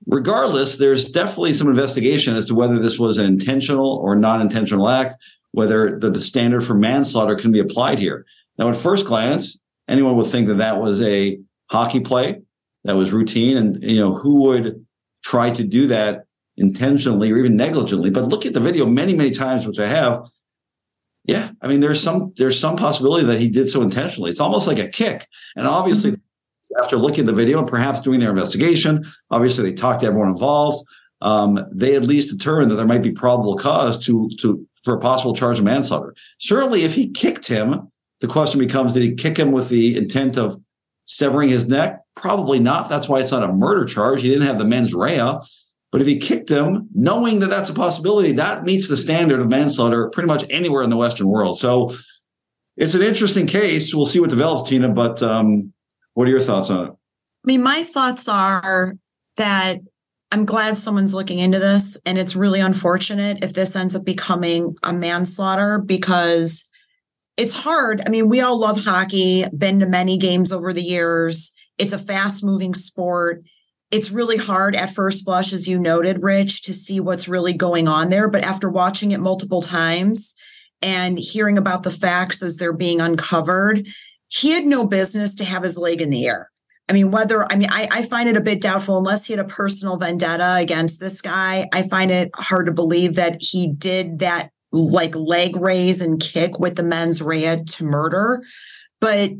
Regardless, 0.06 0.76
there's 0.76 1.08
definitely 1.08 1.54
some 1.54 1.68
investigation 1.68 2.36
as 2.36 2.46
to 2.46 2.54
whether 2.54 2.78
this 2.78 2.98
was 2.98 3.16
an 3.16 3.24
intentional 3.24 3.96
or 3.96 4.14
non 4.14 4.42
intentional 4.42 4.90
act, 4.90 5.16
whether 5.52 5.98
the, 5.98 6.10
the 6.10 6.20
standard 6.20 6.62
for 6.62 6.74
manslaughter 6.74 7.34
can 7.34 7.50
be 7.50 7.58
applied 7.58 7.98
here. 7.98 8.26
Now, 8.58 8.68
at 8.68 8.76
first 8.76 9.06
glance, 9.06 9.58
anyone 9.88 10.16
would 10.16 10.26
think 10.26 10.48
that 10.48 10.58
that 10.58 10.80
was 10.82 11.02
a 11.02 11.38
hockey 11.70 12.00
play 12.00 12.42
that 12.84 12.94
was 12.94 13.12
routine, 13.12 13.56
and 13.56 13.82
you 13.82 13.98
know 13.98 14.14
who 14.14 14.34
would 14.42 14.84
try 15.24 15.50
to 15.50 15.64
do 15.64 15.86
that 15.86 16.24
intentionally 16.58 17.32
or 17.32 17.38
even 17.38 17.56
negligently. 17.56 18.10
But 18.10 18.28
look 18.28 18.44
at 18.44 18.52
the 18.52 18.60
video 18.60 18.84
many, 18.84 19.14
many 19.14 19.30
times, 19.30 19.66
which 19.66 19.78
I 19.78 19.88
have. 19.88 20.24
Yeah, 21.26 21.50
I 21.60 21.66
mean, 21.66 21.80
there's 21.80 22.00
some 22.00 22.32
there's 22.36 22.58
some 22.58 22.76
possibility 22.76 23.26
that 23.26 23.40
he 23.40 23.50
did 23.50 23.68
so 23.68 23.82
intentionally. 23.82 24.30
It's 24.30 24.40
almost 24.40 24.66
like 24.66 24.78
a 24.78 24.88
kick, 24.88 25.26
and 25.56 25.66
obviously, 25.66 26.12
mm-hmm. 26.12 26.82
after 26.82 26.96
looking 26.96 27.20
at 27.20 27.26
the 27.26 27.32
video 27.32 27.58
and 27.58 27.68
perhaps 27.68 28.00
doing 28.00 28.20
their 28.20 28.30
investigation, 28.30 29.04
obviously 29.30 29.64
they 29.64 29.72
talked 29.72 30.00
to 30.00 30.06
everyone 30.06 30.28
involved. 30.28 30.86
Um, 31.22 31.64
they 31.72 31.96
at 31.96 32.04
least 32.04 32.36
determined 32.36 32.70
that 32.70 32.76
there 32.76 32.86
might 32.86 33.02
be 33.02 33.10
probable 33.10 33.56
cause 33.56 33.98
to 34.06 34.30
to 34.40 34.66
for 34.84 34.94
a 34.94 35.00
possible 35.00 35.34
charge 35.34 35.58
of 35.58 35.64
manslaughter. 35.64 36.14
Certainly, 36.38 36.84
if 36.84 36.94
he 36.94 37.10
kicked 37.10 37.48
him, 37.48 37.90
the 38.20 38.28
question 38.28 38.60
becomes: 38.60 38.92
Did 38.92 39.02
he 39.02 39.14
kick 39.14 39.36
him 39.36 39.50
with 39.50 39.68
the 39.68 39.96
intent 39.96 40.38
of 40.38 40.60
severing 41.06 41.48
his 41.48 41.68
neck? 41.68 42.02
Probably 42.14 42.60
not. 42.60 42.88
That's 42.88 43.08
why 43.08 43.18
it's 43.18 43.32
not 43.32 43.42
a 43.42 43.52
murder 43.52 43.84
charge. 43.84 44.22
He 44.22 44.28
didn't 44.28 44.46
have 44.46 44.58
the 44.58 44.64
mens 44.64 44.94
rea. 44.94 45.38
But 45.92 46.00
if 46.00 46.06
he 46.06 46.18
kicked 46.18 46.50
him, 46.50 46.88
knowing 46.94 47.40
that 47.40 47.50
that's 47.50 47.70
a 47.70 47.74
possibility, 47.74 48.32
that 48.32 48.64
meets 48.64 48.88
the 48.88 48.96
standard 48.96 49.40
of 49.40 49.48
manslaughter 49.48 50.10
pretty 50.10 50.26
much 50.26 50.44
anywhere 50.50 50.82
in 50.82 50.90
the 50.90 50.96
Western 50.96 51.28
world. 51.28 51.58
So 51.58 51.94
it's 52.76 52.94
an 52.94 53.02
interesting 53.02 53.46
case. 53.46 53.94
We'll 53.94 54.06
see 54.06 54.20
what 54.20 54.30
develops, 54.30 54.68
Tina. 54.68 54.88
But 54.88 55.22
um, 55.22 55.72
what 56.14 56.26
are 56.26 56.30
your 56.30 56.40
thoughts 56.40 56.70
on 56.70 56.88
it? 56.88 56.90
I 56.90 57.46
mean, 57.46 57.62
my 57.62 57.82
thoughts 57.82 58.28
are 58.28 58.96
that 59.36 59.78
I'm 60.32 60.44
glad 60.44 60.76
someone's 60.76 61.14
looking 61.14 61.38
into 61.38 61.58
this. 61.58 62.00
And 62.04 62.18
it's 62.18 62.36
really 62.36 62.60
unfortunate 62.60 63.42
if 63.42 63.52
this 63.54 63.76
ends 63.76 63.94
up 63.94 64.04
becoming 64.04 64.76
a 64.82 64.92
manslaughter 64.92 65.78
because 65.78 66.68
it's 67.36 67.56
hard. 67.56 68.02
I 68.06 68.10
mean, 68.10 68.28
we 68.28 68.40
all 68.40 68.58
love 68.58 68.82
hockey, 68.84 69.44
been 69.56 69.80
to 69.80 69.86
many 69.86 70.18
games 70.18 70.52
over 70.52 70.72
the 70.72 70.82
years. 70.82 71.54
It's 71.78 71.92
a 71.92 71.98
fast 71.98 72.42
moving 72.42 72.74
sport 72.74 73.42
it's 73.90 74.10
really 74.10 74.36
hard 74.36 74.74
at 74.74 74.90
first 74.90 75.24
blush, 75.24 75.52
as 75.52 75.68
you 75.68 75.78
noted, 75.78 76.22
Rich, 76.22 76.62
to 76.62 76.74
see 76.74 77.00
what's 77.00 77.28
really 77.28 77.52
going 77.52 77.86
on 77.88 78.08
there. 78.08 78.28
But 78.28 78.44
after 78.44 78.68
watching 78.68 79.12
it 79.12 79.20
multiple 79.20 79.62
times 79.62 80.34
and 80.82 81.18
hearing 81.18 81.56
about 81.56 81.82
the 81.82 81.90
facts 81.90 82.42
as 82.42 82.56
they're 82.56 82.76
being 82.76 83.00
uncovered, 83.00 83.86
he 84.28 84.52
had 84.52 84.64
no 84.64 84.86
business 84.86 85.36
to 85.36 85.44
have 85.44 85.62
his 85.62 85.78
leg 85.78 86.00
in 86.00 86.10
the 86.10 86.26
air. 86.26 86.50
I 86.88 86.92
mean, 86.92 87.10
whether, 87.10 87.44
I 87.50 87.56
mean, 87.56 87.68
I, 87.70 87.88
I 87.90 88.02
find 88.02 88.28
it 88.28 88.36
a 88.36 88.42
bit 88.42 88.60
doubtful 88.60 88.98
unless 88.98 89.26
he 89.26 89.32
had 89.32 89.44
a 89.44 89.48
personal 89.48 89.96
vendetta 89.96 90.56
against 90.56 91.00
this 91.00 91.20
guy. 91.20 91.68
I 91.72 91.82
find 91.82 92.10
it 92.10 92.30
hard 92.34 92.66
to 92.66 92.72
believe 92.72 93.14
that 93.14 93.38
he 93.40 93.72
did 93.72 94.20
that 94.20 94.50
like 94.72 95.14
leg 95.14 95.56
raise 95.56 96.00
and 96.00 96.20
kick 96.20 96.58
with 96.58 96.76
the 96.76 96.84
mens 96.84 97.22
rea 97.22 97.62
to 97.64 97.84
murder. 97.84 98.40
But 99.00 99.30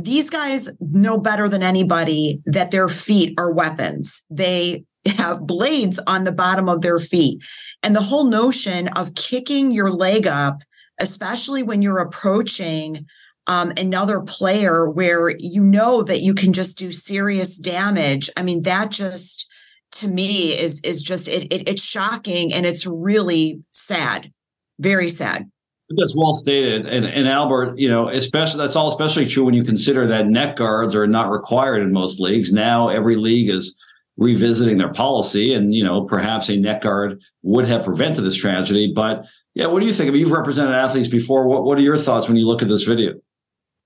these 0.00 0.30
guys 0.30 0.76
know 0.80 1.20
better 1.20 1.48
than 1.48 1.62
anybody 1.62 2.40
that 2.46 2.70
their 2.70 2.88
feet 2.88 3.34
are 3.38 3.54
weapons. 3.54 4.24
They 4.30 4.84
have 5.06 5.46
blades 5.46 6.00
on 6.06 6.24
the 6.24 6.32
bottom 6.32 6.68
of 6.68 6.82
their 6.82 6.98
feet. 6.98 7.42
And 7.82 7.94
the 7.94 8.02
whole 8.02 8.24
notion 8.24 8.88
of 8.96 9.14
kicking 9.14 9.70
your 9.70 9.90
leg 9.90 10.26
up, 10.26 10.58
especially 11.00 11.62
when 11.62 11.82
you're 11.82 11.98
approaching 11.98 13.06
um, 13.46 13.72
another 13.78 14.22
player 14.22 14.90
where 14.90 15.30
you 15.38 15.62
know 15.62 16.02
that 16.02 16.20
you 16.20 16.34
can 16.34 16.52
just 16.52 16.78
do 16.78 16.92
serious 16.92 17.58
damage. 17.58 18.30
I 18.36 18.42
mean, 18.42 18.62
that 18.62 18.90
just 18.90 19.50
to 19.92 20.08
me 20.08 20.48
is 20.48 20.80
is 20.82 21.02
just 21.02 21.28
it, 21.28 21.44
it 21.52 21.68
it's 21.68 21.84
shocking 21.84 22.52
and 22.52 22.64
it's 22.64 22.86
really 22.86 23.62
sad, 23.70 24.32
very 24.78 25.08
sad. 25.08 25.50
That's 25.90 26.14
well 26.16 26.32
stated. 26.32 26.86
And, 26.86 27.04
and 27.04 27.28
Albert, 27.28 27.78
you 27.78 27.88
know, 27.88 28.08
especially 28.08 28.58
that's 28.58 28.76
all 28.76 28.88
especially 28.88 29.26
true 29.26 29.44
when 29.44 29.54
you 29.54 29.62
consider 29.62 30.06
that 30.06 30.26
neck 30.26 30.56
guards 30.56 30.94
are 30.94 31.06
not 31.06 31.30
required 31.30 31.82
in 31.82 31.92
most 31.92 32.18
leagues. 32.18 32.52
Now 32.52 32.88
every 32.88 33.16
league 33.16 33.50
is 33.50 33.76
revisiting 34.16 34.78
their 34.78 34.92
policy 34.92 35.52
and, 35.52 35.74
you 35.74 35.84
know, 35.84 36.04
perhaps 36.04 36.48
a 36.48 36.56
neck 36.56 36.82
guard 36.82 37.20
would 37.42 37.66
have 37.66 37.84
prevented 37.84 38.24
this 38.24 38.36
tragedy. 38.36 38.92
But 38.94 39.26
yeah, 39.54 39.66
what 39.66 39.80
do 39.80 39.86
you 39.86 39.92
think? 39.92 40.08
I 40.08 40.12
mean, 40.12 40.20
you've 40.20 40.32
represented 40.32 40.74
athletes 40.74 41.08
before. 41.08 41.46
What, 41.46 41.64
what 41.64 41.78
are 41.78 41.82
your 41.82 41.98
thoughts 41.98 42.28
when 42.28 42.36
you 42.36 42.46
look 42.46 42.62
at 42.62 42.68
this 42.68 42.84
video? 42.84 43.14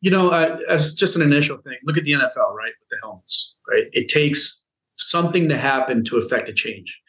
You 0.01 0.12
know, 0.12 0.28
uh, 0.28 0.59
as 0.68 0.94
just 0.94 1.16
an 1.16 1.22
initial 1.22 1.59
thing, 1.59 1.76
look 1.84 1.99
at 1.99 2.05
the 2.05 2.12
NFL, 2.12 2.55
right? 2.55 2.72
With 2.80 2.88
the 2.90 2.99
helmets, 3.03 3.57
right? 3.68 3.84
It 3.92 4.09
takes 4.09 4.66
something 4.94 5.49
to 5.49 5.57
happen 5.57 6.05
to 6.05 6.16
affect 6.16 6.49
a 6.49 6.53
change. 6.53 7.01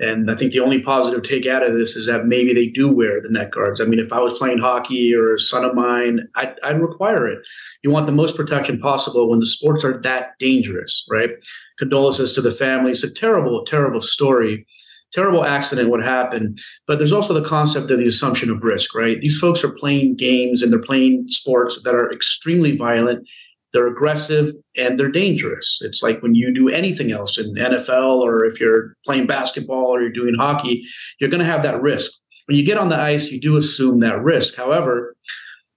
And 0.00 0.30
I 0.30 0.36
think 0.36 0.52
the 0.52 0.60
only 0.60 0.80
positive 0.80 1.22
take 1.22 1.46
out 1.46 1.64
of 1.64 1.76
this 1.76 1.96
is 1.96 2.06
that 2.06 2.26
maybe 2.26 2.54
they 2.54 2.68
do 2.68 2.90
wear 2.90 3.20
the 3.20 3.28
neck 3.28 3.52
guards. 3.52 3.80
I 3.80 3.84
mean, 3.84 3.98
if 3.98 4.12
I 4.12 4.20
was 4.20 4.38
playing 4.38 4.58
hockey 4.58 5.12
or 5.12 5.34
a 5.34 5.38
son 5.40 5.64
of 5.64 5.74
mine, 5.74 6.28
I'd, 6.36 6.54
I'd, 6.62 6.80
require 6.80 7.26
it. 7.26 7.40
You 7.82 7.90
want 7.90 8.06
the 8.06 8.12
most 8.12 8.36
protection 8.36 8.78
possible 8.78 9.28
when 9.28 9.40
the 9.40 9.46
sports 9.46 9.84
are 9.84 10.00
that 10.02 10.38
dangerous, 10.38 11.04
right? 11.10 11.30
Condolences 11.78 12.32
to 12.34 12.40
the 12.40 12.52
family. 12.52 12.92
It's 12.92 13.02
a 13.02 13.12
terrible, 13.12 13.64
terrible 13.64 14.00
story. 14.00 14.66
Terrible 15.12 15.44
accident, 15.44 15.88
what 15.88 16.04
happened. 16.04 16.58
But 16.86 16.98
there's 16.98 17.14
also 17.14 17.32
the 17.34 17.42
concept 17.42 17.90
of 17.90 17.98
the 17.98 18.06
assumption 18.06 18.50
of 18.50 18.62
risk, 18.62 18.94
right? 18.94 19.20
These 19.20 19.38
folks 19.38 19.64
are 19.64 19.72
playing 19.72 20.16
games 20.16 20.62
and 20.62 20.72
they're 20.72 20.80
playing 20.80 21.26
sports 21.28 21.80
that 21.82 21.94
are 21.94 22.12
extremely 22.12 22.76
violent 22.76 23.26
they're 23.72 23.86
aggressive 23.86 24.52
and 24.76 24.98
they're 24.98 25.10
dangerous. 25.10 25.78
It's 25.82 26.02
like 26.02 26.22
when 26.22 26.34
you 26.34 26.52
do 26.52 26.68
anything 26.68 27.12
else 27.12 27.38
in 27.38 27.54
NFL 27.54 28.22
or 28.22 28.44
if 28.44 28.60
you're 28.60 28.94
playing 29.04 29.26
basketball 29.26 29.94
or 29.94 30.00
you're 30.00 30.10
doing 30.10 30.34
hockey, 30.34 30.84
you're 31.20 31.30
going 31.30 31.40
to 31.40 31.46
have 31.46 31.62
that 31.62 31.80
risk. 31.80 32.12
When 32.46 32.56
you 32.56 32.64
get 32.64 32.78
on 32.78 32.88
the 32.88 32.98
ice, 32.98 33.30
you 33.30 33.40
do 33.40 33.56
assume 33.56 34.00
that 34.00 34.22
risk. 34.22 34.56
However, 34.56 35.14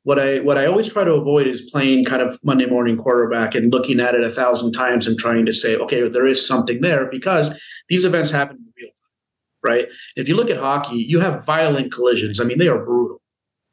what 0.03 0.19
I 0.19 0.39
what 0.39 0.57
I 0.57 0.65
always 0.65 0.91
try 0.91 1.03
to 1.03 1.13
avoid 1.13 1.47
is 1.47 1.69
playing 1.69 2.05
kind 2.05 2.21
of 2.21 2.39
Monday 2.43 2.65
morning 2.65 2.97
quarterback 2.97 3.53
and 3.53 3.71
looking 3.71 3.99
at 3.99 4.15
it 4.15 4.23
a 4.23 4.31
thousand 4.31 4.71
times 4.71 5.05
and 5.05 5.17
trying 5.17 5.45
to 5.45 5.53
say, 5.53 5.75
okay, 5.75 6.07
there 6.07 6.25
is 6.25 6.45
something 6.45 6.81
there 6.81 7.05
because 7.05 7.53
these 7.87 8.05
events 8.05 8.31
happen 8.31 8.57
in 8.57 8.73
real 8.77 8.89
time, 8.89 9.71
right? 9.71 9.87
If 10.15 10.27
you 10.27 10.35
look 10.35 10.49
at 10.49 10.57
hockey, 10.57 10.95
you 10.95 11.19
have 11.19 11.45
violent 11.45 11.91
collisions. 11.91 12.39
I 12.39 12.45
mean, 12.45 12.57
they 12.57 12.67
are 12.67 12.83
brutal, 12.83 13.21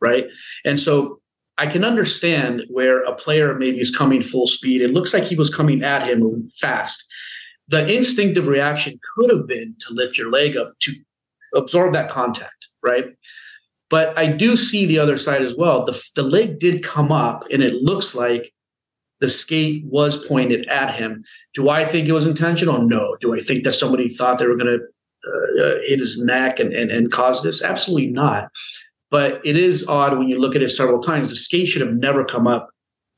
right? 0.00 0.26
And 0.66 0.78
so 0.78 1.20
I 1.59 1.66
can 1.66 1.84
understand 1.84 2.62
where 2.70 3.02
a 3.02 3.14
player 3.14 3.54
maybe 3.54 3.80
is 3.80 3.94
coming 3.94 4.20
full 4.20 4.46
speed. 4.46 4.80
It 4.80 4.92
looks 4.92 5.12
like 5.12 5.24
he 5.24 5.34
was 5.36 5.54
coming 5.54 5.82
at 5.82 6.06
him 6.06 6.48
fast. 6.61 7.04
The 7.66 7.92
instinctive 7.94 8.46
reaction 8.46 8.98
could 9.14 9.30
have 9.30 9.46
been 9.46 9.74
to 9.80 9.94
lift 9.94 10.16
your 10.16 10.30
leg 10.30 10.56
up 10.56 10.78
to 10.80 10.94
absorb 11.54 11.92
that 11.94 12.09
contact, 12.09 12.68
right? 12.82 13.06
But 13.90 14.16
I 14.18 14.26
do 14.26 14.56
see 14.56 14.86
the 14.86 14.98
other 14.98 15.16
side 15.16 15.42
as 15.42 15.56
well. 15.56 15.84
The, 15.84 16.00
the 16.14 16.22
leg 16.22 16.59
did 16.59 16.82
come 16.82 17.11
up, 17.11 17.44
and 17.50 17.62
it 17.62 17.74
looks 17.74 18.14
like 18.14 18.52
the 19.20 19.28
skate 19.28 19.84
was 19.86 20.24
pointed 20.26 20.66
at 20.68 20.94
him. 20.94 21.24
Do 21.54 21.68
I 21.68 21.84
think 21.84 22.06
it 22.06 22.12
was 22.12 22.24
intentional? 22.24 22.82
No. 22.82 23.16
Do 23.20 23.34
I 23.34 23.40
think 23.40 23.64
that 23.64 23.74
somebody 23.74 24.09
thought 24.09 24.38
they 24.38 24.46
were 24.46 24.56
going 24.56 24.78
to 24.78 24.84
uh, 25.26 25.64
uh, 25.64 25.74
hit 25.84 25.98
his 25.98 26.22
neck 26.22 26.61
and, 26.61 26.72
and, 26.72 26.90
and 26.90 27.11
cause 27.11 27.42
this? 27.42 27.62
Absolutely 27.62 28.09
not. 28.09 28.50
But 29.11 29.40
it 29.44 29.56
is 29.56 29.86
odd 29.86 30.18
when 30.18 30.28
you 30.28 30.38
look 30.38 30.54
at 30.54 30.62
it 30.62 30.68
several 30.68 31.00
times. 31.00 31.30
The 31.30 31.36
skate 31.36 31.68
should 31.68 31.80
have 31.80 31.94
never 31.94 32.24
come 32.24 32.46
up 32.46 32.68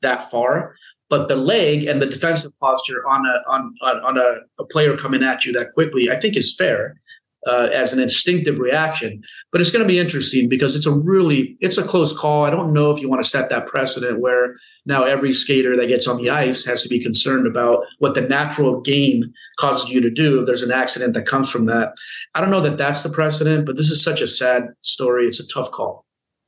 that 0.01 0.31
far, 0.31 0.75
but 1.09 1.27
the 1.27 1.35
leg 1.35 1.85
and 1.85 2.01
the 2.01 2.05
defensive 2.05 2.57
posture 2.59 3.07
on 3.07 3.25
a 3.25 3.51
on 3.51 3.73
on, 3.81 3.97
on 3.97 4.17
a, 4.17 4.35
a 4.59 4.65
player 4.65 4.95
coming 4.95 5.23
at 5.23 5.45
you 5.45 5.51
that 5.53 5.71
quickly, 5.71 6.09
I 6.09 6.19
think, 6.19 6.37
is 6.37 6.55
fair 6.55 7.00
uh, 7.47 7.69
as 7.73 7.93
an 7.93 7.99
instinctive 7.99 8.59
reaction. 8.59 9.23
But 9.51 9.61
it's 9.61 9.71
going 9.71 9.83
to 9.83 9.87
be 9.87 9.99
interesting 9.99 10.47
because 10.49 10.75
it's 10.75 10.85
a 10.85 10.91
really 10.91 11.57
it's 11.59 11.77
a 11.77 11.83
close 11.83 12.17
call. 12.17 12.45
I 12.45 12.49
don't 12.49 12.73
know 12.73 12.91
if 12.91 13.01
you 13.01 13.09
want 13.09 13.23
to 13.23 13.29
set 13.29 13.49
that 13.49 13.65
precedent 13.65 14.19
where 14.19 14.55
now 14.85 15.03
every 15.03 15.33
skater 15.33 15.75
that 15.77 15.87
gets 15.87 16.07
on 16.07 16.17
the 16.17 16.29
ice 16.29 16.65
has 16.65 16.83
to 16.83 16.89
be 16.89 16.99
concerned 16.99 17.47
about 17.47 17.85
what 17.99 18.15
the 18.15 18.21
natural 18.21 18.81
game 18.81 19.33
causes 19.59 19.89
you 19.89 20.01
to 20.01 20.09
do 20.09 20.39
if 20.39 20.45
there's 20.45 20.61
an 20.61 20.71
accident 20.71 21.13
that 21.13 21.25
comes 21.25 21.49
from 21.49 21.65
that. 21.65 21.93
I 22.35 22.41
don't 22.41 22.51
know 22.51 22.61
that 22.61 22.77
that's 22.77 23.03
the 23.03 23.09
precedent, 23.09 23.65
but 23.65 23.77
this 23.77 23.89
is 23.89 24.03
such 24.03 24.21
a 24.21 24.27
sad 24.27 24.69
story. 24.81 25.27
It's 25.27 25.39
a 25.39 25.47
tough 25.47 25.71
call. 25.71 26.05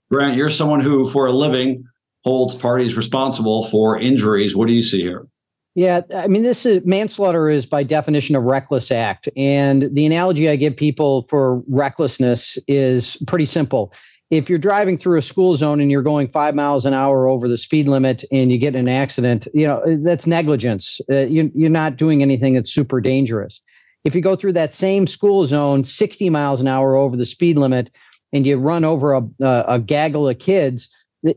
Grant, 0.10 0.38
you're 0.38 0.50
someone 0.50 0.82
who, 0.82 1.06
for 1.10 1.26
a 1.26 1.32
living, 1.32 1.86
holds 2.24 2.56
parties 2.56 2.96
responsible 2.96 3.64
for 3.66 3.98
injuries. 3.98 4.56
What 4.56 4.68
do 4.68 4.74
you 4.74 4.84
see 4.84 5.02
here? 5.02 5.28
Yeah, 5.76 6.02
I 6.16 6.28
mean, 6.28 6.44
this 6.44 6.66
is 6.68 6.86
manslaughter 6.86 7.50
is 7.50 7.66
by 7.66 7.84
definition 7.84 8.36
a 8.36 8.40
reckless 8.40 8.92
act. 8.92 9.28
And 9.36 9.90
the 9.94 10.06
analogy 10.06 10.48
I 10.48 10.56
give 10.56 10.76
people 10.78 11.26
for 11.30 11.64
recklessness 11.68 12.60
is 12.68 13.18
pretty 13.26 13.48
simple. 13.48 13.92
If 14.30 14.50
you're 14.50 14.60
driving 14.60 14.98
through 14.98 15.18
a 15.18 15.24
school 15.24 15.56
zone 15.56 15.80
and 15.80 15.92
you're 15.92 16.04
going 16.04 16.28
five 16.28 16.54
miles 16.54 16.86
an 16.86 16.94
hour 16.94 17.28
over 17.28 17.48
the 17.48 17.58
speed 17.58 17.88
limit 17.88 18.24
and 18.32 18.52
you 18.52 18.60
get 18.60 18.76
in 18.76 18.88
an 18.88 18.94
accident, 18.94 19.48
you 19.54 19.66
know, 19.68 19.82
that's 20.04 20.28
negligence. 20.28 21.02
Uh, 21.12 21.26
you, 21.26 21.52
you're 21.56 21.70
not 21.70 21.98
doing 21.98 22.22
anything 22.22 22.54
that's 22.54 22.72
super 22.72 23.02
dangerous. 23.02 23.62
If 24.04 24.14
you 24.14 24.22
go 24.22 24.36
through 24.36 24.54
that 24.54 24.74
same 24.74 25.08
school 25.08 25.46
zone 25.46 25.86
60 25.86 26.30
miles 26.30 26.62
an 26.62 26.68
hour 26.68 26.96
over 26.96 27.18
the 27.18 27.26
speed 27.26 27.58
limit 27.58 27.92
and 28.32 28.46
you 28.46 28.58
run 28.58 28.86
over 28.86 29.14
a, 29.14 29.22
a, 29.42 29.66
a 29.68 29.80
gaggle 29.80 30.28
of 30.30 30.38
kids, 30.40 30.90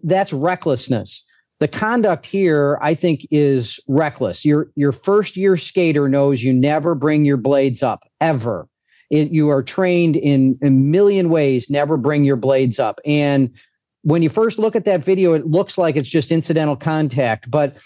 that's 0.02 0.32
recklessness 0.32 1.22
the 1.58 1.68
conduct 1.68 2.26
here, 2.26 2.78
I 2.82 2.94
think, 2.94 3.26
is 3.30 3.80
reckless. 3.88 4.44
Your 4.44 4.70
your 4.76 4.92
first 4.92 5.36
year 5.36 5.56
skater 5.56 6.08
knows 6.08 6.42
you 6.42 6.52
never 6.52 6.94
bring 6.94 7.24
your 7.24 7.38
blades 7.38 7.82
up 7.82 8.00
ever. 8.20 8.68
It, 9.10 9.30
you 9.30 9.48
are 9.48 9.62
trained 9.62 10.16
in 10.16 10.58
a 10.62 10.70
million 10.70 11.30
ways 11.30 11.70
never 11.70 11.96
bring 11.96 12.24
your 12.24 12.36
blades 12.36 12.78
up. 12.78 13.00
And 13.06 13.50
when 14.02 14.22
you 14.22 14.28
first 14.28 14.58
look 14.58 14.76
at 14.76 14.84
that 14.84 15.04
video, 15.04 15.32
it 15.32 15.46
looks 15.46 15.78
like 15.78 15.96
it's 15.96 16.08
just 16.08 16.32
incidental 16.32 16.76
contact. 16.76 17.50
But 17.50 17.76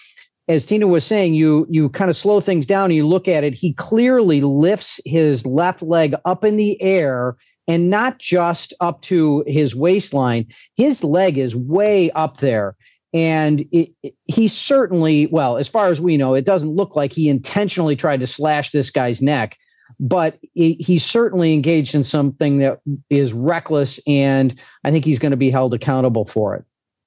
as 0.48 0.66
Tina 0.66 0.86
was 0.86 1.04
saying, 1.04 1.34
you 1.34 1.66
you 1.70 1.90
kind 1.90 2.10
of 2.10 2.16
slow 2.16 2.40
things 2.40 2.66
down 2.66 2.86
and 2.86 2.94
you 2.94 3.06
look 3.06 3.28
at 3.28 3.44
it. 3.44 3.54
He 3.54 3.74
clearly 3.74 4.40
lifts 4.40 5.00
his 5.04 5.46
left 5.46 5.82
leg 5.82 6.14
up 6.24 6.44
in 6.44 6.56
the 6.56 6.80
air 6.82 7.36
and 7.68 7.88
not 7.88 8.18
just 8.18 8.74
up 8.80 9.00
to 9.02 9.44
his 9.46 9.76
waistline. 9.76 10.46
His 10.76 11.04
leg 11.04 11.38
is 11.38 11.54
way 11.54 12.10
up 12.12 12.38
there. 12.38 12.76
And 13.12 13.60
it, 13.72 13.92
it, 14.02 14.14
he 14.26 14.48
certainly, 14.48 15.26
well, 15.26 15.56
as 15.56 15.68
far 15.68 15.88
as 15.88 16.00
we 16.00 16.16
know, 16.16 16.34
it 16.34 16.44
doesn't 16.44 16.70
look 16.70 16.94
like 16.94 17.12
he 17.12 17.28
intentionally 17.28 17.96
tried 17.96 18.20
to 18.20 18.26
slash 18.26 18.70
this 18.70 18.90
guy's 18.90 19.20
neck, 19.20 19.56
but 19.98 20.38
he, 20.54 20.74
he 20.74 20.98
certainly 20.98 21.52
engaged 21.52 21.94
in 21.94 22.04
something 22.04 22.58
that 22.58 22.80
is 23.08 23.32
reckless. 23.32 23.98
And 24.06 24.58
I 24.84 24.90
think 24.90 25.04
he's 25.04 25.18
going 25.18 25.32
to 25.32 25.36
be 25.36 25.50
held 25.50 25.74
accountable 25.74 26.24
for 26.24 26.54
it. 26.54 26.64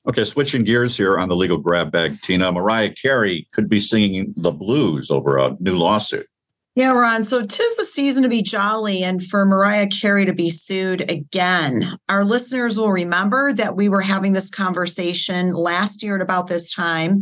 Okay, 0.10 0.26
switching 0.26 0.66
gears 0.66 0.98
here 0.98 1.18
on 1.18 1.30
the 1.30 1.36
legal 1.36 1.58
grab 1.58 1.90
bag, 1.90 2.20
Tina. 2.22 2.52
Mariah 2.52 2.94
Carey 2.94 3.48
could 3.54 3.70
be 3.70 3.80
singing 3.80 4.34
the 4.36 4.52
blues 4.52 5.10
over 5.10 5.38
a 5.38 5.56
new 5.62 5.78
lawsuit. 5.78 6.28
Yeah, 6.76 6.94
Ron. 6.94 7.24
So 7.24 7.42
tis 7.42 7.78
the 7.78 7.86
season 7.86 8.24
to 8.24 8.30
be 8.30 8.42
jolly 8.42 9.04
and 9.04 9.22
for 9.24 9.46
Mariah 9.46 9.88
Carey 9.88 10.26
to 10.26 10.34
be 10.34 10.50
sued 10.50 11.10
again. 11.10 12.00
Our 12.10 12.26
listeners 12.26 12.80
will 12.80 12.92
remember 12.92 13.54
that 13.54 13.76
we 13.76 13.90
were 13.90 14.02
having 14.02 14.34
this 14.34 14.50
conversation 14.50 15.54
last 15.54 16.02
year 16.02 16.16
at 16.16 16.24
about 16.24 16.48
this 16.48 16.74
time 16.74 17.22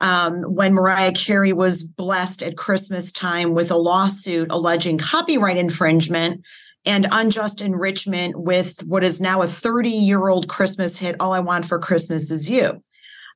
um, 0.00 0.42
when 0.44 0.72
Mariah 0.72 1.12
Carey 1.12 1.52
was 1.52 1.82
blessed 1.82 2.42
at 2.42 2.56
Christmas 2.56 3.12
time 3.12 3.52
with 3.52 3.70
a 3.70 3.76
lawsuit 3.76 4.50
alleging 4.50 4.96
copyright 4.96 5.58
infringement 5.58 6.42
and 6.86 7.06
unjust 7.12 7.60
enrichment 7.60 8.36
with 8.38 8.82
what 8.86 9.04
is 9.04 9.20
now 9.20 9.42
a 9.42 9.46
30 9.46 9.90
year 9.90 10.28
old 10.28 10.48
Christmas 10.48 10.98
hit, 10.98 11.16
All 11.20 11.34
I 11.34 11.40
Want 11.40 11.66
for 11.66 11.78
Christmas 11.78 12.30
Is 12.30 12.48
You 12.48 12.80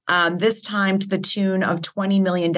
um, 0.09 0.39
this 0.39 0.63
time 0.63 0.99
to 0.99 1.09
the 1.09 1.19
tune 1.19 1.63
of 1.63 1.81
$20 1.81 2.23
million. 2.23 2.53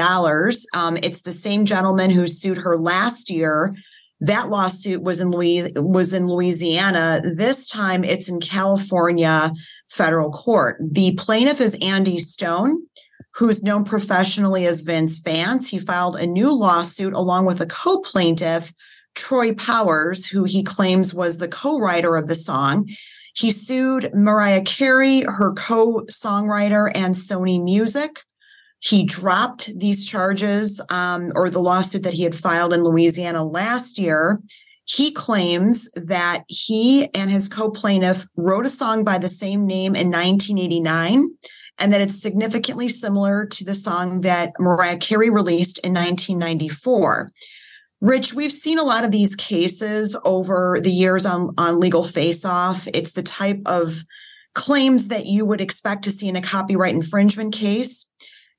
Um, 0.74 0.96
it's 0.96 1.22
the 1.22 1.32
same 1.32 1.64
gentleman 1.64 2.10
who 2.10 2.26
sued 2.26 2.58
her 2.58 2.76
last 2.76 3.30
year. 3.30 3.74
That 4.20 4.48
lawsuit 4.48 5.02
was 5.02 5.20
in 5.20 5.30
Louis- 5.30 5.72
was 5.76 6.14
in 6.14 6.26
Louisiana. 6.26 7.20
This 7.36 7.66
time 7.66 8.04
it's 8.04 8.28
in 8.28 8.40
California 8.40 9.52
federal 9.90 10.30
court. 10.30 10.76
The 10.80 11.14
plaintiff 11.18 11.60
is 11.60 11.76
Andy 11.82 12.18
Stone, 12.18 12.86
who's 13.34 13.62
known 13.62 13.84
professionally 13.84 14.66
as 14.66 14.82
Vince 14.82 15.18
Vance. 15.20 15.68
He 15.68 15.78
filed 15.78 16.16
a 16.16 16.26
new 16.26 16.56
lawsuit 16.56 17.12
along 17.12 17.46
with 17.46 17.60
a 17.60 17.66
co-plaintiff, 17.66 18.72
Troy 19.14 19.52
Powers, 19.52 20.28
who 20.28 20.44
he 20.44 20.62
claims 20.62 21.14
was 21.14 21.38
the 21.38 21.48
co-writer 21.48 22.16
of 22.16 22.28
the 22.28 22.34
song. 22.34 22.88
He 23.34 23.50
sued 23.50 24.10
Mariah 24.14 24.62
Carey, 24.62 25.22
her 25.22 25.52
co 25.52 26.04
songwriter, 26.10 26.90
and 26.94 27.14
Sony 27.14 27.62
Music. 27.62 28.20
He 28.78 29.04
dropped 29.04 29.70
these 29.78 30.08
charges 30.08 30.80
um, 30.90 31.30
or 31.34 31.50
the 31.50 31.58
lawsuit 31.58 32.04
that 32.04 32.14
he 32.14 32.22
had 32.22 32.34
filed 32.34 32.72
in 32.72 32.84
Louisiana 32.84 33.44
last 33.44 33.98
year. 33.98 34.40
He 34.84 35.10
claims 35.10 35.90
that 35.92 36.44
he 36.48 37.08
and 37.14 37.30
his 37.30 37.48
co 37.48 37.70
plaintiff 37.70 38.26
wrote 38.36 38.66
a 38.66 38.70
song 38.70 39.02
by 39.02 39.18
the 39.18 39.28
same 39.28 39.66
name 39.66 39.96
in 39.96 40.10
1989 40.10 41.28
and 41.78 41.92
that 41.92 42.00
it's 42.00 42.20
significantly 42.20 42.88
similar 42.88 43.46
to 43.46 43.64
the 43.64 43.74
song 43.74 44.20
that 44.20 44.52
Mariah 44.60 44.98
Carey 44.98 45.30
released 45.30 45.78
in 45.78 45.92
1994. 45.92 47.32
Rich, 48.00 48.34
we've 48.34 48.52
seen 48.52 48.78
a 48.78 48.84
lot 48.84 49.04
of 49.04 49.10
these 49.10 49.34
cases 49.34 50.18
over 50.24 50.78
the 50.82 50.90
years 50.90 51.24
on, 51.24 51.54
on 51.56 51.80
Legal 51.80 52.02
Face 52.02 52.44
Off. 52.44 52.86
It's 52.92 53.12
the 53.12 53.22
type 53.22 53.60
of 53.66 54.02
claims 54.54 55.08
that 55.08 55.26
you 55.26 55.46
would 55.46 55.60
expect 55.60 56.04
to 56.04 56.10
see 56.10 56.28
in 56.28 56.36
a 56.36 56.42
copyright 56.42 56.94
infringement 56.94 57.54
case. 57.54 58.12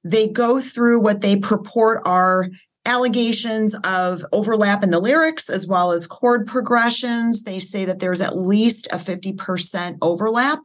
They 0.03 0.29
go 0.29 0.59
through 0.59 1.01
what 1.01 1.21
they 1.21 1.39
purport 1.39 2.01
are 2.05 2.47
allegations 2.86 3.75
of 3.83 4.21
overlap 4.31 4.83
in 4.83 4.91
the 4.91 4.99
lyrics 4.99 5.49
as 5.49 5.67
well 5.67 5.91
as 5.91 6.07
chord 6.07 6.45
progressions. 6.45 7.43
They 7.43 7.59
say 7.59 7.86
that 7.86 7.99
there's 7.99 8.21
at 8.21 8.38
least 8.38 8.88
a 8.91 8.97
50% 8.97 9.97
overlap. 10.01 10.59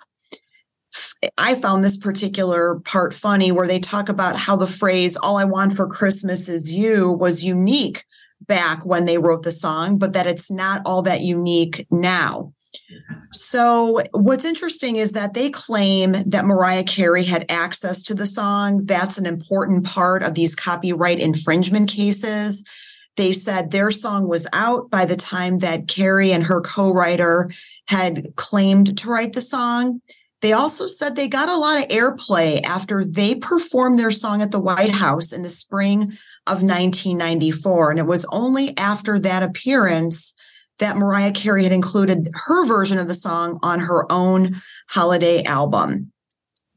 I 1.38 1.54
found 1.54 1.84
this 1.84 1.96
particular 1.96 2.80
part 2.80 3.14
funny 3.14 3.52
where 3.52 3.66
they 3.66 3.78
talk 3.78 4.08
about 4.08 4.36
how 4.36 4.56
the 4.56 4.66
phrase, 4.66 5.16
All 5.16 5.36
I 5.36 5.44
Want 5.44 5.74
for 5.74 5.86
Christmas 5.86 6.48
is 6.48 6.74
You, 6.74 7.16
was 7.18 7.44
unique 7.44 8.04
back 8.50 8.84
when 8.84 9.04
they 9.04 9.16
wrote 9.16 9.44
the 9.44 9.52
song, 9.52 9.96
but 9.96 10.12
that 10.12 10.26
it's 10.26 10.50
not 10.50 10.82
all 10.84 11.02
that 11.02 11.20
unique 11.20 11.86
now. 11.90 12.52
So, 13.32 14.02
what's 14.12 14.44
interesting 14.44 14.96
is 14.96 15.12
that 15.12 15.34
they 15.34 15.50
claim 15.50 16.12
that 16.26 16.44
Mariah 16.44 16.82
Carey 16.82 17.22
had 17.22 17.46
access 17.48 18.02
to 18.04 18.14
the 18.14 18.26
song. 18.26 18.82
That's 18.86 19.18
an 19.18 19.26
important 19.26 19.86
part 19.86 20.24
of 20.24 20.34
these 20.34 20.56
copyright 20.56 21.20
infringement 21.20 21.88
cases. 21.88 22.68
They 23.16 23.30
said 23.30 23.70
their 23.70 23.92
song 23.92 24.28
was 24.28 24.48
out 24.52 24.90
by 24.90 25.04
the 25.04 25.16
time 25.16 25.58
that 25.58 25.86
Carey 25.86 26.32
and 26.32 26.42
her 26.42 26.60
co 26.60 26.92
writer 26.92 27.48
had 27.86 28.34
claimed 28.34 28.98
to 28.98 29.08
write 29.08 29.32
the 29.32 29.40
song. 29.40 30.00
They 30.42 30.52
also 30.52 30.86
said 30.86 31.14
they 31.14 31.28
got 31.28 31.48
a 31.48 31.56
lot 31.56 31.78
of 31.78 31.88
airplay 31.88 32.62
after 32.64 33.04
they 33.04 33.36
performed 33.36 33.98
their 33.98 34.10
song 34.10 34.42
at 34.42 34.50
the 34.50 34.60
White 34.60 34.90
House 34.90 35.32
in 35.32 35.42
the 35.42 35.50
spring 35.50 36.12
of 36.46 36.62
1994. 36.62 37.90
And 37.90 37.98
it 37.98 38.06
was 38.06 38.26
only 38.32 38.76
after 38.76 39.18
that 39.18 39.42
appearance 39.42 40.34
that 40.78 40.96
Mariah 40.96 41.32
Carey 41.32 41.64
had 41.64 41.72
included 41.72 42.26
her 42.46 42.66
version 42.66 42.98
of 42.98 43.06
the 43.06 43.14
song 43.14 43.58
on 43.62 43.80
her 43.80 44.10
own 44.10 44.54
holiday 44.88 45.42
album. 45.44 46.10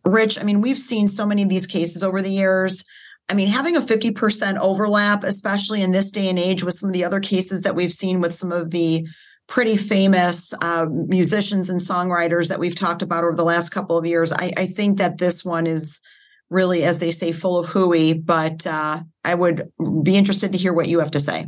Rich, 0.06 0.40
I 0.40 0.44
mean, 0.44 0.62
we've 0.62 0.78
seen 0.78 1.08
so 1.08 1.26
many 1.26 1.44
of 1.44 1.50
these 1.50 1.66
cases 1.66 2.04
over 2.04 2.22
the 2.22 2.30
years. 2.30 2.84
I 3.30 3.34
mean, 3.34 3.48
having 3.48 3.78
a 3.78 3.80
50% 3.80 4.58
overlap, 4.58 5.24
especially 5.24 5.82
in 5.82 5.92
this 5.92 6.12
day 6.12 6.28
and 6.28 6.38
age 6.38 6.64
with 6.64 6.74
some 6.74 6.90
of 6.90 6.94
the 6.94 7.06
other 7.06 7.22
cases 7.22 7.62
that 7.64 7.76
we've 7.76 7.94
seen 7.94 8.20
with 8.20 8.34
some 8.34 8.52
of 8.52 8.72
the 8.72 9.08
pretty 9.48 9.78
famous 9.78 10.54
uh, 10.62 10.88
musicians 10.90 11.70
and 11.70 11.80
songwriters 11.80 12.50
that 12.50 12.60
we've 12.60 12.76
talked 12.76 13.02
about 13.02 13.24
over 13.24 13.36
the 13.36 13.44
last 13.44 13.70
couple 13.70 13.98
of 13.98 14.06
years, 14.06 14.34
I, 14.34 14.52
I 14.58 14.66
think 14.66 14.98
that 14.98 15.18
this 15.18 15.44
one 15.44 15.68
is 15.68 16.02
really, 16.50 16.84
as 16.84 17.00
they 17.00 17.12
say, 17.12 17.32
full 17.32 17.60
of 17.60 17.68
hooey. 17.68 18.22
But 18.22 18.66
uh, 18.68 19.00
I 19.24 19.36
would 19.36 19.72
be 20.04 20.16
interested 20.16 20.52
to 20.52 20.58
hear 20.58 20.74
what 20.74 20.88
you 20.88 21.00
have 21.00 21.12
to 21.12 21.20
say. 21.20 21.48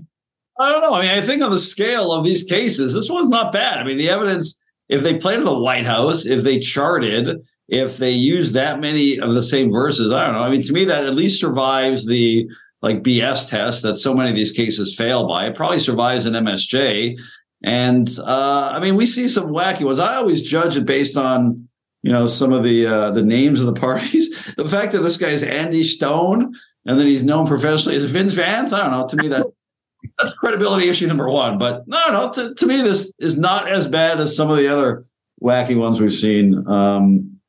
I 0.59 0.69
don't 0.69 0.81
know. 0.81 0.93
I 0.93 1.01
mean, 1.01 1.11
I 1.11 1.21
think 1.21 1.41
on 1.41 1.51
the 1.51 1.57
scale 1.57 2.13
of 2.13 2.23
these 2.23 2.43
cases, 2.43 2.93
this 2.93 3.09
one's 3.09 3.29
not 3.29 3.51
bad. 3.51 3.79
I 3.79 3.83
mean, 3.83 3.97
the 3.97 4.09
evidence, 4.09 4.59
if 4.87 5.03
they 5.03 5.17
played 5.17 5.39
to 5.39 5.43
the 5.43 5.59
White 5.59 5.85
House, 5.85 6.25
if 6.25 6.43
they 6.43 6.59
charted, 6.59 7.45
if 7.67 7.97
they 7.97 8.11
used 8.11 8.53
that 8.53 8.79
many 8.79 9.19
of 9.19 9.33
the 9.33 9.43
same 9.43 9.69
verses, 9.69 10.11
I 10.11 10.25
don't 10.25 10.33
know. 10.33 10.43
I 10.43 10.49
mean, 10.49 10.61
to 10.61 10.73
me, 10.73 10.85
that 10.85 11.03
at 11.03 11.15
least 11.15 11.41
survives 11.41 12.05
the 12.05 12.47
like 12.81 13.03
BS 13.03 13.49
test 13.49 13.83
that 13.83 13.95
so 13.95 14.13
many 14.13 14.29
of 14.29 14.35
these 14.35 14.51
cases 14.51 14.95
fail 14.95 15.27
by. 15.27 15.47
It 15.47 15.55
probably 15.55 15.79
survives 15.79 16.25
an 16.25 16.33
MSJ. 16.35 17.19
And 17.63 18.07
uh, 18.19 18.69
I 18.73 18.79
mean, 18.79 18.95
we 18.95 19.07
see 19.07 19.27
some 19.27 19.47
wacky 19.47 19.83
ones. 19.83 19.99
I 19.99 20.15
always 20.15 20.41
judge 20.43 20.77
it 20.77 20.85
based 20.85 21.17
on 21.17 21.67
you 22.03 22.11
know 22.11 22.27
some 22.27 22.53
of 22.53 22.63
the 22.63 22.85
uh, 22.85 23.11
the 23.11 23.23
names 23.23 23.59
of 23.59 23.73
the 23.73 23.81
parties. 23.81 24.53
the 24.55 24.67
fact 24.67 24.91
that 24.93 24.99
this 24.99 25.17
guy 25.17 25.29
is 25.29 25.43
Andy 25.43 25.83
Stone 25.83 26.53
and 26.85 26.99
then 26.99 27.07
he's 27.07 27.23
known 27.23 27.47
professionally 27.47 27.97
as 27.97 28.11
Vince 28.11 28.33
Vance. 28.33 28.73
I 28.73 28.81
don't 28.81 28.91
know. 28.91 29.07
To 29.07 29.15
me, 29.17 29.27
that 29.29 29.45
that's 30.19 30.33
credibility 30.35 30.87
issue 30.87 31.07
number 31.07 31.29
one. 31.29 31.57
But 31.57 31.87
no, 31.87 32.01
no. 32.11 32.31
To, 32.31 32.53
to 32.53 32.65
me, 32.65 32.77
this 32.81 33.11
is 33.19 33.37
not 33.37 33.69
as 33.69 33.87
bad 33.87 34.19
as 34.19 34.35
some 34.35 34.49
of 34.49 34.57
the 34.57 34.67
other 34.67 35.05
wacky 35.41 35.77
ones 35.77 35.99
we've 35.99 36.13
seen. 36.13 36.67
Um, 36.67 37.39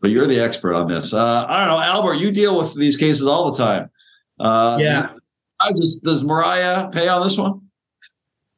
but 0.00 0.10
you're 0.10 0.26
the 0.26 0.40
expert 0.40 0.74
on 0.74 0.86
this. 0.86 1.14
Uh, 1.14 1.46
I 1.48 1.58
don't 1.58 1.68
know, 1.68 1.82
Albert. 1.82 2.14
You 2.14 2.30
deal 2.30 2.58
with 2.58 2.76
these 2.76 2.96
cases 2.96 3.26
all 3.26 3.50
the 3.50 3.58
time. 3.58 3.90
Uh, 4.38 4.78
yeah. 4.80 5.12
I 5.60 5.70
just 5.70 6.02
does 6.02 6.22
Mariah 6.22 6.90
pay 6.90 7.08
on 7.08 7.22
this 7.22 7.38
one? 7.38 7.60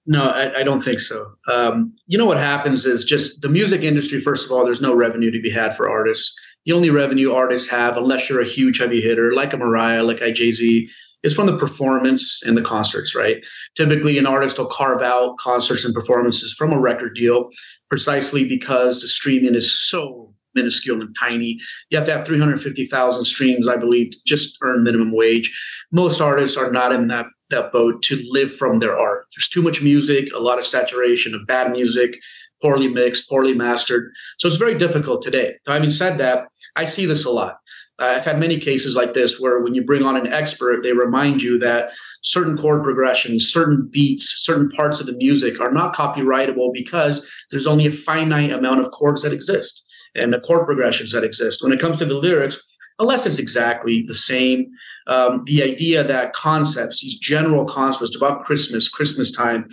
No, 0.06 0.24
I, 0.24 0.60
I 0.60 0.62
don't 0.62 0.82
think 0.82 1.00
so. 1.00 1.32
Um, 1.50 1.94
you 2.06 2.16
know 2.16 2.26
what 2.26 2.38
happens 2.38 2.86
is 2.86 3.04
just 3.04 3.42
the 3.42 3.48
music 3.48 3.82
industry. 3.82 4.20
First 4.20 4.46
of 4.46 4.52
all, 4.52 4.64
there's 4.64 4.80
no 4.80 4.94
revenue 4.94 5.30
to 5.30 5.40
be 5.40 5.50
had 5.50 5.76
for 5.76 5.90
artists. 5.90 6.34
The 6.66 6.72
only 6.72 6.90
revenue 6.90 7.32
artists 7.32 7.68
have, 7.70 7.96
unless 7.96 8.28
you're 8.28 8.42
a 8.42 8.46
huge 8.46 8.78
heavy 8.78 9.00
hitter 9.00 9.32
like 9.32 9.52
a 9.52 9.56
Mariah, 9.56 10.02
like 10.02 10.20
a 10.20 10.32
Jay 10.32 10.52
Z, 10.52 10.90
is 11.22 11.34
from 11.34 11.46
the 11.46 11.56
performance 11.56 12.42
and 12.44 12.56
the 12.56 12.62
concerts. 12.62 13.14
Right? 13.14 13.44
Typically, 13.76 14.18
an 14.18 14.26
artist 14.26 14.58
will 14.58 14.66
carve 14.66 15.00
out 15.00 15.38
concerts 15.38 15.84
and 15.84 15.94
performances 15.94 16.52
from 16.52 16.72
a 16.72 16.78
record 16.78 17.14
deal, 17.14 17.48
precisely 17.88 18.46
because 18.46 19.00
the 19.00 19.08
streaming 19.08 19.54
is 19.54 19.72
so 19.72 20.34
minuscule 20.54 21.00
and 21.00 21.14
tiny. 21.16 21.58
You 21.90 21.98
have 21.98 22.06
to 22.06 22.16
have 22.16 22.26
350,000 22.26 23.24
streams, 23.24 23.68
I 23.68 23.76
believe, 23.76 24.10
to 24.10 24.18
just 24.26 24.58
earn 24.62 24.82
minimum 24.82 25.12
wage. 25.14 25.52
Most 25.92 26.20
artists 26.20 26.56
are 26.56 26.72
not 26.72 26.92
in 26.92 27.08
that 27.08 27.26
that 27.50 27.70
boat 27.72 28.02
to 28.02 28.20
live 28.30 28.52
from 28.52 28.80
their 28.80 28.98
art. 28.98 29.26
There's 29.36 29.48
too 29.48 29.62
much 29.62 29.80
music, 29.80 30.28
a 30.34 30.40
lot 30.40 30.58
of 30.58 30.66
saturation 30.66 31.32
of 31.32 31.46
bad 31.46 31.70
music, 31.70 32.18
poorly 32.66 32.88
mixed, 32.88 33.28
poorly 33.28 33.54
mastered. 33.54 34.12
So 34.38 34.48
it's 34.48 34.56
very 34.56 34.76
difficult 34.76 35.22
today. 35.22 35.54
Having 35.68 35.90
said 35.90 36.18
that, 36.18 36.48
I 36.74 36.84
see 36.84 37.06
this 37.06 37.24
a 37.24 37.30
lot. 37.30 37.58
I've 37.98 38.24
had 38.24 38.40
many 38.40 38.58
cases 38.58 38.94
like 38.94 39.14
this 39.14 39.40
where 39.40 39.60
when 39.60 39.74
you 39.74 39.84
bring 39.84 40.02
on 40.02 40.16
an 40.16 40.32
expert, 40.32 40.82
they 40.82 40.92
remind 40.92 41.42
you 41.42 41.58
that 41.60 41.92
certain 42.22 42.58
chord 42.58 42.82
progressions, 42.82 43.50
certain 43.50 43.88
beats, 43.90 44.34
certain 44.40 44.68
parts 44.70 45.00
of 45.00 45.06
the 45.06 45.14
music 45.14 45.60
are 45.60 45.72
not 45.72 45.94
copyrightable 45.94 46.72
because 46.74 47.24
there's 47.50 47.66
only 47.66 47.86
a 47.86 47.92
finite 47.92 48.52
amount 48.52 48.80
of 48.80 48.90
chords 48.90 49.22
that 49.22 49.32
exist 49.32 49.84
and 50.14 50.32
the 50.32 50.40
chord 50.40 50.66
progressions 50.66 51.12
that 51.12 51.24
exist. 51.24 51.62
When 51.62 51.72
it 51.72 51.80
comes 51.80 51.98
to 51.98 52.04
the 52.04 52.14
lyrics, 52.14 52.60
unless 52.98 53.26
it's 53.26 53.38
exactly 53.38 54.04
the 54.06 54.14
same, 54.14 54.70
um, 55.06 55.42
the 55.44 55.62
idea 55.62 56.02
that 56.02 56.32
concepts, 56.32 57.00
these 57.00 57.18
general 57.18 57.64
concepts 57.64 58.16
about 58.16 58.42
Christmas, 58.42 58.88
Christmas 58.88 59.30
time, 59.30 59.68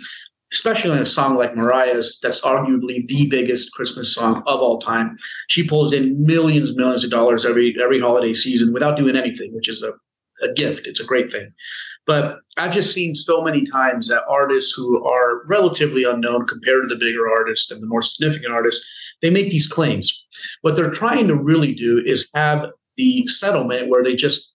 especially 0.54 0.92
in 0.92 1.02
a 1.02 1.06
song 1.06 1.36
like 1.36 1.56
Mariah's, 1.56 2.18
that's 2.22 2.40
arguably 2.40 3.06
the 3.06 3.26
biggest 3.28 3.72
Christmas 3.72 4.14
song 4.14 4.42
of 4.46 4.60
all 4.60 4.78
time. 4.78 5.16
She 5.48 5.66
pulls 5.66 5.92
in 5.92 6.24
millions, 6.24 6.76
millions 6.76 7.04
of 7.04 7.10
dollars 7.10 7.44
every 7.44 7.74
every 7.82 8.00
holiday 8.00 8.32
season 8.34 8.72
without 8.72 8.96
doing 8.96 9.16
anything, 9.16 9.54
which 9.54 9.68
is 9.68 9.82
a, 9.82 9.92
a 10.42 10.52
gift. 10.52 10.86
It's 10.86 11.00
a 11.00 11.04
great 11.04 11.30
thing. 11.30 11.52
But 12.06 12.38
I've 12.58 12.74
just 12.74 12.92
seen 12.92 13.14
so 13.14 13.42
many 13.42 13.64
times 13.64 14.08
that 14.08 14.24
artists 14.28 14.74
who 14.74 15.04
are 15.04 15.44
relatively 15.46 16.04
unknown 16.04 16.46
compared 16.46 16.88
to 16.88 16.94
the 16.94 17.00
bigger 17.00 17.28
artists 17.28 17.70
and 17.70 17.82
the 17.82 17.86
more 17.86 18.02
significant 18.02 18.52
artists 18.52 18.86
they 19.22 19.30
make 19.30 19.50
these 19.50 19.66
claims. 19.66 20.26
What 20.60 20.76
they're 20.76 20.90
trying 20.90 21.28
to 21.28 21.34
really 21.34 21.74
do 21.74 22.02
is 22.04 22.28
have 22.34 22.66
the 22.96 23.26
settlement 23.26 23.88
where 23.88 24.04
they 24.04 24.14
just 24.14 24.54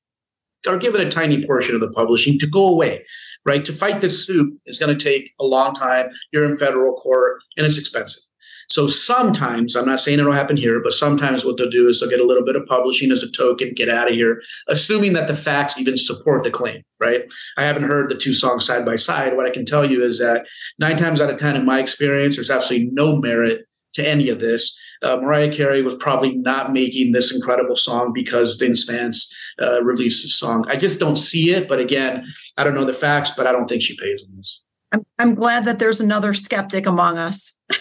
are 0.67 0.77
given 0.77 1.05
a 1.05 1.09
tiny 1.09 1.45
portion 1.45 1.73
of 1.75 1.81
the 1.81 1.89
publishing 1.89 2.37
to 2.39 2.47
go 2.47 2.67
away, 2.67 3.05
right? 3.49 3.65
To 3.65 3.73
fight 3.73 3.99
this 3.99 4.25
suit 4.27 4.53
is 4.67 4.77
going 4.77 4.95
to 4.95 5.03
take 5.03 5.33
a 5.39 5.43
long 5.43 5.73
time. 5.73 6.09
You're 6.31 6.45
in 6.45 6.55
federal 6.55 6.93
court 6.93 7.41
and 7.57 7.65
it's 7.65 7.79
expensive. 7.79 8.21
So 8.69 8.85
sometimes, 8.85 9.75
I'm 9.75 9.87
not 9.87 9.99
saying 9.99 10.19
it'll 10.19 10.31
happen 10.31 10.55
here, 10.55 10.79
but 10.79 10.93
sometimes 10.93 11.43
what 11.43 11.57
they'll 11.57 11.71
do 11.71 11.87
is 11.87 11.99
they'll 11.99 12.09
get 12.09 12.19
a 12.19 12.25
little 12.25 12.45
bit 12.45 12.55
of 12.55 12.67
publishing 12.67 13.11
as 13.11 13.23
a 13.23 13.31
token, 13.31 13.73
get 13.73 13.89
out 13.89 14.07
of 14.07 14.13
here, 14.13 14.43
assuming 14.67 15.13
that 15.13 15.27
the 15.27 15.33
facts 15.33 15.79
even 15.79 15.97
support 15.97 16.43
the 16.43 16.51
claim, 16.51 16.83
right? 16.99 17.23
I 17.57 17.63
haven't 17.63 17.85
heard 17.85 18.09
the 18.09 18.15
two 18.15 18.33
songs 18.33 18.67
side 18.67 18.85
by 18.85 18.95
side. 18.95 19.35
What 19.35 19.47
I 19.47 19.49
can 19.49 19.65
tell 19.65 19.89
you 19.89 20.03
is 20.03 20.19
that 20.19 20.47
nine 20.77 20.97
times 20.97 21.19
out 21.19 21.31
of 21.31 21.39
10, 21.39 21.55
in 21.55 21.65
my 21.65 21.79
experience, 21.79 22.35
there's 22.35 22.51
absolutely 22.51 22.91
no 22.91 23.15
merit 23.15 23.65
to 23.93 24.07
any 24.07 24.29
of 24.29 24.39
this. 24.39 24.79
Uh, 25.01 25.17
Mariah 25.17 25.51
Carey 25.51 25.81
was 25.81 25.95
probably 25.95 26.35
not 26.35 26.73
making 26.73 27.13
this 27.13 27.33
incredible 27.33 27.77
song 27.77 28.11
because 28.13 28.55
Vince 28.55 28.83
Vance 28.83 29.33
uh, 29.61 29.81
released 29.81 30.23
this 30.23 30.37
song. 30.37 30.65
I 30.67 30.75
just 30.75 30.99
don't 30.99 31.15
see 31.15 31.51
it. 31.51 31.69
But 31.69 31.79
again, 31.79 32.25
I 32.57 32.63
don't 32.63 32.75
know 32.75 32.85
the 32.85 32.93
facts, 32.93 33.31
but 33.35 33.47
I 33.47 33.51
don't 33.51 33.67
think 33.67 33.81
she 33.81 33.95
pays 33.95 34.21
on 34.23 34.35
this. 34.35 34.63
I'm, 34.91 35.05
I'm 35.17 35.35
glad 35.35 35.65
that 35.65 35.79
there's 35.79 36.01
another 36.01 36.33
skeptic 36.33 36.85
among 36.85 37.17
us. 37.17 37.57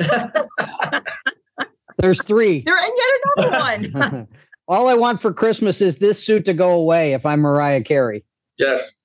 there's 1.98 2.22
three. 2.22 2.62
There 2.62 2.76
and 2.76 2.92
yet 2.96 3.20
another 3.36 3.92
one. 4.04 4.28
All 4.68 4.88
I 4.88 4.94
want 4.94 5.22
for 5.22 5.32
Christmas 5.32 5.80
is 5.80 5.98
this 5.98 6.22
suit 6.22 6.44
to 6.44 6.52
go 6.52 6.72
away 6.72 7.14
if 7.14 7.24
I'm 7.24 7.40
Mariah 7.40 7.82
Carey. 7.82 8.24
Yes. 8.58 9.02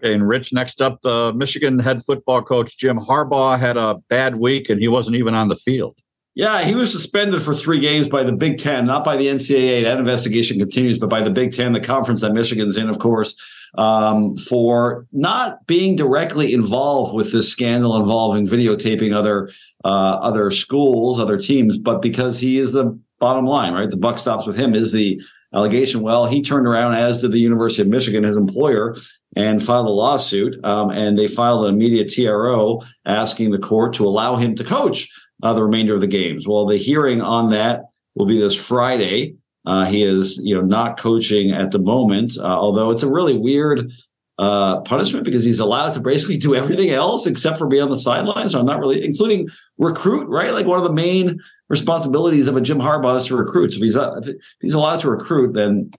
And 0.00 0.28
Rich, 0.28 0.52
next 0.52 0.80
up, 0.80 1.00
the 1.00 1.32
Michigan 1.34 1.78
head 1.80 2.04
football 2.04 2.42
coach 2.42 2.78
Jim 2.78 2.98
Harbaugh 2.98 3.58
had 3.58 3.76
a 3.76 3.96
bad 4.08 4.36
week 4.36 4.70
and 4.70 4.80
he 4.80 4.86
wasn't 4.86 5.16
even 5.16 5.34
on 5.34 5.48
the 5.48 5.56
field. 5.56 5.98
Yeah, 6.34 6.64
he 6.64 6.74
was 6.74 6.90
suspended 6.90 7.42
for 7.42 7.54
three 7.54 7.78
games 7.78 8.08
by 8.08 8.24
the 8.24 8.32
Big 8.32 8.58
Ten, 8.58 8.86
not 8.86 9.04
by 9.04 9.16
the 9.16 9.28
NCAA. 9.28 9.84
That 9.84 10.00
investigation 10.00 10.58
continues, 10.58 10.98
but 10.98 11.08
by 11.08 11.22
the 11.22 11.30
Big 11.30 11.54
Ten, 11.54 11.72
the 11.72 11.80
conference 11.80 12.22
that 12.22 12.32
Michigan's 12.32 12.76
in, 12.76 12.88
of 12.88 12.98
course, 12.98 13.36
um, 13.76 14.36
for 14.36 15.06
not 15.12 15.64
being 15.68 15.94
directly 15.94 16.52
involved 16.52 17.14
with 17.14 17.30
this 17.30 17.48
scandal 17.48 17.94
involving 17.94 18.48
videotaping 18.48 19.14
other 19.14 19.50
uh, 19.84 20.18
other 20.20 20.50
schools, 20.50 21.20
other 21.20 21.38
teams, 21.38 21.78
but 21.78 22.02
because 22.02 22.40
he 22.40 22.58
is 22.58 22.72
the 22.72 22.98
bottom 23.20 23.46
line, 23.46 23.72
right? 23.72 23.90
The 23.90 23.96
buck 23.96 24.18
stops 24.18 24.44
with 24.44 24.58
him. 24.58 24.74
Is 24.74 24.92
the 24.92 25.22
allegation? 25.54 26.02
Well, 26.02 26.26
he 26.26 26.42
turned 26.42 26.66
around, 26.66 26.94
as 26.94 27.20
did 27.20 27.30
the 27.30 27.38
University 27.38 27.82
of 27.82 27.88
Michigan, 27.88 28.24
his 28.24 28.36
employer, 28.36 28.96
and 29.36 29.62
filed 29.62 29.86
a 29.86 29.90
lawsuit. 29.90 30.62
Um, 30.64 30.90
and 30.90 31.16
they 31.16 31.28
filed 31.28 31.66
an 31.66 31.74
immediate 31.74 32.12
TRO 32.12 32.82
asking 33.06 33.52
the 33.52 33.58
court 33.58 33.94
to 33.94 34.06
allow 34.06 34.36
him 34.36 34.56
to 34.56 34.64
coach 34.64 35.08
uh, 35.42 35.52
the 35.52 35.62
remainder 35.62 35.94
of 35.94 36.00
the 36.00 36.06
games. 36.06 36.46
Well, 36.46 36.66
the 36.66 36.76
hearing 36.76 37.20
on 37.20 37.50
that 37.50 37.82
will 38.14 38.26
be 38.26 38.38
this 38.38 38.54
Friday. 38.54 39.36
Uh, 39.66 39.86
he 39.86 40.02
is, 40.02 40.40
you 40.44 40.54
know, 40.54 40.60
not 40.60 40.98
coaching 40.98 41.50
at 41.52 41.70
the 41.70 41.78
moment, 41.78 42.36
uh, 42.38 42.44
although 42.44 42.90
it's 42.90 43.02
a 43.02 43.10
really 43.10 43.36
weird 43.36 43.90
uh, 44.38 44.80
punishment 44.80 45.24
because 45.24 45.44
he's 45.44 45.60
allowed 45.60 45.92
to 45.92 46.00
basically 46.00 46.36
do 46.36 46.54
everything 46.54 46.90
else 46.90 47.26
except 47.26 47.56
for 47.56 47.66
be 47.66 47.80
on 47.80 47.88
the 47.88 47.96
sidelines. 47.96 48.52
So 48.52 48.60
I'm 48.60 48.66
not 48.66 48.80
really, 48.80 49.04
including 49.04 49.48
recruit, 49.78 50.28
right? 50.28 50.52
Like 50.52 50.66
one 50.66 50.78
of 50.78 50.84
the 50.84 50.92
main 50.92 51.38
responsibilities 51.68 52.48
of 52.48 52.56
a 52.56 52.60
Jim 52.60 52.78
Harbaugh 52.78 53.16
is 53.16 53.26
to 53.26 53.36
recruit. 53.36 53.72
So 53.72 53.76
if 53.76 53.82
he's 53.82 53.96
uh, 53.96 54.20
if 54.22 54.36
he's 54.60 54.74
allowed 54.74 55.00
to 55.00 55.10
recruit, 55.10 55.54
then 55.54 55.90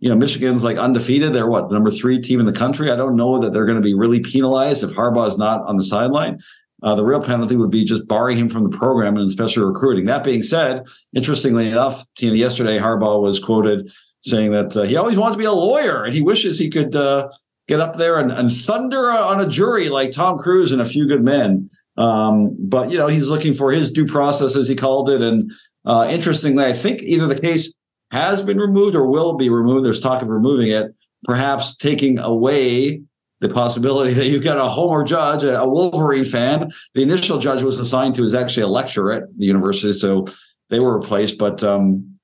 you 0.00 0.10
know, 0.10 0.16
Michigan's 0.16 0.64
like 0.64 0.76
undefeated. 0.76 1.32
They're 1.32 1.46
what, 1.46 1.68
the 1.68 1.74
number 1.74 1.90
three 1.90 2.20
team 2.20 2.40
in 2.40 2.46
the 2.46 2.52
country. 2.52 2.90
I 2.90 2.96
don't 2.96 3.16
know 3.16 3.38
that 3.38 3.52
they're 3.52 3.64
going 3.64 3.80
to 3.80 3.82
be 3.82 3.94
really 3.94 4.20
penalized 4.20 4.82
if 4.82 4.90
Harbaugh 4.90 5.28
is 5.28 5.38
not 5.38 5.62
on 5.66 5.76
the 5.76 5.84
sideline. 5.84 6.40
Uh, 6.84 6.94
the 6.94 7.04
real 7.04 7.22
penalty 7.22 7.56
would 7.56 7.70
be 7.70 7.82
just 7.82 8.06
barring 8.06 8.36
him 8.36 8.48
from 8.48 8.62
the 8.62 8.76
program 8.76 9.16
and 9.16 9.26
especially 9.26 9.64
recruiting. 9.64 10.04
That 10.04 10.22
being 10.22 10.42
said, 10.42 10.86
interestingly 11.14 11.68
enough, 11.70 12.04
Tina, 12.14 12.36
yesterday 12.36 12.78
Harbaugh 12.78 13.22
was 13.22 13.42
quoted 13.42 13.90
saying 14.20 14.52
that 14.52 14.76
uh, 14.76 14.82
he 14.82 14.96
always 14.96 15.16
wants 15.16 15.34
to 15.34 15.38
be 15.38 15.46
a 15.46 15.52
lawyer 15.52 16.04
and 16.04 16.14
he 16.14 16.20
wishes 16.20 16.58
he 16.58 16.68
could 16.68 16.94
uh, 16.94 17.30
get 17.68 17.80
up 17.80 17.96
there 17.96 18.18
and, 18.18 18.30
and, 18.30 18.52
thunder 18.52 19.10
on 19.10 19.40
a 19.40 19.48
jury 19.48 19.88
like 19.88 20.12
Tom 20.12 20.38
Cruise 20.38 20.72
and 20.72 20.80
a 20.80 20.86
few 20.86 21.06
good 21.06 21.24
men. 21.24 21.70
Um, 21.96 22.54
but 22.58 22.90
you 22.90 22.98
know, 22.98 23.06
he's 23.06 23.30
looking 23.30 23.54
for 23.54 23.72
his 23.72 23.90
due 23.90 24.06
process, 24.06 24.56
as 24.56 24.68
he 24.68 24.74
called 24.74 25.08
it. 25.08 25.22
And 25.22 25.52
uh, 25.86 26.06
interestingly, 26.10 26.64
I 26.64 26.72
think 26.72 27.02
either 27.02 27.26
the 27.26 27.40
case 27.40 27.72
has 28.10 28.42
been 28.42 28.58
removed 28.58 28.94
or 28.94 29.06
will 29.06 29.36
be 29.36 29.48
removed. 29.48 29.84
There's 29.84 30.00
talk 30.00 30.20
of 30.20 30.28
removing 30.28 30.68
it, 30.68 30.94
perhaps 31.24 31.76
taking 31.76 32.18
away 32.18 33.02
the 33.40 33.48
possibility 33.48 34.12
that 34.14 34.26
you've 34.26 34.44
got 34.44 34.58
a 34.58 34.64
Homer 34.64 35.04
judge, 35.04 35.44
a 35.44 35.68
Wolverine 35.68 36.24
fan. 36.24 36.70
The 36.94 37.02
initial 37.02 37.38
judge 37.38 37.62
was 37.62 37.78
assigned 37.78 38.14
to 38.16 38.24
is 38.24 38.34
actually 38.34 38.62
a 38.62 38.68
lecturer 38.68 39.12
at 39.12 39.22
the 39.36 39.44
university, 39.44 39.92
so 39.92 40.26
they 40.70 40.80
were 40.80 40.98
replaced. 40.98 41.38
But 41.38 41.62
um, 41.62 42.18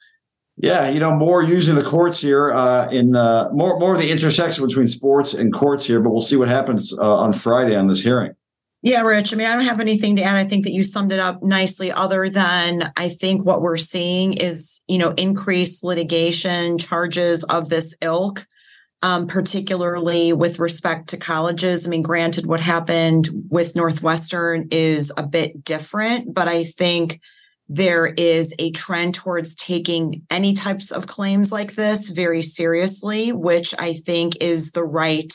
yeah, 0.56 0.88
you 0.88 1.00
know, 1.00 1.14
more 1.14 1.42
using 1.42 1.74
the 1.74 1.82
courts 1.82 2.20
here 2.20 2.52
uh, 2.52 2.88
in 2.90 3.16
uh, 3.16 3.48
more 3.52 3.78
more 3.78 3.94
of 3.94 4.00
the 4.00 4.10
intersection 4.10 4.66
between 4.66 4.86
sports 4.86 5.34
and 5.34 5.52
courts 5.52 5.86
here. 5.86 6.00
But 6.00 6.10
we'll 6.10 6.20
see 6.20 6.36
what 6.36 6.48
happens 6.48 6.96
uh, 6.98 7.02
on 7.02 7.32
Friday 7.32 7.76
on 7.76 7.86
this 7.86 8.02
hearing. 8.02 8.34
Yeah, 8.82 9.02
Rich. 9.02 9.34
I 9.34 9.36
mean, 9.36 9.46
I 9.46 9.54
don't 9.54 9.66
have 9.66 9.80
anything 9.80 10.16
to 10.16 10.22
add. 10.22 10.36
I 10.36 10.44
think 10.44 10.64
that 10.64 10.72
you 10.72 10.82
summed 10.82 11.12
it 11.12 11.18
up 11.18 11.42
nicely, 11.42 11.92
other 11.92 12.30
than 12.30 12.90
I 12.96 13.10
think 13.10 13.44
what 13.44 13.60
we're 13.60 13.76
seeing 13.76 14.32
is, 14.32 14.82
you 14.88 14.96
know, 14.96 15.10
increased 15.18 15.84
litigation 15.84 16.78
charges 16.78 17.44
of 17.44 17.68
this 17.68 17.94
ilk, 18.00 18.46
um, 19.02 19.26
particularly 19.26 20.32
with 20.32 20.58
respect 20.58 21.08
to 21.08 21.16
colleges. 21.16 21.86
I 21.86 21.90
mean, 21.90 22.02
granted, 22.02 22.46
what 22.46 22.60
happened 22.60 23.28
with 23.50 23.76
Northwestern 23.76 24.68
is 24.70 25.12
a 25.16 25.26
bit 25.26 25.64
different, 25.64 26.34
but 26.34 26.48
I 26.48 26.64
think 26.64 27.18
there 27.72 28.06
is 28.06 28.54
a 28.58 28.72
trend 28.72 29.14
towards 29.14 29.54
taking 29.54 30.22
any 30.28 30.54
types 30.54 30.90
of 30.90 31.06
claims 31.06 31.52
like 31.52 31.74
this 31.74 32.10
very 32.10 32.42
seriously, 32.42 33.30
which 33.32 33.72
I 33.78 33.92
think 33.92 34.34
is 34.40 34.72
the 34.72 34.84
right 34.84 35.32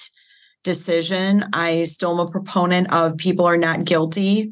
decision. 0.66 1.46
I 1.54 1.86
still 1.86 2.20
am 2.20 2.28
a 2.28 2.30
proponent 2.30 2.92
of 2.92 3.18
people 3.18 3.46
are 3.46 3.58
not 3.58 3.86
guilty, 3.86 4.52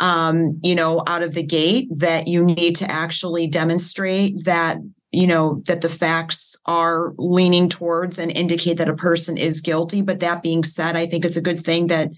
um, 0.00 0.56
you 0.62 0.74
know, 0.74 1.02
out 1.06 1.22
of 1.22 1.34
the 1.34 1.46
gate, 1.46 1.88
that 2.00 2.28
you 2.28 2.44
need 2.44 2.76
to 2.76 2.90
actually 2.90 3.46
demonstrate 3.46 4.34
that, 4.44 4.78
you 5.14 5.28
know, 5.28 5.62
that 5.66 5.80
the 5.80 5.88
facts 5.88 6.56
are 6.66 7.14
leaning 7.18 7.68
towards 7.68 8.18
and 8.18 8.36
indicate 8.36 8.78
that 8.78 8.88
a 8.88 8.96
person 8.96 9.38
is 9.38 9.60
guilty. 9.60 10.02
But 10.02 10.20
that 10.20 10.42
being 10.42 10.64
said, 10.64 10.96
I 10.96 11.06
think 11.06 11.24
it's 11.24 11.36
a 11.36 11.42
good 11.42 11.58
thing 11.58 11.86
that 11.86 12.10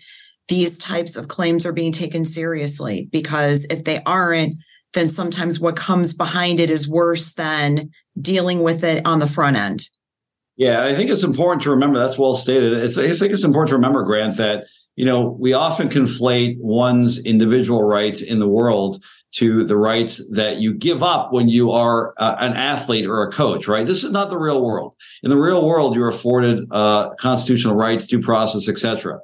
these 0.49 0.78
types 0.78 1.16
of 1.16 1.28
claims 1.28 1.66
are 1.66 1.72
being 1.72 1.92
taken 1.92 2.24
seriously 2.24 3.09
because 3.12 3.66
if 3.66 3.84
they 3.84 4.01
aren't, 4.07 4.55
then 4.94 5.09
sometimes 5.09 5.61
what 5.61 5.76
comes 5.76 6.14
behind 6.14 6.59
it 6.59 6.70
is 6.70 6.88
worse 6.88 7.34
than 7.34 7.90
dealing 8.18 8.62
with 8.62 8.82
it 8.82 9.05
on 9.07 9.18
the 9.18 9.26
front 9.26 9.57
end. 9.57 9.84
Yeah, 10.57 10.84
I 10.84 10.94
think 10.94 11.11
it's 11.11 11.24
important 11.24 11.62
to 11.64 11.70
remember 11.70 11.99
that's 11.99 12.16
well 12.16 12.34
stated. 12.34 12.82
I 12.82 12.88
think 12.88 13.32
it's 13.32 13.44
important 13.44 13.68
to 13.68 13.74
remember, 13.74 14.05
Grant, 14.05 14.38
that 14.38 14.64
you 14.94 15.05
know 15.05 15.36
we 15.38 15.53
often 15.53 15.90
conflate 15.90 16.57
one's 16.61 17.22
individual 17.26 17.82
rights 17.82 18.22
in 18.22 18.38
the 18.38 18.49
world 18.49 19.05
to 19.33 19.64
the 19.64 19.77
rights 19.77 20.27
that 20.31 20.59
you 20.59 20.72
give 20.72 21.03
up 21.03 21.33
when 21.33 21.49
you 21.49 21.72
are 21.72 22.14
uh, 22.16 22.37
an 22.39 22.53
athlete 22.53 23.07
or 23.07 23.22
a 23.22 23.31
coach. 23.31 23.68
Right? 23.68 23.87
This 23.87 24.05
is 24.05 24.12
not 24.12 24.31
the 24.31 24.39
real 24.39 24.62
world. 24.62 24.95
In 25.22 25.31
the 25.31 25.37
real 25.37 25.66
world, 25.66 25.95
you're 25.95 26.09
afforded 26.09 26.66
uh, 26.70 27.11
constitutional 27.14 27.74
rights, 27.74 28.07
due 28.07 28.20
process, 28.20 28.68
etc. 28.68 29.20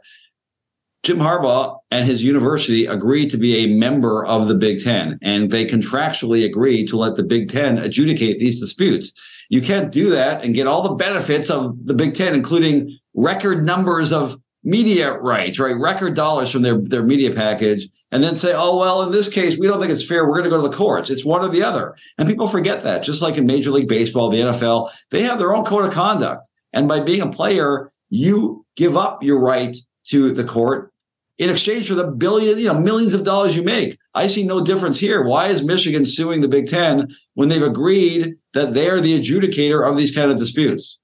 Jim 1.03 1.19
Harbaugh 1.19 1.79
and 1.91 2.05
his 2.05 2.23
university 2.23 2.87
agreed 2.87 3.29
to 3.31 3.37
be 3.37 3.57
a 3.57 3.75
member 3.75 4.25
of 4.25 4.47
the 4.47 4.55
Big 4.55 4.81
Ten, 4.81 5.19
and 5.21 5.51
they 5.51 5.67
contractually 5.67 6.45
agreed 6.45 6.87
to 6.89 6.97
let 6.97 7.17
the 7.17 7.25
Big 7.25 7.49
Ten 7.49 7.77
adjudicate 7.79 8.39
these 8.39 8.61
disputes. 8.61 9.13
You 9.49 9.61
can't 9.61 9.91
do 9.91 10.11
that 10.11 10.45
and 10.45 10.55
get 10.55 10.69
all 10.69 10.83
the 10.83 10.95
benefits 10.95 11.51
of 11.51 11.87
the 11.87 11.95
Big 11.95 12.15
Ten, 12.15 12.35
including 12.35 12.97
record 13.15 13.65
numbers 13.65 14.13
of 14.13 14.37
media 14.65 15.13
rights, 15.19 15.59
right? 15.59 15.77
Record 15.77 16.15
dollars 16.15 16.51
from 16.51 16.63
their, 16.63 16.79
their 16.79 17.03
media 17.03 17.33
package, 17.33 17.89
and 18.11 18.23
then 18.23 18.37
say, 18.37 18.53
oh, 18.55 18.79
well, 18.79 19.03
in 19.03 19.13
this 19.13 19.29
case, 19.29 19.59
we 19.59 19.67
don't 19.67 19.81
think 19.81 19.91
it's 19.93 20.07
fair. 20.07 20.25
We're 20.25 20.35
going 20.35 20.45
to 20.45 20.51
go 20.51 20.63
to 20.63 20.69
the 20.69 20.77
courts. 20.77 21.11
It's 21.11 21.25
one 21.25 21.43
or 21.43 21.49
the 21.49 21.63
other. 21.63 21.97
And 22.19 22.29
people 22.29 22.47
forget 22.47 22.83
that, 22.85 23.03
just 23.03 23.23
like 23.23 23.37
in 23.37 23.47
Major 23.47 23.71
League 23.71 23.89
Baseball, 23.89 24.29
the 24.29 24.41
NFL, 24.41 24.91
they 25.11 25.23
have 25.23 25.39
their 25.39 25.55
own 25.55 25.65
code 25.65 25.85
of 25.85 25.93
conduct. 25.93 26.49
And 26.73 26.89
by 26.89 27.01
being 27.01 27.21
a 27.21 27.31
player, 27.31 27.91
you 28.11 28.65
give 28.77 28.97
up 28.97 29.23
your 29.23 29.41
right 29.41 29.77
to 30.05 30.31
the 30.31 30.45
court 30.45 30.93
in 31.39 31.51
exchange 31.51 31.89
for 31.89 31.95
the 31.95 32.09
billion, 32.11 32.59
you 32.59 32.67
know, 32.67 32.81
millions 32.81 33.15
of 33.15 33.25
dollars 33.25 33.57
you 33.57 33.63
make. 33.63 33.99
I 34.15 34.27
see 34.27 34.45
no 34.45 34.61
difference 34.61 34.99
here. 35.01 35.23
Why 35.23 35.49
is 35.49 35.63
Michigan 35.63 36.05
suing 36.05 36.41
the 36.41 36.49
Big 36.49 36.67
Ten 36.67 37.09
when 37.35 37.49
they've 37.49 37.63
agreed 37.63 38.37
that 38.55 38.75
they're 38.75 39.01
the 39.01 39.19
adjudicator 39.19 39.89
of 39.89 39.97
these 39.97 40.15
kind 40.15 40.31
of 40.31 40.39
disputes? 40.39 41.01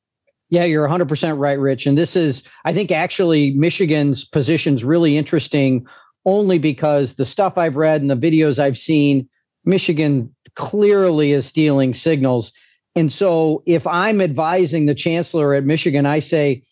Yeah, 0.51 0.65
you're 0.65 0.89
100% 0.89 1.39
right, 1.39 1.59
Rich. 1.59 1.87
And 1.87 1.99
this 1.99 2.17
is, 2.17 2.43
I 2.65 2.73
think, 2.73 2.91
actually 2.91 3.53
Michigan's 3.53 4.25
position 4.25 4.75
is 4.75 4.85
really 4.85 5.17
interesting 5.17 5.87
only 6.25 6.59
because 6.59 7.15
the 7.15 7.27
stuff 7.27 7.59
I've 7.59 7.77
read 7.77 8.01
and 8.01 8.11
the 8.11 8.17
videos 8.17 8.59
I've 8.59 8.79
seen, 8.79 9.29
Michigan 9.65 10.35
clearly 10.55 11.33
is 11.33 11.47
stealing 11.47 11.95
signals. 11.95 12.53
And 12.97 13.13
so 13.13 13.63
if 13.67 13.87
I'm 13.87 14.21
advising 14.21 14.87
the 14.87 14.95
chancellor 14.95 15.55
at 15.55 15.65
Michigan, 15.65 16.07
I 16.07 16.21
say, 16.21 16.63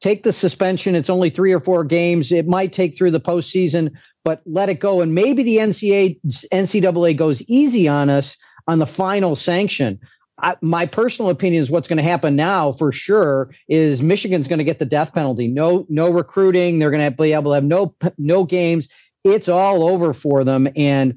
take 0.00 0.24
the 0.24 0.32
suspension. 0.32 0.94
It's 0.94 1.10
only 1.10 1.30
three 1.30 1.52
or 1.52 1.60
four 1.60 1.84
games. 1.84 2.32
It 2.32 2.46
might 2.46 2.72
take 2.72 2.96
through 2.96 3.12
the 3.12 3.20
postseason, 3.20 3.92
but 4.24 4.42
let 4.46 4.68
it 4.68 4.80
go. 4.80 5.00
And 5.00 5.14
maybe 5.14 5.42
the 5.42 5.56
NCAA, 5.56 6.20
NCAA 6.52 7.16
goes 7.16 7.42
easy 7.42 7.88
on 7.88 8.10
us 8.10 8.36
on 8.66 8.78
the 8.78 8.86
final 8.86 9.36
sanction. 9.36 9.98
I, 10.42 10.56
my 10.60 10.86
personal 10.86 11.30
opinion 11.30 11.62
is 11.62 11.70
what's 11.70 11.88
going 11.88 11.98
to 11.98 12.02
happen 12.02 12.34
now 12.34 12.72
for 12.72 12.90
sure 12.90 13.54
is 13.68 14.02
Michigan's 14.02 14.48
going 14.48 14.58
to 14.58 14.64
get 14.64 14.80
the 14.80 14.84
death 14.84 15.14
penalty. 15.14 15.48
No, 15.48 15.86
no 15.88 16.10
recruiting. 16.10 16.78
They're 16.78 16.90
going 16.90 17.04
to 17.08 17.16
be 17.16 17.32
able 17.32 17.52
to 17.52 17.54
have 17.54 17.64
no, 17.64 17.94
no 18.18 18.44
games. 18.44 18.88
It's 19.24 19.48
all 19.48 19.88
over 19.88 20.12
for 20.12 20.42
them. 20.42 20.68
And 20.76 21.16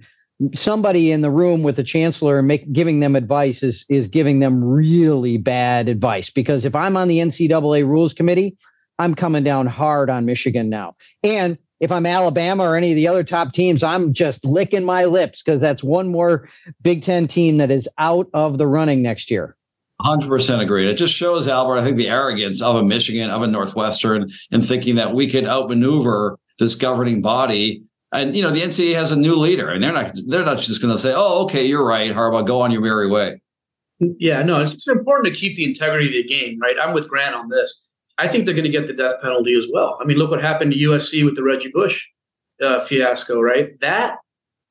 somebody 0.53 1.11
in 1.11 1.21
the 1.21 1.31
room 1.31 1.63
with 1.63 1.77
the 1.77 1.83
chancellor 1.83 2.39
and 2.39 2.47
make 2.47 2.71
giving 2.71 2.99
them 2.99 3.15
advice 3.15 3.63
is 3.63 3.85
is 3.89 4.09
giving 4.09 4.39
them 4.39 4.63
really 4.63 5.37
bad 5.37 5.87
advice 5.87 6.29
because 6.29 6.65
if 6.65 6.75
I'm 6.75 6.97
on 6.97 7.07
the 7.07 7.19
NCAA 7.19 7.87
rules 7.87 8.13
committee, 8.13 8.57
I'm 8.99 9.15
coming 9.15 9.43
down 9.43 9.67
hard 9.67 10.09
on 10.09 10.25
Michigan 10.25 10.69
now. 10.69 10.95
And 11.23 11.57
if 11.79 11.91
I'm 11.91 12.05
Alabama 12.05 12.63
or 12.63 12.75
any 12.75 12.91
of 12.91 12.95
the 12.95 13.07
other 13.07 13.23
top 13.23 13.53
teams, 13.53 13.83
I'm 13.83 14.13
just 14.13 14.45
licking 14.45 14.85
my 14.85 15.05
lips 15.05 15.43
because 15.43 15.61
that's 15.61 15.83
one 15.83 16.07
more 16.07 16.49
Big 16.81 17.03
Ten 17.03 17.27
team 17.27 17.57
that 17.57 17.71
is 17.71 17.89
out 17.97 18.27
of 18.33 18.57
the 18.57 18.67
running 18.67 19.01
next 19.01 19.29
year. 19.29 19.55
100% 20.01 20.61
agreed. 20.61 20.87
It 20.87 20.95
just 20.95 21.13
shows, 21.13 21.47
Albert, 21.47 21.77
I 21.77 21.83
think 21.83 21.97
the 21.97 22.09
arrogance 22.09 22.61
of 22.61 22.75
a 22.75 22.83
Michigan, 22.83 23.29
of 23.29 23.41
a 23.41 23.47
Northwestern, 23.47 24.29
in 24.51 24.61
thinking 24.61 24.95
that 24.95 25.13
we 25.13 25.29
could 25.29 25.45
outmaneuver 25.45 26.37
this 26.59 26.75
governing 26.75 27.21
body. 27.21 27.83
And, 28.11 28.35
you 28.35 28.43
know, 28.43 28.51
the 28.51 28.61
NCAA 28.61 28.93
has 28.95 29.11
a 29.11 29.15
new 29.15 29.35
leader, 29.35 29.69
and 29.69 29.81
they're 29.81 29.93
not, 29.93 30.13
they're 30.27 30.45
not 30.45 30.59
just 30.59 30.81
going 30.81 30.93
to 30.93 30.99
say, 30.99 31.13
oh, 31.15 31.43
okay, 31.45 31.65
you're 31.65 31.85
right, 31.85 32.11
Harbaugh, 32.11 32.45
go 32.45 32.61
on 32.61 32.71
your 32.71 32.81
merry 32.81 33.07
way. 33.07 33.41
Yeah, 33.99 34.41
no, 34.41 34.61
it's, 34.61 34.73
it's 34.73 34.87
important 34.87 35.33
to 35.33 35.39
keep 35.39 35.55
the 35.55 35.63
integrity 35.63 36.07
of 36.07 36.13
the 36.13 36.23
game, 36.23 36.59
right? 36.59 36.75
I'm 36.81 36.93
with 36.93 37.07
Grant 37.09 37.35
on 37.35 37.49
this. 37.49 37.81
I 38.17 38.27
think 38.27 38.45
they're 38.45 38.53
going 38.53 38.65
to 38.65 38.71
get 38.71 38.87
the 38.87 38.93
death 38.93 39.21
penalty 39.21 39.55
as 39.55 39.67
well. 39.71 39.97
I 40.01 40.05
mean, 40.05 40.17
look 40.17 40.31
what 40.31 40.41
happened 40.41 40.71
to 40.71 40.79
USC 40.79 41.25
with 41.25 41.35
the 41.35 41.43
Reggie 41.43 41.71
Bush 41.71 42.05
uh, 42.61 42.79
fiasco, 42.79 43.41
right? 43.41 43.77
That 43.81 44.17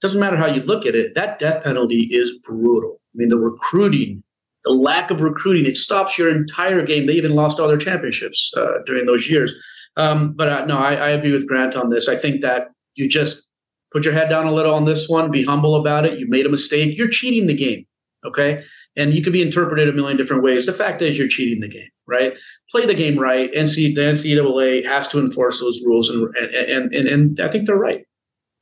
doesn't 0.01 0.21
matter 0.21 0.37
how 0.37 0.47
you 0.47 0.63
look 0.63 0.87
at 0.87 0.95
it. 0.95 1.15
That 1.15 1.39
death 1.39 1.63
penalty 1.65 2.09
is 2.11 2.39
brutal. 2.39 3.01
I 3.15 3.17
mean, 3.17 3.29
the 3.29 3.39
recruiting, 3.39 4.23
the 4.65 4.73
lack 4.73 5.11
of 5.11 5.21
recruiting, 5.21 5.67
it 5.67 5.77
stops 5.77 6.19
your 6.19 6.31
entire 6.31 6.85
game. 6.85 7.07
They 7.07 7.15
even 7.15 7.35
lost 7.35 7.61
all 7.61 7.69
their 7.69 7.77
championships 7.77 8.53
uh, 8.57 8.79
during 8.87 9.07
those 9.07 9.29
years. 9.29 9.55
Um, 9.97 10.33
but 10.33 10.49
uh, 10.49 10.65
no, 10.65 10.79
I, 10.79 10.95
I 10.95 11.11
agree 11.11 11.33
with 11.33 11.47
Grant 11.47 11.77
on 11.77 11.91
this. 11.91 12.09
I 12.09 12.17
think 12.17 12.41
that 12.41 12.69
you 12.95 13.09
just 13.09 13.49
put 13.93 14.05
your 14.05 14.15
head 14.15 14.29
down 14.29 14.47
a 14.47 14.53
little 14.53 14.75
on 14.75 14.85
this 14.87 15.09
one, 15.09 15.31
be 15.31 15.45
humble 15.45 15.77
about 15.77 16.05
it. 16.05 16.19
You 16.19 16.29
made 16.29 16.47
a 16.47 16.51
mistake. 16.51 16.99
You're 16.99 17.09
cheating 17.09 17.47
the 17.47 17.55
game. 17.55 17.87
Okay. 18.25 18.65
And 18.97 19.13
you 19.13 19.23
can 19.23 19.33
be 19.33 19.43
interpreted 19.43 19.89
a 19.89 19.93
million 19.93 20.17
different 20.17 20.43
ways. 20.43 20.67
The 20.67 20.73
fact 20.73 21.03
is, 21.03 21.19
you're 21.19 21.29
cheating 21.29 21.61
the 21.61 21.69
game, 21.69 21.89
right? 22.07 22.35
Play 22.71 22.87
the 22.87 22.95
game 22.95 23.19
right. 23.19 23.53
NC, 23.53 23.95
the 23.95 24.03
NCAA 24.03 24.87
has 24.87 25.09
to 25.09 25.19
enforce 25.19 25.61
those 25.61 25.83
rules, 25.85 26.09
and, 26.09 26.35
and 26.37 26.95
and 26.95 27.09
and 27.09 27.41
I 27.41 27.49
think 27.49 27.67
they're 27.67 27.77
right. 27.77 28.07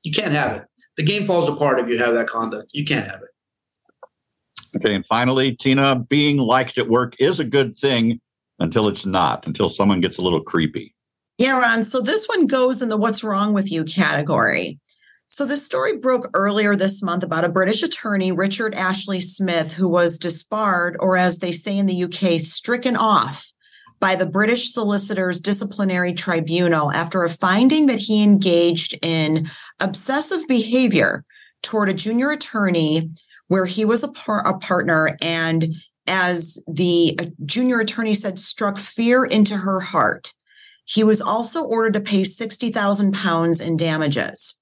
You 0.03 0.12
can't 0.12 0.33
have 0.33 0.57
it. 0.57 0.62
The 0.97 1.03
game 1.03 1.24
falls 1.24 1.49
apart 1.49 1.80
if 1.80 1.89
you 1.89 1.99
have 1.99 2.14
that 2.14 2.28
conduct. 2.28 2.70
You 2.72 2.85
can't 2.85 3.07
have 3.07 3.20
it. 3.20 3.28
Okay, 4.76 4.95
and 4.95 5.05
finally, 5.05 5.55
Tina, 5.55 5.99
being 5.99 6.39
liked 6.39 6.78
at 6.78 6.89
work 6.89 7.14
is 7.18 7.41
a 7.41 7.45
good 7.45 7.76
thing 7.76 8.20
until 8.59 8.89
it's 8.89 9.05
not, 9.05 9.47
until 9.47 9.68
someone 9.68 10.01
gets 10.01 10.18
a 10.18 10.22
little 10.22 10.41
creepy. 10.41 10.95
Yeah, 11.39 11.59
Ron. 11.59 11.83
So 11.83 12.01
this 12.01 12.26
one 12.26 12.47
goes 12.47 12.83
in 12.83 12.89
the 12.89 12.97
what's 12.97 13.24
wrong 13.24 13.53
with 13.53 13.72
you 13.72 13.85
category. 13.85 14.78
So, 15.35 15.47
this 15.47 15.64
story 15.64 15.97
broke 15.97 16.28
earlier 16.35 16.76
this 16.76 17.03
month 17.03 17.24
about 17.24 17.47
a 17.47 17.49
British 17.49 17.83
attorney, 17.83 18.33
Richard 18.33 18.74
Ashley 18.74 19.22
Smith, 19.22 19.72
who 19.72 19.89
was 19.91 20.18
disbarred, 20.18 20.95
or 21.01 21.16
as 21.16 21.39
they 21.39 21.53
say 21.53 21.78
in 21.78 21.87
the 21.87 22.05
UK, 22.05 22.39
stricken 22.39 22.97
off 22.97 23.51
by 23.99 24.14
the 24.14 24.26
British 24.26 24.68
Solicitor's 24.68 25.41
Disciplinary 25.41 26.12
Tribunal 26.12 26.93
after 26.93 27.24
a 27.24 27.30
finding 27.30 27.87
that 27.87 27.99
he 27.99 28.22
engaged 28.22 28.95
in 29.03 29.47
obsessive 29.80 30.47
behavior 30.49 31.24
toward 31.62 31.89
a 31.89 31.95
junior 31.95 32.30
attorney 32.30 33.09
where 33.49 33.64
he 33.64 33.87
was 33.87 34.05
a, 34.05 34.12
par- 34.12 34.47
a 34.47 34.59
partner 34.59 35.16
and 35.22 35.64
as 36.09 36.62
the 36.66 37.18
uh, 37.18 37.24
junior 37.47 37.80
attorney 37.80 38.12
said, 38.12 38.39
struck 38.39 38.76
fear 38.76 39.24
into 39.24 39.57
her 39.57 39.80
heart. 39.80 40.35
He 40.85 41.03
was 41.03 41.22
also 41.22 41.64
ordered 41.64 41.95
to 41.95 42.03
pay 42.03 42.22
60,000 42.22 43.14
pounds 43.14 43.62
in 43.62 43.78
damages. 43.78 44.59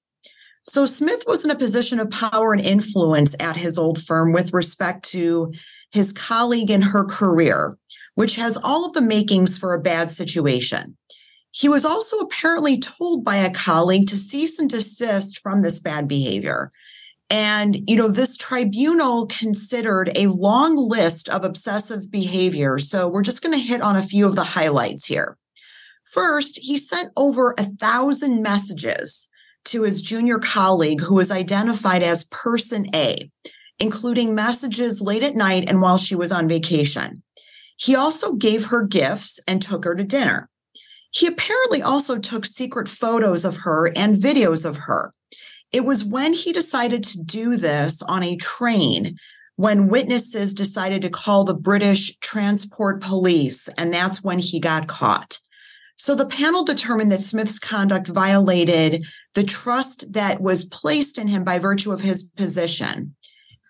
So 0.63 0.85
Smith 0.85 1.23
was 1.27 1.43
in 1.43 1.51
a 1.51 1.55
position 1.55 1.99
of 1.99 2.11
power 2.11 2.53
and 2.53 2.61
influence 2.61 3.35
at 3.39 3.57
his 3.57 3.77
old 3.77 4.01
firm 4.01 4.31
with 4.31 4.53
respect 4.53 5.03
to 5.09 5.51
his 5.91 6.13
colleague 6.13 6.69
in 6.69 6.81
her 6.81 7.03
career, 7.03 7.77
which 8.15 8.35
has 8.35 8.57
all 8.63 8.85
of 8.85 8.93
the 8.93 9.01
makings 9.01 9.57
for 9.57 9.73
a 9.73 9.81
bad 9.81 10.11
situation. 10.11 10.97
He 11.51 11.67
was 11.67 11.83
also 11.83 12.17
apparently 12.19 12.79
told 12.79 13.23
by 13.23 13.37
a 13.37 13.53
colleague 13.53 14.07
to 14.07 14.17
cease 14.17 14.57
and 14.59 14.69
desist 14.69 15.39
from 15.39 15.61
this 15.61 15.79
bad 15.79 16.07
behavior. 16.07 16.71
And, 17.29 17.89
you 17.89 17.95
know, 17.95 18.09
this 18.09 18.37
tribunal 18.37 19.25
considered 19.27 20.11
a 20.15 20.27
long 20.27 20.75
list 20.75 21.27
of 21.29 21.43
obsessive 21.43 22.11
behavior. 22.11 22.77
So 22.77 23.09
we're 23.09 23.23
just 23.23 23.41
going 23.41 23.53
to 23.53 23.65
hit 23.65 23.81
on 23.81 23.95
a 23.95 24.01
few 24.01 24.25
of 24.25 24.35
the 24.35 24.43
highlights 24.43 25.05
here. 25.05 25.37
First, 26.03 26.59
he 26.61 26.77
sent 26.77 27.11
over 27.15 27.53
a 27.57 27.63
thousand 27.63 28.41
messages 28.41 29.29
to 29.65 29.83
his 29.83 30.01
junior 30.01 30.39
colleague 30.39 31.01
who 31.01 31.15
was 31.15 31.31
identified 31.31 32.03
as 32.03 32.25
Person 32.25 32.85
A, 32.93 33.29
including 33.79 34.35
messages 34.35 35.01
late 35.01 35.23
at 35.23 35.35
night 35.35 35.69
and 35.69 35.81
while 35.81 35.97
she 35.97 36.15
was 36.15 36.31
on 36.31 36.47
vacation. 36.47 37.23
He 37.77 37.95
also 37.95 38.35
gave 38.35 38.67
her 38.67 38.85
gifts 38.85 39.39
and 39.47 39.61
took 39.61 39.85
her 39.85 39.95
to 39.95 40.03
dinner. 40.03 40.49
He 41.11 41.27
apparently 41.27 41.81
also 41.81 42.19
took 42.19 42.45
secret 42.45 42.87
photos 42.87 43.43
of 43.43 43.57
her 43.57 43.91
and 43.95 44.15
videos 44.15 44.65
of 44.65 44.77
her. 44.77 45.11
It 45.73 45.83
was 45.83 46.05
when 46.05 46.33
he 46.33 46.53
decided 46.53 47.03
to 47.03 47.23
do 47.23 47.55
this 47.55 48.01
on 48.03 48.23
a 48.23 48.37
train 48.37 49.15
when 49.55 49.89
witnesses 49.89 50.53
decided 50.53 51.01
to 51.01 51.09
call 51.09 51.43
the 51.43 51.55
British 51.55 52.17
transport 52.17 53.01
police, 53.01 53.67
and 53.77 53.93
that's 53.93 54.23
when 54.23 54.39
he 54.39 54.59
got 54.59 54.87
caught. 54.87 55.37
So 56.01 56.15
the 56.15 56.25
panel 56.25 56.63
determined 56.63 57.11
that 57.11 57.19
Smith's 57.19 57.59
conduct 57.59 58.07
violated 58.07 59.03
the 59.35 59.43
trust 59.43 60.13
that 60.13 60.41
was 60.41 60.65
placed 60.65 61.19
in 61.19 61.27
him 61.27 61.43
by 61.43 61.59
virtue 61.59 61.91
of 61.91 62.01
his 62.01 62.23
position. 62.23 63.13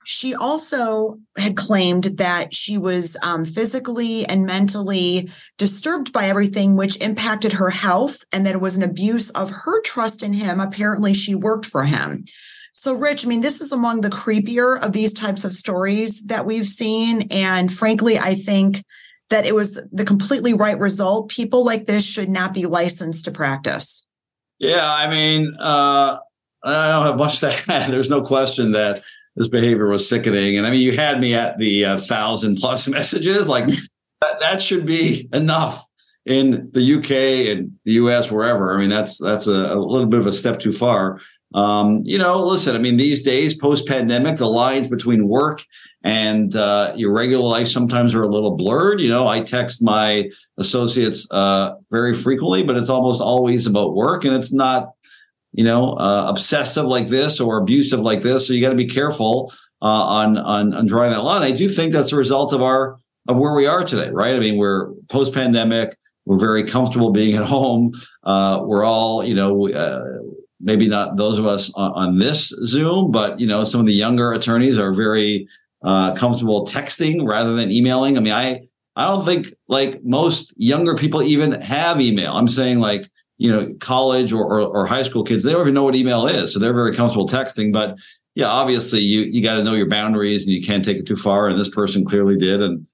She 0.05 0.34
also 0.34 1.17
had 1.38 1.57
claimed 1.57 2.05
that 2.19 2.53
she 2.53 2.77
was 2.77 3.17
um, 3.21 3.43
physically 3.43 4.25
and 4.27 4.45
mentally 4.45 5.29
disturbed 5.57 6.13
by 6.13 6.27
everything, 6.27 6.77
which 6.77 7.01
impacted 7.01 7.51
her 7.51 7.69
health, 7.69 8.23
and 8.32 8.45
that 8.45 8.55
it 8.55 8.61
was 8.61 8.77
an 8.77 8.89
abuse 8.89 9.29
of 9.32 9.49
her 9.49 9.82
trust 9.82 10.23
in 10.23 10.32
him. 10.32 10.61
Apparently, 10.61 11.13
she 11.13 11.36
worked 11.36 11.65
for 11.65 11.84
him. 11.84 12.23
So, 12.71 12.93
Rich, 12.93 13.25
I 13.25 13.27
mean, 13.27 13.41
this 13.41 13.59
is 13.59 13.73
among 13.73 13.99
the 13.99 14.09
creepier 14.09 14.82
of 14.82 14.93
these 14.93 15.13
types 15.13 15.43
of 15.43 15.51
stories 15.51 16.27
that 16.27 16.45
we've 16.45 16.65
seen. 16.65 17.27
And 17.29 17.69
frankly, 17.69 18.17
I 18.17 18.36
think 18.36 18.86
that 19.32 19.45
it 19.45 19.55
was 19.55 19.89
the 19.91 20.05
completely 20.05 20.53
right 20.53 20.77
result. 20.77 21.29
People 21.29 21.65
like 21.65 21.86
this 21.86 22.07
should 22.07 22.29
not 22.29 22.53
be 22.53 22.65
licensed 22.65 23.25
to 23.25 23.32
practice. 23.32 24.07
Yeah, 24.59 24.82
I 24.84 25.09
mean, 25.09 25.51
uh, 25.59 26.19
I 26.63 26.91
don't 26.91 27.05
have 27.05 27.17
much 27.17 27.39
to 27.39 27.51
add. 27.67 27.91
There's 27.91 28.09
no 28.09 28.21
question 28.21 28.73
that 28.73 29.01
this 29.36 29.47
behavior 29.47 29.88
was 29.88 30.07
sickening. 30.07 30.57
And 30.57 30.67
I 30.67 30.71
mean, 30.71 30.82
you 30.82 30.95
had 30.95 31.19
me 31.19 31.34
at 31.34 31.57
the 31.57 31.86
uh, 31.86 31.97
thousand 31.97 32.57
plus 32.57 32.88
messages. 32.88 33.49
Like 33.49 33.67
that, 33.67 34.39
that 34.39 34.61
should 34.61 34.86
be 34.86 35.27
enough 35.34 35.86
in 36.25 36.69
the 36.73 36.95
UK 36.95 37.55
and 37.57 37.71
the 37.86 37.93
US, 37.93 38.29
wherever. 38.29 38.75
I 38.75 38.79
mean, 38.79 38.89
that's 38.89 39.17
that's 39.17 39.47
a, 39.47 39.73
a 39.73 39.79
little 39.79 40.07
bit 40.07 40.19
of 40.19 40.27
a 40.27 40.34
step 40.34 40.59
too 40.59 40.71
far. 40.71 41.19
Um, 41.54 42.02
you 42.06 42.18
know, 42.18 42.45
listen, 42.45 42.76
I 42.76 42.80
mean, 42.80 42.97
these 42.97 43.22
days, 43.24 43.54
post 43.56 43.88
pandemic, 43.88 44.38
the 44.38 44.47
lines 44.47 44.88
between 44.88 45.28
work 45.28 45.66
and 46.04 46.56
uh, 46.56 46.93
your 46.95 47.14
regular 47.14 47.43
life 47.43 47.68
sometimes 47.68 48.16
are 48.16 48.24
a 48.24 48.28
little 48.28 48.56
blurred. 48.56 49.02
You 49.02 49.10
know, 49.10 49.28
I 49.28 49.41
text 49.41 49.84
my 49.84 50.30
associates 50.58 51.28
uh, 51.32 51.72
very 51.91 52.14
frequently, 52.14 52.64
but 52.64 52.78
it's 52.78 52.89
almost 52.89 53.22
always 53.22 53.68
about 53.68 53.93
work 53.93 54.24
and 54.24 54.34
it's 54.34 54.54
not, 54.54 54.91
you 55.52 55.66
know, 55.66 55.93
uh, 55.93 56.26
obsessive 56.28 56.86
like 56.86 57.08
this 57.08 57.39
or 57.39 57.58
abusive 57.58 57.99
like 57.99 58.22
this. 58.22 58.47
So 58.47 58.54
you 58.54 58.62
got 58.62 58.70
to 58.70 58.76
be 58.76 58.88
careful 58.88 59.54
uh, 59.82 59.86
on, 59.86 60.38
on, 60.38 60.74
on 60.74 60.86
drawing 60.86 61.12
that 61.12 61.24
line. 61.24 61.43
I 61.43 61.52
do 61.52 61.68
think 61.68 61.91
that's 61.91 62.14
a 62.14 62.18
result 62.18 62.54
of 62.54 62.62
our, 62.62 62.97
of 63.28 63.38
where 63.38 63.54
we 63.54 63.68
are 63.68 63.84
today, 63.84 64.10
right? 64.10 64.36
I 64.36 64.39
mean, 64.39 64.58
we're 64.58 64.93
post 65.10 65.34
pandemic. 65.34 65.97
We're 66.26 66.39
very 66.39 66.64
comfortable 66.64 67.12
being 67.12 67.36
at 67.36 67.43
home. 67.45 67.91
Uh, 68.24 68.62
we're 68.64 68.86
all, 68.86 69.24
you 69.24 69.36
know, 69.36 69.70
uh, 69.70 70.04
maybe 70.62 70.88
not 70.88 71.18
those 71.18 71.38
of 71.38 71.45
us 71.45 71.74
on, 71.76 71.91
on, 71.93 72.18
this 72.18 72.49
Zoom, 72.66 73.12
but 73.12 73.39
you 73.39 73.47
know, 73.47 73.64
some 73.64 73.80
of 73.80 73.88
the 73.88 73.93
younger 73.93 74.32
attorneys 74.34 74.78
are 74.78 74.93
very 74.93 75.47
uh, 75.84 76.14
comfortable 76.16 76.66
texting 76.66 77.28
rather 77.28 77.55
than 77.55 77.72
emailing. 77.72 78.18
I 78.18 78.22
mean, 78.22 78.34
I 78.34 78.68
I 78.95 79.05
don't 79.05 79.26
think 79.26 79.47
like 79.68 80.03
most 80.03 80.53
younger 80.57 80.95
people 80.95 81.22
even 81.22 81.62
have 81.62 82.01
email. 82.01 82.34
I'm 82.34 82.47
saying 82.47 82.80
like 82.80 83.09
you 83.41 83.51
know, 83.51 83.74
college 83.80 84.32
or, 84.32 84.43
or, 84.43 84.62
or 84.62 84.86
high 84.86 85.01
school 85.01 85.24
kids, 85.24 85.43
they 85.43 85.51
don't 85.51 85.62
even 85.62 85.74
know 85.74 85.84
what 85.84 85.95
email 85.95 86.28
is, 86.28 86.53
so 86.53 86.59
they're 86.59 86.76
very 86.76 86.93
comfortable 86.93 87.28
texting. 87.28 87.74
But 87.74 87.97
yeah, 88.36 88.45
obviously, 88.45 88.99
you 88.99 89.22
you 89.22 89.41
got 89.41 89.55
to 89.55 89.64
know 89.64 89.74
your 89.74 89.89
boundaries 89.89 90.45
and 90.45 90.55
you 90.55 90.64
can't 90.64 90.86
take 90.86 90.97
it 90.97 91.07
too 91.07 91.16
far. 91.16 91.47
And 91.47 91.59
this 91.59 91.68
person 91.68 92.05
clearly 92.05 92.38
did, 92.38 92.62
and 92.62 92.86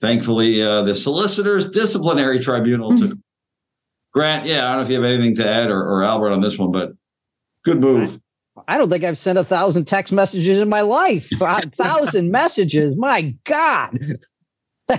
thankfully, 0.00 0.60
uh, 0.60 0.82
the 0.82 0.96
solicitors 0.96 1.70
disciplinary 1.70 2.40
tribunal 2.40 2.98
took. 2.98 3.16
Grant, 4.12 4.46
yeah, 4.46 4.66
I 4.66 4.70
don't 4.70 4.78
know 4.78 4.82
if 4.82 4.88
you 4.88 4.94
have 4.94 5.04
anything 5.04 5.34
to 5.36 5.48
add 5.48 5.70
or, 5.70 5.80
or 5.80 6.02
Albert 6.02 6.30
on 6.30 6.40
this 6.40 6.58
one, 6.58 6.72
but 6.72 6.92
Good 7.64 7.80
move. 7.80 8.20
I 8.68 8.78
don't 8.78 8.88
think 8.88 9.04
I've 9.04 9.18
sent 9.18 9.38
a 9.38 9.44
thousand 9.44 9.86
text 9.86 10.12
messages 10.12 10.60
in 10.60 10.68
my 10.68 10.82
life. 10.82 11.28
A 11.40 11.60
thousand 11.70 12.30
messages. 12.30 12.96
My 12.96 13.34
God. 13.44 13.98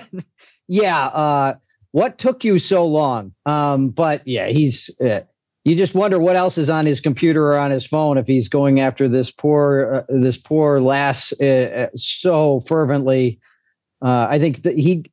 yeah. 0.67 1.05
Uh, 1.07 1.55
what 1.91 2.17
took 2.17 2.43
you 2.43 2.59
so 2.59 2.85
long? 2.85 3.33
Um, 3.45 3.89
but 3.89 4.27
yeah, 4.27 4.47
he's. 4.47 4.89
Uh, 4.99 5.21
you 5.63 5.75
just 5.75 5.95
wonder 5.95 6.19
what 6.19 6.35
else 6.35 6.59
is 6.59 6.69
on 6.69 6.85
his 6.85 7.01
computer 7.01 7.47
or 7.47 7.57
on 7.57 7.71
his 7.71 7.87
phone 7.87 8.19
if 8.19 8.27
he's 8.27 8.47
going 8.47 8.79
after 8.79 9.09
this 9.09 9.31
poor, 9.31 10.05
uh, 10.07 10.13
this 10.19 10.37
poor 10.37 10.79
lass 10.79 11.33
uh, 11.41 11.45
uh, 11.45 11.87
so 11.95 12.59
fervently. 12.67 13.39
Uh, 13.99 14.27
I 14.29 14.37
think 14.37 14.61
that 14.61 14.77
he 14.77 15.05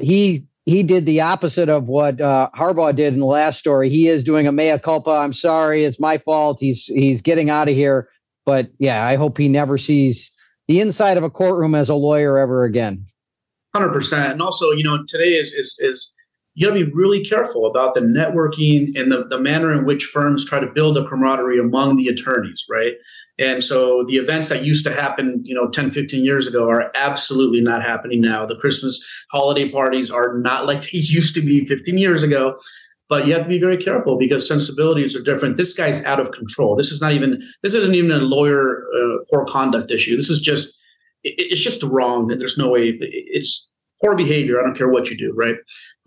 he 0.00 0.46
he 0.66 0.82
did 0.82 1.06
the 1.06 1.20
opposite 1.20 1.68
of 1.68 1.86
what 1.86 2.20
uh, 2.20 2.50
Harbaugh 2.54 2.94
did 2.94 3.14
in 3.14 3.20
the 3.20 3.26
last 3.26 3.58
story. 3.58 3.88
He 3.88 4.08
is 4.08 4.24
doing 4.24 4.48
a 4.48 4.52
mea 4.52 4.78
culpa. 4.78 5.10
I'm 5.10 5.32
sorry, 5.32 5.84
it's 5.84 6.00
my 6.00 6.18
fault. 6.18 6.58
He's 6.60 6.86
he's 6.86 7.22
getting 7.22 7.48
out 7.48 7.68
of 7.68 7.74
here. 7.74 8.08
But 8.44 8.70
yeah, 8.78 9.06
I 9.06 9.14
hope 9.14 9.38
he 9.38 9.48
never 9.48 9.78
sees 9.78 10.32
the 10.66 10.80
inside 10.80 11.16
of 11.16 11.22
a 11.22 11.30
courtroom 11.30 11.76
as 11.76 11.88
a 11.88 11.94
lawyer 11.94 12.36
ever 12.36 12.64
again. 12.64 13.06
Hundred 13.74 13.92
percent. 13.92 14.32
And 14.32 14.42
also, 14.42 14.72
you 14.72 14.82
know, 14.82 15.04
today 15.06 15.34
is 15.34 15.52
is 15.52 15.78
is 15.80 16.12
you 16.56 16.66
got 16.66 16.74
to 16.74 16.86
be 16.86 16.90
really 16.90 17.22
careful 17.22 17.66
about 17.66 17.94
the 17.94 18.00
networking 18.00 18.98
and 18.98 19.12
the, 19.12 19.26
the 19.28 19.38
manner 19.38 19.70
in 19.72 19.84
which 19.84 20.06
firms 20.06 20.42
try 20.42 20.58
to 20.58 20.66
build 20.66 20.96
a 20.96 21.06
camaraderie 21.06 21.60
among 21.60 21.96
the 21.96 22.08
attorneys, 22.08 22.64
right? 22.70 22.94
And 23.38 23.62
so 23.62 24.04
the 24.08 24.16
events 24.16 24.48
that 24.48 24.64
used 24.64 24.82
to 24.86 24.92
happen, 24.92 25.42
you 25.44 25.54
know, 25.54 25.68
10, 25.68 25.90
15 25.90 26.24
years 26.24 26.46
ago 26.46 26.70
are 26.70 26.90
absolutely 26.94 27.60
not 27.60 27.82
happening 27.82 28.22
now. 28.22 28.46
The 28.46 28.56
Christmas 28.56 28.98
holiday 29.30 29.70
parties 29.70 30.10
are 30.10 30.38
not 30.38 30.64
like 30.64 30.80
they 30.80 30.88
used 30.98 31.34
to 31.34 31.42
be 31.42 31.66
15 31.66 31.98
years 31.98 32.22
ago. 32.22 32.58
But 33.08 33.26
you 33.26 33.34
have 33.34 33.42
to 33.42 33.48
be 33.48 33.60
very 33.60 33.76
careful 33.76 34.18
because 34.18 34.48
sensibilities 34.48 35.14
are 35.14 35.22
different. 35.22 35.58
This 35.58 35.74
guy's 35.74 36.02
out 36.04 36.18
of 36.18 36.32
control. 36.32 36.74
This 36.74 36.90
is 36.90 37.00
not 37.00 37.12
even 37.12 37.40
this 37.62 37.72
isn't 37.72 37.94
even 37.94 38.10
a 38.10 38.16
lawyer 38.16 38.82
uh, 38.96 39.18
poor 39.30 39.44
conduct 39.44 39.92
issue. 39.92 40.16
This 40.16 40.28
is 40.28 40.40
just 40.40 40.76
it, 41.22 41.34
it's 41.38 41.60
just 41.60 41.84
wrong. 41.84 42.32
And 42.32 42.40
there's 42.40 42.58
no 42.58 42.68
way 42.68 42.98
it's 42.98 43.72
poor 44.02 44.16
behavior. 44.16 44.58
I 44.58 44.64
don't 44.64 44.76
care 44.76 44.88
what 44.88 45.08
you 45.08 45.16
do, 45.16 45.32
right? 45.36 45.54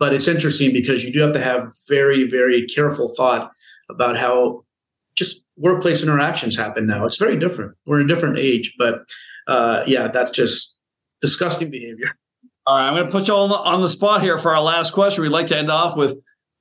But 0.00 0.14
it's 0.14 0.26
interesting 0.26 0.72
because 0.72 1.04
you 1.04 1.12
do 1.12 1.20
have 1.20 1.34
to 1.34 1.40
have 1.40 1.68
very, 1.86 2.26
very 2.28 2.66
careful 2.66 3.06
thought 3.06 3.52
about 3.88 4.16
how 4.16 4.64
just 5.14 5.44
workplace 5.56 6.02
interactions 6.02 6.56
happen 6.56 6.86
now. 6.86 7.04
It's 7.04 7.18
very 7.18 7.38
different. 7.38 7.76
We're 7.84 8.00
in 8.00 8.06
a 8.06 8.08
different 8.08 8.38
age, 8.38 8.74
but 8.78 9.04
uh, 9.46 9.84
yeah, 9.86 10.08
that's 10.08 10.30
just 10.30 10.78
disgusting 11.20 11.70
behavior. 11.70 12.10
All 12.66 12.76
right, 12.76 12.88
I'm 12.88 12.94
going 12.94 13.06
to 13.06 13.12
put 13.12 13.28
you 13.28 13.34
all 13.34 13.52
on 13.54 13.82
the 13.82 13.88
spot 13.88 14.22
here 14.22 14.38
for 14.38 14.54
our 14.54 14.62
last 14.62 14.92
question. 14.92 15.22
We'd 15.22 15.28
like 15.28 15.48
to 15.48 15.58
end 15.58 15.70
off 15.70 15.96
with 15.96 16.16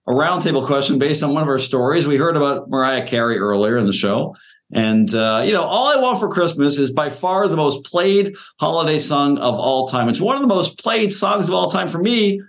a 0.08 0.12
roundtable 0.12 0.66
question 0.66 1.00
based 1.00 1.24
on 1.24 1.34
one 1.34 1.44
of 1.44 1.50
our 1.50 1.60
stories. 1.60 2.08
We 2.08 2.18
heard 2.18 2.36
about 2.36 2.70
Mariah 2.70 3.06
Carey 3.06 3.38
earlier 3.38 3.78
in 3.78 3.86
the 3.86 3.94
show. 3.94 4.36
And, 4.74 5.14
uh, 5.16 5.44
you 5.46 5.54
know, 5.54 5.64
All 5.64 5.88
I 5.88 6.02
Want 6.02 6.20
for 6.20 6.30
Christmas 6.30 6.78
is 6.78 6.92
by 6.92 7.10
far 7.10 7.48
the 7.48 7.56
most 7.56 7.86
played 7.86 8.36
holiday 8.60 9.00
song 9.00 9.38
of 9.38 9.56
all 9.56 9.88
time. 9.88 10.10
It's 10.10 10.22
one 10.22 10.36
of 10.36 10.42
the 10.42 10.54
most 10.54 10.78
played 10.78 11.14
songs 11.14 11.48
of 11.48 11.56
all 11.56 11.70
time 11.70 11.88
for 11.88 12.00
me. 12.00 12.42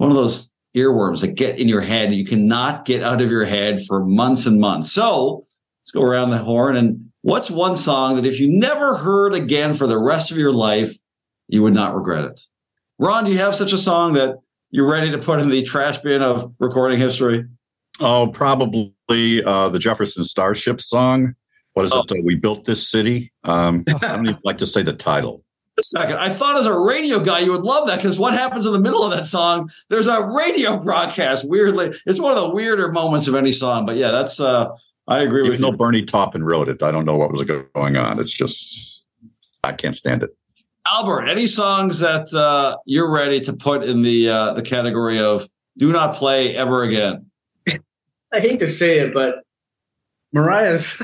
One 0.00 0.10
of 0.10 0.16
those 0.16 0.50
earworms 0.74 1.20
that 1.20 1.34
get 1.34 1.58
in 1.58 1.68
your 1.68 1.82
head. 1.82 2.14
You 2.14 2.24
cannot 2.24 2.86
get 2.86 3.02
out 3.02 3.20
of 3.20 3.30
your 3.30 3.44
head 3.44 3.80
for 3.86 4.02
months 4.02 4.46
and 4.46 4.58
months. 4.58 4.90
So 4.90 5.42
let's 5.82 5.90
go 5.92 6.00
around 6.00 6.30
the 6.30 6.38
horn. 6.38 6.74
And 6.74 7.10
what's 7.20 7.50
one 7.50 7.76
song 7.76 8.16
that 8.16 8.24
if 8.24 8.40
you 8.40 8.50
never 8.50 8.96
heard 8.96 9.34
again 9.34 9.74
for 9.74 9.86
the 9.86 9.98
rest 9.98 10.30
of 10.30 10.38
your 10.38 10.54
life, 10.54 10.96
you 11.48 11.62
would 11.62 11.74
not 11.74 11.94
regret 11.94 12.24
it? 12.24 12.40
Ron, 12.98 13.24
do 13.24 13.30
you 13.30 13.36
have 13.36 13.54
such 13.54 13.74
a 13.74 13.78
song 13.78 14.14
that 14.14 14.36
you're 14.70 14.90
ready 14.90 15.10
to 15.10 15.18
put 15.18 15.38
in 15.38 15.50
the 15.50 15.62
trash 15.64 15.98
bin 15.98 16.22
of 16.22 16.50
recording 16.58 16.98
history? 16.98 17.44
Oh, 18.00 18.28
probably 18.28 18.94
uh, 19.44 19.68
the 19.68 19.78
Jefferson 19.78 20.24
Starship 20.24 20.80
song. 20.80 21.34
What 21.74 21.84
is 21.84 21.92
oh. 21.92 22.04
it? 22.04 22.12
Uh, 22.12 22.22
we 22.24 22.36
built 22.36 22.64
this 22.64 22.88
city. 22.88 23.32
Um, 23.44 23.84
I 23.86 23.92
don't 23.98 24.26
even 24.26 24.40
like 24.44 24.58
to 24.58 24.66
say 24.66 24.82
the 24.82 24.94
title. 24.94 25.44
A 25.92 25.98
second. 25.98 26.18
I 26.18 26.28
thought 26.28 26.56
as 26.58 26.66
a 26.66 26.78
radio 26.78 27.20
guy 27.20 27.40
you 27.40 27.52
would 27.52 27.62
love 27.62 27.88
that 27.88 27.96
because 27.96 28.18
what 28.18 28.32
happens 28.32 28.66
in 28.66 28.72
the 28.72 28.80
middle 28.80 29.02
of 29.02 29.10
that 29.12 29.26
song? 29.26 29.70
There's 29.88 30.06
a 30.06 30.26
radio 30.26 30.78
broadcast. 30.78 31.48
Weirdly, 31.48 31.92
it's 32.06 32.20
one 32.20 32.36
of 32.36 32.42
the 32.42 32.54
weirder 32.54 32.92
moments 32.92 33.26
of 33.28 33.34
any 33.34 33.52
song. 33.52 33.86
But 33.86 33.96
yeah, 33.96 34.10
that's. 34.10 34.40
uh 34.40 34.70
I 35.08 35.20
agree 35.22 35.40
Even 35.40 35.50
with 35.50 35.60
though 35.60 35.72
Bernie 35.72 36.04
Taupin 36.04 36.44
wrote 36.44 36.68
it, 36.68 36.82
I 36.84 36.92
don't 36.92 37.04
know 37.04 37.16
what 37.16 37.32
was 37.32 37.42
going 37.42 37.96
on. 37.96 38.20
It's 38.20 38.32
just 38.32 39.02
I 39.64 39.72
can't 39.72 39.96
stand 39.96 40.22
it. 40.22 40.30
Albert, 40.88 41.26
any 41.26 41.46
songs 41.46 41.98
that 41.98 42.32
uh, 42.32 42.76
you're 42.86 43.12
ready 43.12 43.40
to 43.40 43.52
put 43.52 43.82
in 43.82 44.02
the 44.02 44.28
uh, 44.28 44.54
the 44.54 44.62
category 44.62 45.18
of 45.18 45.48
do 45.78 45.92
not 45.92 46.14
play 46.14 46.56
ever 46.56 46.84
again? 46.84 47.26
I 48.32 48.38
hate 48.38 48.60
to 48.60 48.68
say 48.68 49.00
it, 49.00 49.12
but 49.12 49.42
Mariah's 50.32 51.02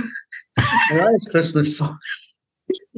Mariah's 0.91 1.27
Christmas 1.29 1.79
song 1.79 1.99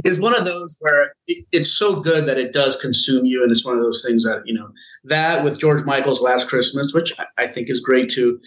is 0.04 0.20
one 0.20 0.34
of 0.34 0.44
those 0.44 0.76
where 0.80 1.12
it, 1.26 1.44
it's 1.52 1.72
so 1.72 2.00
good 2.00 2.26
that 2.26 2.38
it 2.38 2.52
does 2.52 2.76
consume 2.76 3.24
you, 3.24 3.42
and 3.42 3.52
it's 3.52 3.64
one 3.64 3.76
of 3.76 3.82
those 3.82 4.02
things 4.04 4.24
that 4.24 4.42
you 4.44 4.54
know 4.54 4.68
that 5.04 5.44
with 5.44 5.58
George 5.58 5.84
Michael's 5.84 6.20
Last 6.20 6.48
Christmas, 6.48 6.92
which 6.92 7.12
I, 7.18 7.26
I 7.38 7.46
think 7.46 7.70
is 7.70 7.80
great 7.80 8.08
too. 8.08 8.40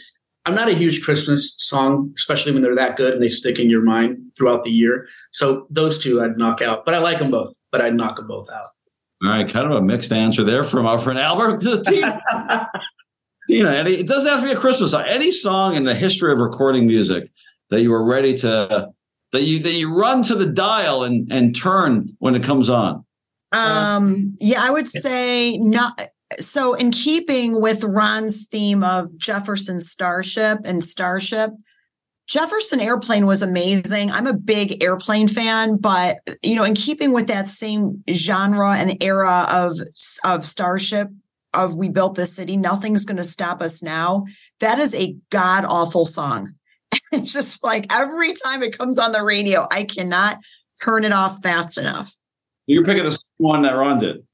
I'm 0.45 0.56
not 0.56 0.69
a 0.69 0.73
huge 0.73 1.03
Christmas 1.03 1.53
song, 1.57 2.11
especially 2.18 2.52
when 2.52 2.64
they're 2.64 2.76
that 2.76 2.95
good 2.95 3.14
and 3.14 3.22
they 3.22 3.30
stick 3.30 3.60
in 3.60 3.69
your 3.69 3.84
mind 3.84 4.18
throughout 4.35 4.64
the 4.64 4.72
year. 4.72 5.07
So 5.31 5.68
those 5.69 5.99
two 6.02 6.22
I'd 6.22 6.35
knock 6.35 6.64
out, 6.64 6.84
but 6.84 6.95
I 6.95 6.98
like 6.98 7.19
them 7.19 7.30
both. 7.30 7.56
But 7.72 7.81
I'd 7.81 7.93
knock 7.93 8.15
them 8.15 8.27
both 8.27 8.49
out. 8.49 8.68
All 9.23 9.30
right, 9.30 9.48
kind 9.48 9.68
of 9.68 9.77
a 9.77 9.81
mixed 9.81 10.11
answer 10.11 10.43
there 10.43 10.64
from 10.64 10.88
our 10.88 10.98
friend 10.98 11.19
Albert. 11.19 11.61
you 13.48 13.64
know, 13.64 13.72
it 13.72 14.07
doesn't 14.07 14.30
have 14.30 14.39
to 14.39 14.45
be 14.48 14.52
a 14.52 14.60
Christmas 14.60 14.91
song. 14.91 15.03
Any 15.06 15.30
song 15.30 15.76
in 15.76 15.84
the 15.84 15.93
history 15.93 16.31
of 16.31 16.39
recording 16.39 16.88
music 16.88 17.30
that 17.69 17.84
you 17.84 17.91
were 17.91 18.03
ready 18.03 18.35
to 18.38 18.89
that 19.32 19.44
you 19.44 19.60
that 19.60 19.74
you 19.74 19.98
run 19.98 20.24
to 20.24 20.36
the 20.36 20.52
dial 20.52 21.03
and 21.03 21.32
and 21.32 21.56
turn 21.56 22.08
when 22.20 22.36
it 22.36 22.44
comes 22.44 22.70
on? 22.70 23.06
Um, 23.52 24.36
yeah, 24.40 24.60
I 24.62 24.72
would 24.72 24.88
say 24.88 25.58
not. 25.58 26.02
So, 26.38 26.74
in 26.76 26.91
keeping 26.91 27.62
with 27.62 27.84
Ron's 27.84 28.48
theme 28.48 28.84
of 28.84 29.18
Jefferson 29.18 29.82
Starship 29.82 30.60
and 30.64 30.82
Starship, 30.82 31.52
Jefferson 32.28 32.80
Airplane 32.80 33.26
was 33.26 33.41
amazing. 33.41 34.10
I'm 34.10 34.28
a 34.28 34.38
big 34.38 34.82
airplane 34.82 35.28
fan, 35.28 35.76
but 35.76 36.18
you 36.44 36.56
know, 36.56 36.64
in 36.64 36.76
keeping 36.76 37.12
with 37.12 37.28
that 37.28 37.48
same 37.48 38.02
genre 38.10 38.74
and 38.78 39.03
era 39.03 39.45
of 39.52 39.74
of 40.24 40.45
Starship, 40.45 41.10
of 41.53 41.76
We 41.76 41.90
Built 41.90 42.16
This 42.16 42.34
City, 42.34 42.56
Nothing's 42.56 43.03
Gonna 43.03 43.26
Stop 43.26 43.62
Us 43.62 43.84
Now, 43.84 44.24
that 44.62 44.80
is 44.80 44.95
a 44.95 45.18
god 45.30 45.66
awful 45.66 46.06
song. 46.06 46.53
it's 47.22 47.34
just 47.34 47.64
like 47.64 47.92
every 47.92 48.34
time 48.34 48.64
it 48.64 48.78
comes 48.78 48.98
on 48.98 49.12
the 49.12 49.24
radio, 49.24 49.68
I 49.70 49.84
cannot 49.84 50.38
turn 50.84 51.04
it 51.04 51.12
off 51.12 51.42
fast 51.44 51.78
enough. 51.78 52.16
You're 52.68 52.86
picking 52.86 53.04
the 53.04 53.22
one 53.38 53.64
that 53.64 53.72
Ron 53.72 54.00
did. 54.00 54.26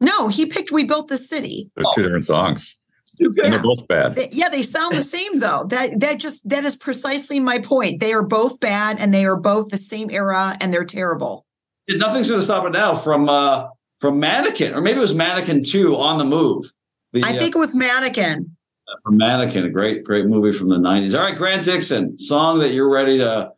No, 0.00 0.28
he 0.28 0.46
picked 0.46 0.72
We 0.72 0.84
Built 0.84 1.08
the 1.08 1.18
City. 1.18 1.70
They're 1.76 1.84
two 1.94 2.02
different 2.02 2.24
songs. 2.24 2.76
And 3.20 3.34
they're 3.34 3.62
both 3.62 3.86
bad. 3.88 4.18
Yeah, 4.32 4.48
they 4.48 4.62
sound 4.62 4.96
the 4.96 5.02
same 5.02 5.38
though. 5.38 5.66
That 5.68 6.00
that 6.00 6.18
just 6.18 6.48
that 6.48 6.64
is 6.64 6.76
precisely 6.76 7.40
my 7.40 7.58
point. 7.58 8.00
They 8.00 8.12
are 8.14 8.26
both 8.26 8.58
bad 8.58 8.98
and 9.00 9.12
they 9.12 9.26
are 9.26 9.38
both 9.38 9.70
the 9.70 9.76
same 9.76 10.10
era 10.10 10.56
and 10.60 10.72
they're 10.72 10.84
terrible. 10.84 11.46
Nothing's 11.88 12.30
gonna 12.30 12.42
stop 12.42 12.64
it 12.64 12.72
now 12.72 12.94
from 12.94 13.28
uh 13.28 13.68
from 13.98 14.18
Mannequin, 14.18 14.74
or 14.74 14.80
maybe 14.80 14.98
it 14.98 15.02
was 15.02 15.14
Mannequin 15.14 15.62
2 15.62 15.94
on 15.94 16.18
the 16.18 16.24
move. 16.24 16.72
The, 17.12 17.22
I 17.22 17.32
think 17.34 17.54
it 17.54 17.58
was 17.58 17.76
Mannequin. 17.76 18.56
From 19.02 19.16
Mannequin, 19.16 19.64
a 19.64 19.70
great, 19.70 20.04
great 20.04 20.26
movie 20.26 20.56
from 20.56 20.68
the 20.68 20.76
90s. 20.76 21.14
All 21.14 21.24
right, 21.24 21.36
Grant 21.36 21.64
Dixon, 21.64 22.18
song 22.18 22.58
that 22.60 22.72
you're 22.72 22.92
ready 22.92 23.18
to 23.18 23.52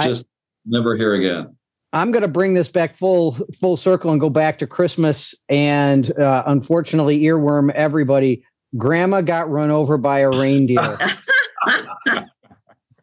just 0.00 0.26
never 0.66 0.96
hear 0.96 1.14
again. 1.14 1.54
I'm 1.92 2.10
going 2.10 2.22
to 2.22 2.28
bring 2.28 2.54
this 2.54 2.68
back 2.68 2.94
full 2.96 3.32
full 3.58 3.76
circle 3.76 4.10
and 4.10 4.20
go 4.20 4.28
back 4.28 4.58
to 4.58 4.66
Christmas 4.66 5.34
and 5.48 6.16
uh, 6.18 6.42
unfortunately 6.46 7.22
earworm 7.22 7.72
everybody. 7.72 8.44
Grandma 8.76 9.22
got 9.22 9.48
run 9.48 9.70
over 9.70 9.96
by 9.96 10.20
a 10.20 10.28
reindeer. 10.28 10.98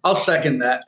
I'll 0.04 0.16
second 0.16 0.60
that. 0.60 0.84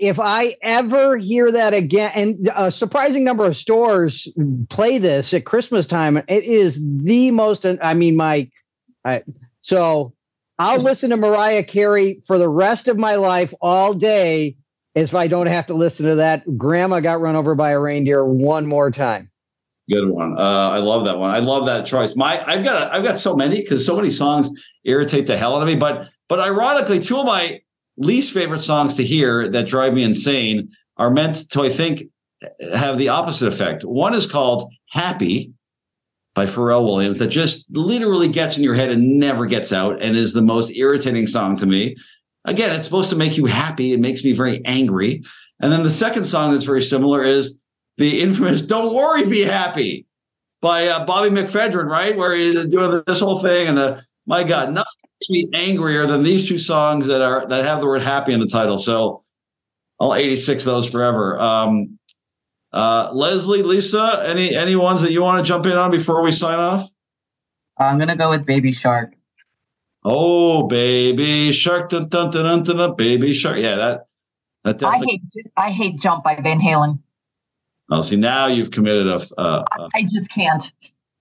if 0.00 0.18
I 0.18 0.56
ever 0.62 1.16
hear 1.16 1.52
that 1.52 1.72
again, 1.72 2.10
and 2.16 2.50
a 2.56 2.72
surprising 2.72 3.22
number 3.22 3.44
of 3.44 3.56
stores 3.56 4.26
play 4.68 4.98
this 4.98 5.32
at 5.32 5.46
Christmas 5.46 5.86
time, 5.86 6.16
it 6.16 6.42
is 6.42 6.84
the 6.84 7.30
most. 7.30 7.64
I 7.64 7.94
mean, 7.94 8.16
my, 8.16 8.50
I, 9.04 9.22
so 9.68 10.14
I'll 10.58 10.80
listen 10.82 11.10
to 11.10 11.16
Mariah 11.16 11.62
Carey 11.62 12.22
for 12.26 12.38
the 12.38 12.48
rest 12.48 12.88
of 12.88 12.96
my 12.96 13.16
life 13.16 13.52
all 13.60 13.94
day 13.94 14.56
if 14.94 15.14
I 15.14 15.28
don't 15.28 15.46
have 15.46 15.66
to 15.66 15.74
listen 15.74 16.06
to 16.06 16.16
that. 16.16 16.42
Grandma 16.56 17.00
got 17.00 17.20
run 17.20 17.36
over 17.36 17.54
by 17.54 17.70
a 17.70 17.78
reindeer 17.78 18.24
one 18.24 18.66
more 18.66 18.90
time. 18.90 19.30
Good 19.90 20.08
one. 20.08 20.38
Uh, 20.38 20.70
I 20.70 20.78
love 20.78 21.04
that 21.06 21.18
one. 21.18 21.30
I 21.30 21.38
love 21.38 21.66
that 21.66 21.86
choice. 21.86 22.14
My, 22.14 22.44
I've 22.46 22.64
got, 22.64 22.92
I've 22.92 23.04
got 23.04 23.16
so 23.16 23.34
many 23.34 23.60
because 23.60 23.86
so 23.86 23.96
many 23.96 24.10
songs 24.10 24.50
irritate 24.84 25.26
the 25.26 25.36
hell 25.36 25.56
out 25.56 25.62
of 25.62 25.68
me. 25.68 25.76
But, 25.76 26.08
but 26.28 26.40
ironically, 26.40 27.00
two 27.00 27.18
of 27.18 27.26
my 27.26 27.60
least 27.96 28.32
favorite 28.32 28.60
songs 28.60 28.94
to 28.94 29.04
hear 29.04 29.48
that 29.48 29.66
drive 29.66 29.94
me 29.94 30.02
insane 30.02 30.68
are 30.98 31.10
meant 31.10 31.50
to, 31.50 31.62
I 31.62 31.70
think, 31.70 32.04
have 32.74 32.98
the 32.98 33.08
opposite 33.08 33.48
effect. 33.48 33.82
One 33.82 34.14
is 34.14 34.26
called 34.26 34.70
"Happy" 34.90 35.52
by 36.38 36.46
Pharrell 36.46 36.84
Williams, 36.84 37.18
that 37.18 37.30
just 37.30 37.66
literally 37.68 38.28
gets 38.28 38.56
in 38.56 38.62
your 38.62 38.74
head 38.74 38.92
and 38.92 39.18
never 39.18 39.44
gets 39.44 39.72
out, 39.72 40.00
and 40.00 40.14
is 40.14 40.34
the 40.34 40.40
most 40.40 40.70
irritating 40.70 41.26
song 41.26 41.56
to 41.56 41.66
me. 41.66 41.96
Again, 42.44 42.72
it's 42.72 42.84
supposed 42.84 43.10
to 43.10 43.16
make 43.16 43.36
you 43.36 43.46
happy. 43.46 43.92
It 43.92 43.98
makes 43.98 44.22
me 44.22 44.30
very 44.30 44.64
angry. 44.64 45.24
And 45.60 45.72
then 45.72 45.82
the 45.82 45.90
second 45.90 46.26
song 46.26 46.52
that's 46.52 46.64
very 46.64 46.80
similar 46.80 47.24
is 47.24 47.58
the 47.96 48.20
infamous 48.20 48.62
"Don't 48.62 48.94
Worry, 48.94 49.26
Be 49.26 49.40
Happy" 49.40 50.06
by 50.62 50.86
uh, 50.86 51.04
Bobby 51.04 51.30
McFerrin, 51.30 51.90
right? 51.90 52.16
Where 52.16 52.36
he's 52.36 52.68
doing 52.68 53.02
this 53.04 53.18
whole 53.18 53.40
thing, 53.40 53.66
and 53.66 53.76
the 53.76 54.04
my 54.24 54.44
God, 54.44 54.72
nothing 54.72 55.10
makes 55.20 55.30
me 55.30 55.48
angrier 55.54 56.06
than 56.06 56.22
these 56.22 56.48
two 56.48 56.58
songs 56.58 57.08
that 57.08 57.20
are 57.20 57.48
that 57.48 57.64
have 57.64 57.80
the 57.80 57.86
word 57.88 58.02
"happy" 58.02 58.32
in 58.32 58.38
the 58.38 58.46
title. 58.46 58.78
So 58.78 59.24
I'll 59.98 60.14
86 60.14 60.62
those 60.62 60.88
forever. 60.88 61.36
Um, 61.40 61.97
uh, 62.72 63.10
Leslie, 63.12 63.62
Lisa, 63.62 64.22
any 64.24 64.54
any 64.54 64.76
ones 64.76 65.02
that 65.02 65.12
you 65.12 65.22
want 65.22 65.44
to 65.44 65.48
jump 65.48 65.66
in 65.66 65.72
on 65.72 65.90
before 65.90 66.22
we 66.22 66.30
sign 66.30 66.58
off? 66.58 66.88
I'm 67.78 67.98
gonna 67.98 68.16
go 68.16 68.30
with 68.30 68.46
Baby 68.46 68.72
Shark. 68.72 69.14
Oh, 70.04 70.66
baby 70.66 71.52
shark, 71.52 71.90
dun, 71.90 72.08
dun, 72.08 72.30
dun, 72.30 72.44
dun, 72.44 72.62
dun, 72.62 72.76
dun, 72.76 72.96
baby 72.96 73.34
shark. 73.34 73.58
Yeah, 73.58 73.76
that 73.76 74.06
that 74.64 74.78
definitely. 74.78 75.06
I 75.06 75.10
hate 75.34 75.46
I 75.56 75.70
hate 75.70 76.00
Jump 76.00 76.24
by 76.24 76.36
Van 76.36 76.60
Halen. 76.60 77.00
Oh, 77.90 78.00
see, 78.02 78.16
now 78.16 78.46
you've 78.46 78.70
committed 78.70 79.06
a. 79.06 79.20
Uh, 79.36 79.64
uh, 79.78 79.88
I 79.94 80.02
just 80.02 80.30
can't. 80.30 80.72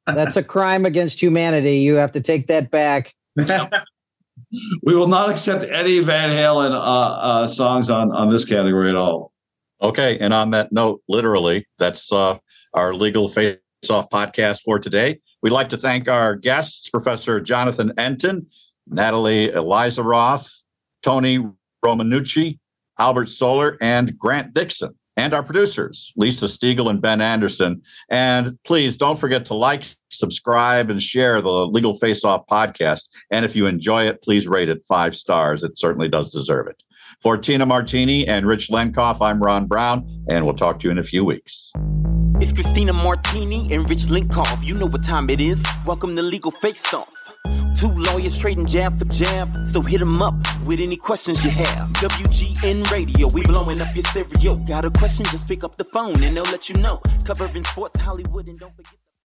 That's 0.06 0.38
a 0.38 0.44
crime 0.44 0.86
against 0.86 1.22
humanity. 1.22 1.80
You 1.80 1.96
have 1.96 2.14
to 2.14 2.22
take 2.22 2.48
that 2.48 2.72
back. 2.72 3.14
we 3.36 4.96
will 4.96 5.08
not 5.08 5.30
accept 5.30 5.66
any 5.66 6.00
Van 6.00 6.30
Halen 6.30 6.72
uh, 6.72 6.78
uh, 6.78 7.48
songs 7.48 7.90
on 7.90 8.12
on 8.12 8.30
this 8.30 8.46
category 8.46 8.90
at 8.90 8.96
all. 8.96 9.34
Okay. 9.82 10.18
And 10.20 10.34
on 10.34 10.52
that 10.52 10.72
note, 10.72 11.02
literally, 11.08 11.68
that's 11.78 12.12
uh, 12.12 12.38
our 12.74 12.94
legal 12.94 13.28
face 13.28 13.58
off 13.90 14.10
podcast 14.10 14.62
for 14.64 14.80
today. 14.80 15.20
We'd 15.42 15.52
like 15.52 15.70
to 15.70 15.78
thank 15.78 16.10
our 16.10 16.36
guests, 16.36 16.90
Professor 16.90 17.40
Jonathan 17.40 17.92
Entin, 17.98 18.48
Natalie 18.88 19.50
Elizaroff, 19.50 20.50
Tony 21.04 21.40
Romanucci, 21.86 22.60
Albert 23.00 23.30
Soler, 23.30 23.78
and 23.80 24.18
Grant 24.18 24.54
Dixon, 24.54 24.96
and 25.16 25.34
our 25.34 25.44
producers, 25.44 26.12
Lisa 26.16 26.46
Stiegel 26.46 26.90
and 26.90 27.02
Ben 27.02 27.22
Anderson. 27.22 27.82
And 28.10 28.58
please 28.64 28.98
don't 28.98 29.20
forget 29.20 29.46
to 29.46 29.54
like, 29.54 29.86
subscribe, 30.10 30.90
and 30.90 31.02
share 31.02 31.40
the 31.42 31.68
Legal 31.68 31.94
Face 31.94 32.26
Off 32.26 32.46
podcast. 32.48 33.10
And 33.30 33.46
if 33.46 33.56
you 33.56 33.68
enjoy 33.68 34.08
it, 34.08 34.24
please 34.24 34.48
rate 34.48 34.70
it 34.70 34.84
five 34.88 35.16
stars. 35.16 35.64
It 35.64 35.78
certainly 35.78 36.10
does 36.10 36.32
deserve 36.32 36.68
it. 36.68 36.82
For 37.24 37.36
Tina 37.36 37.66
Martini 37.66 38.28
and 38.28 38.46
Rich 38.46 38.70
Lenkov, 38.70 39.22
I'm 39.22 39.42
Ron 39.42 39.66
Brown, 39.66 40.08
and 40.30 40.46
we'll 40.46 40.54
talk 40.54 40.78
to 40.80 40.88
you 40.88 40.92
in 40.92 41.00
a 41.00 41.04
few 41.04 41.26
weeks. 41.26 41.72
It's 42.40 42.54
Christina 42.54 42.94
Martini 42.94 43.74
and 43.74 43.90
Rich 43.90 44.04
Lenkov. 44.04 44.64
You 44.64 44.76
know 44.76 44.86
what 44.86 45.04
time 45.04 45.28
it 45.32 45.42
is. 45.42 45.66
Welcome 45.84 46.16
to 46.16 46.22
Legal 46.22 46.52
Face 46.52 46.94
Off. 46.94 47.12
Two 47.76 47.92
lawyers 47.92 48.38
trading 48.38 48.68
jab 48.68 49.00
for 49.00 49.06
jab. 49.06 49.50
So 49.66 49.82
hit 49.82 50.00
'em 50.00 50.22
up 50.22 50.36
with 50.64 50.80
any 50.80 50.96
questions 50.96 51.44
you 51.44 51.50
have. 51.66 51.92
WGN 51.94 52.84
Radio, 52.92 53.28
we 53.34 53.42
blowing 53.46 53.82
up 53.82 53.96
your 53.96 54.06
stereo. 54.06 54.56
Got 54.58 54.86
a 54.86 54.92
question? 54.92 55.26
Just 55.26 55.48
pick 55.48 55.64
up 55.64 55.76
the 55.78 55.86
phone 55.86 56.24
and 56.24 56.36
they'll 56.36 56.44
let 56.52 56.70
you 56.70 56.76
know. 56.76 57.02
Covering 57.26 57.64
sports, 57.64 58.00
Hollywood, 58.00 58.48
and 58.48 58.60
don't 58.60 58.76
forget. 58.76 58.94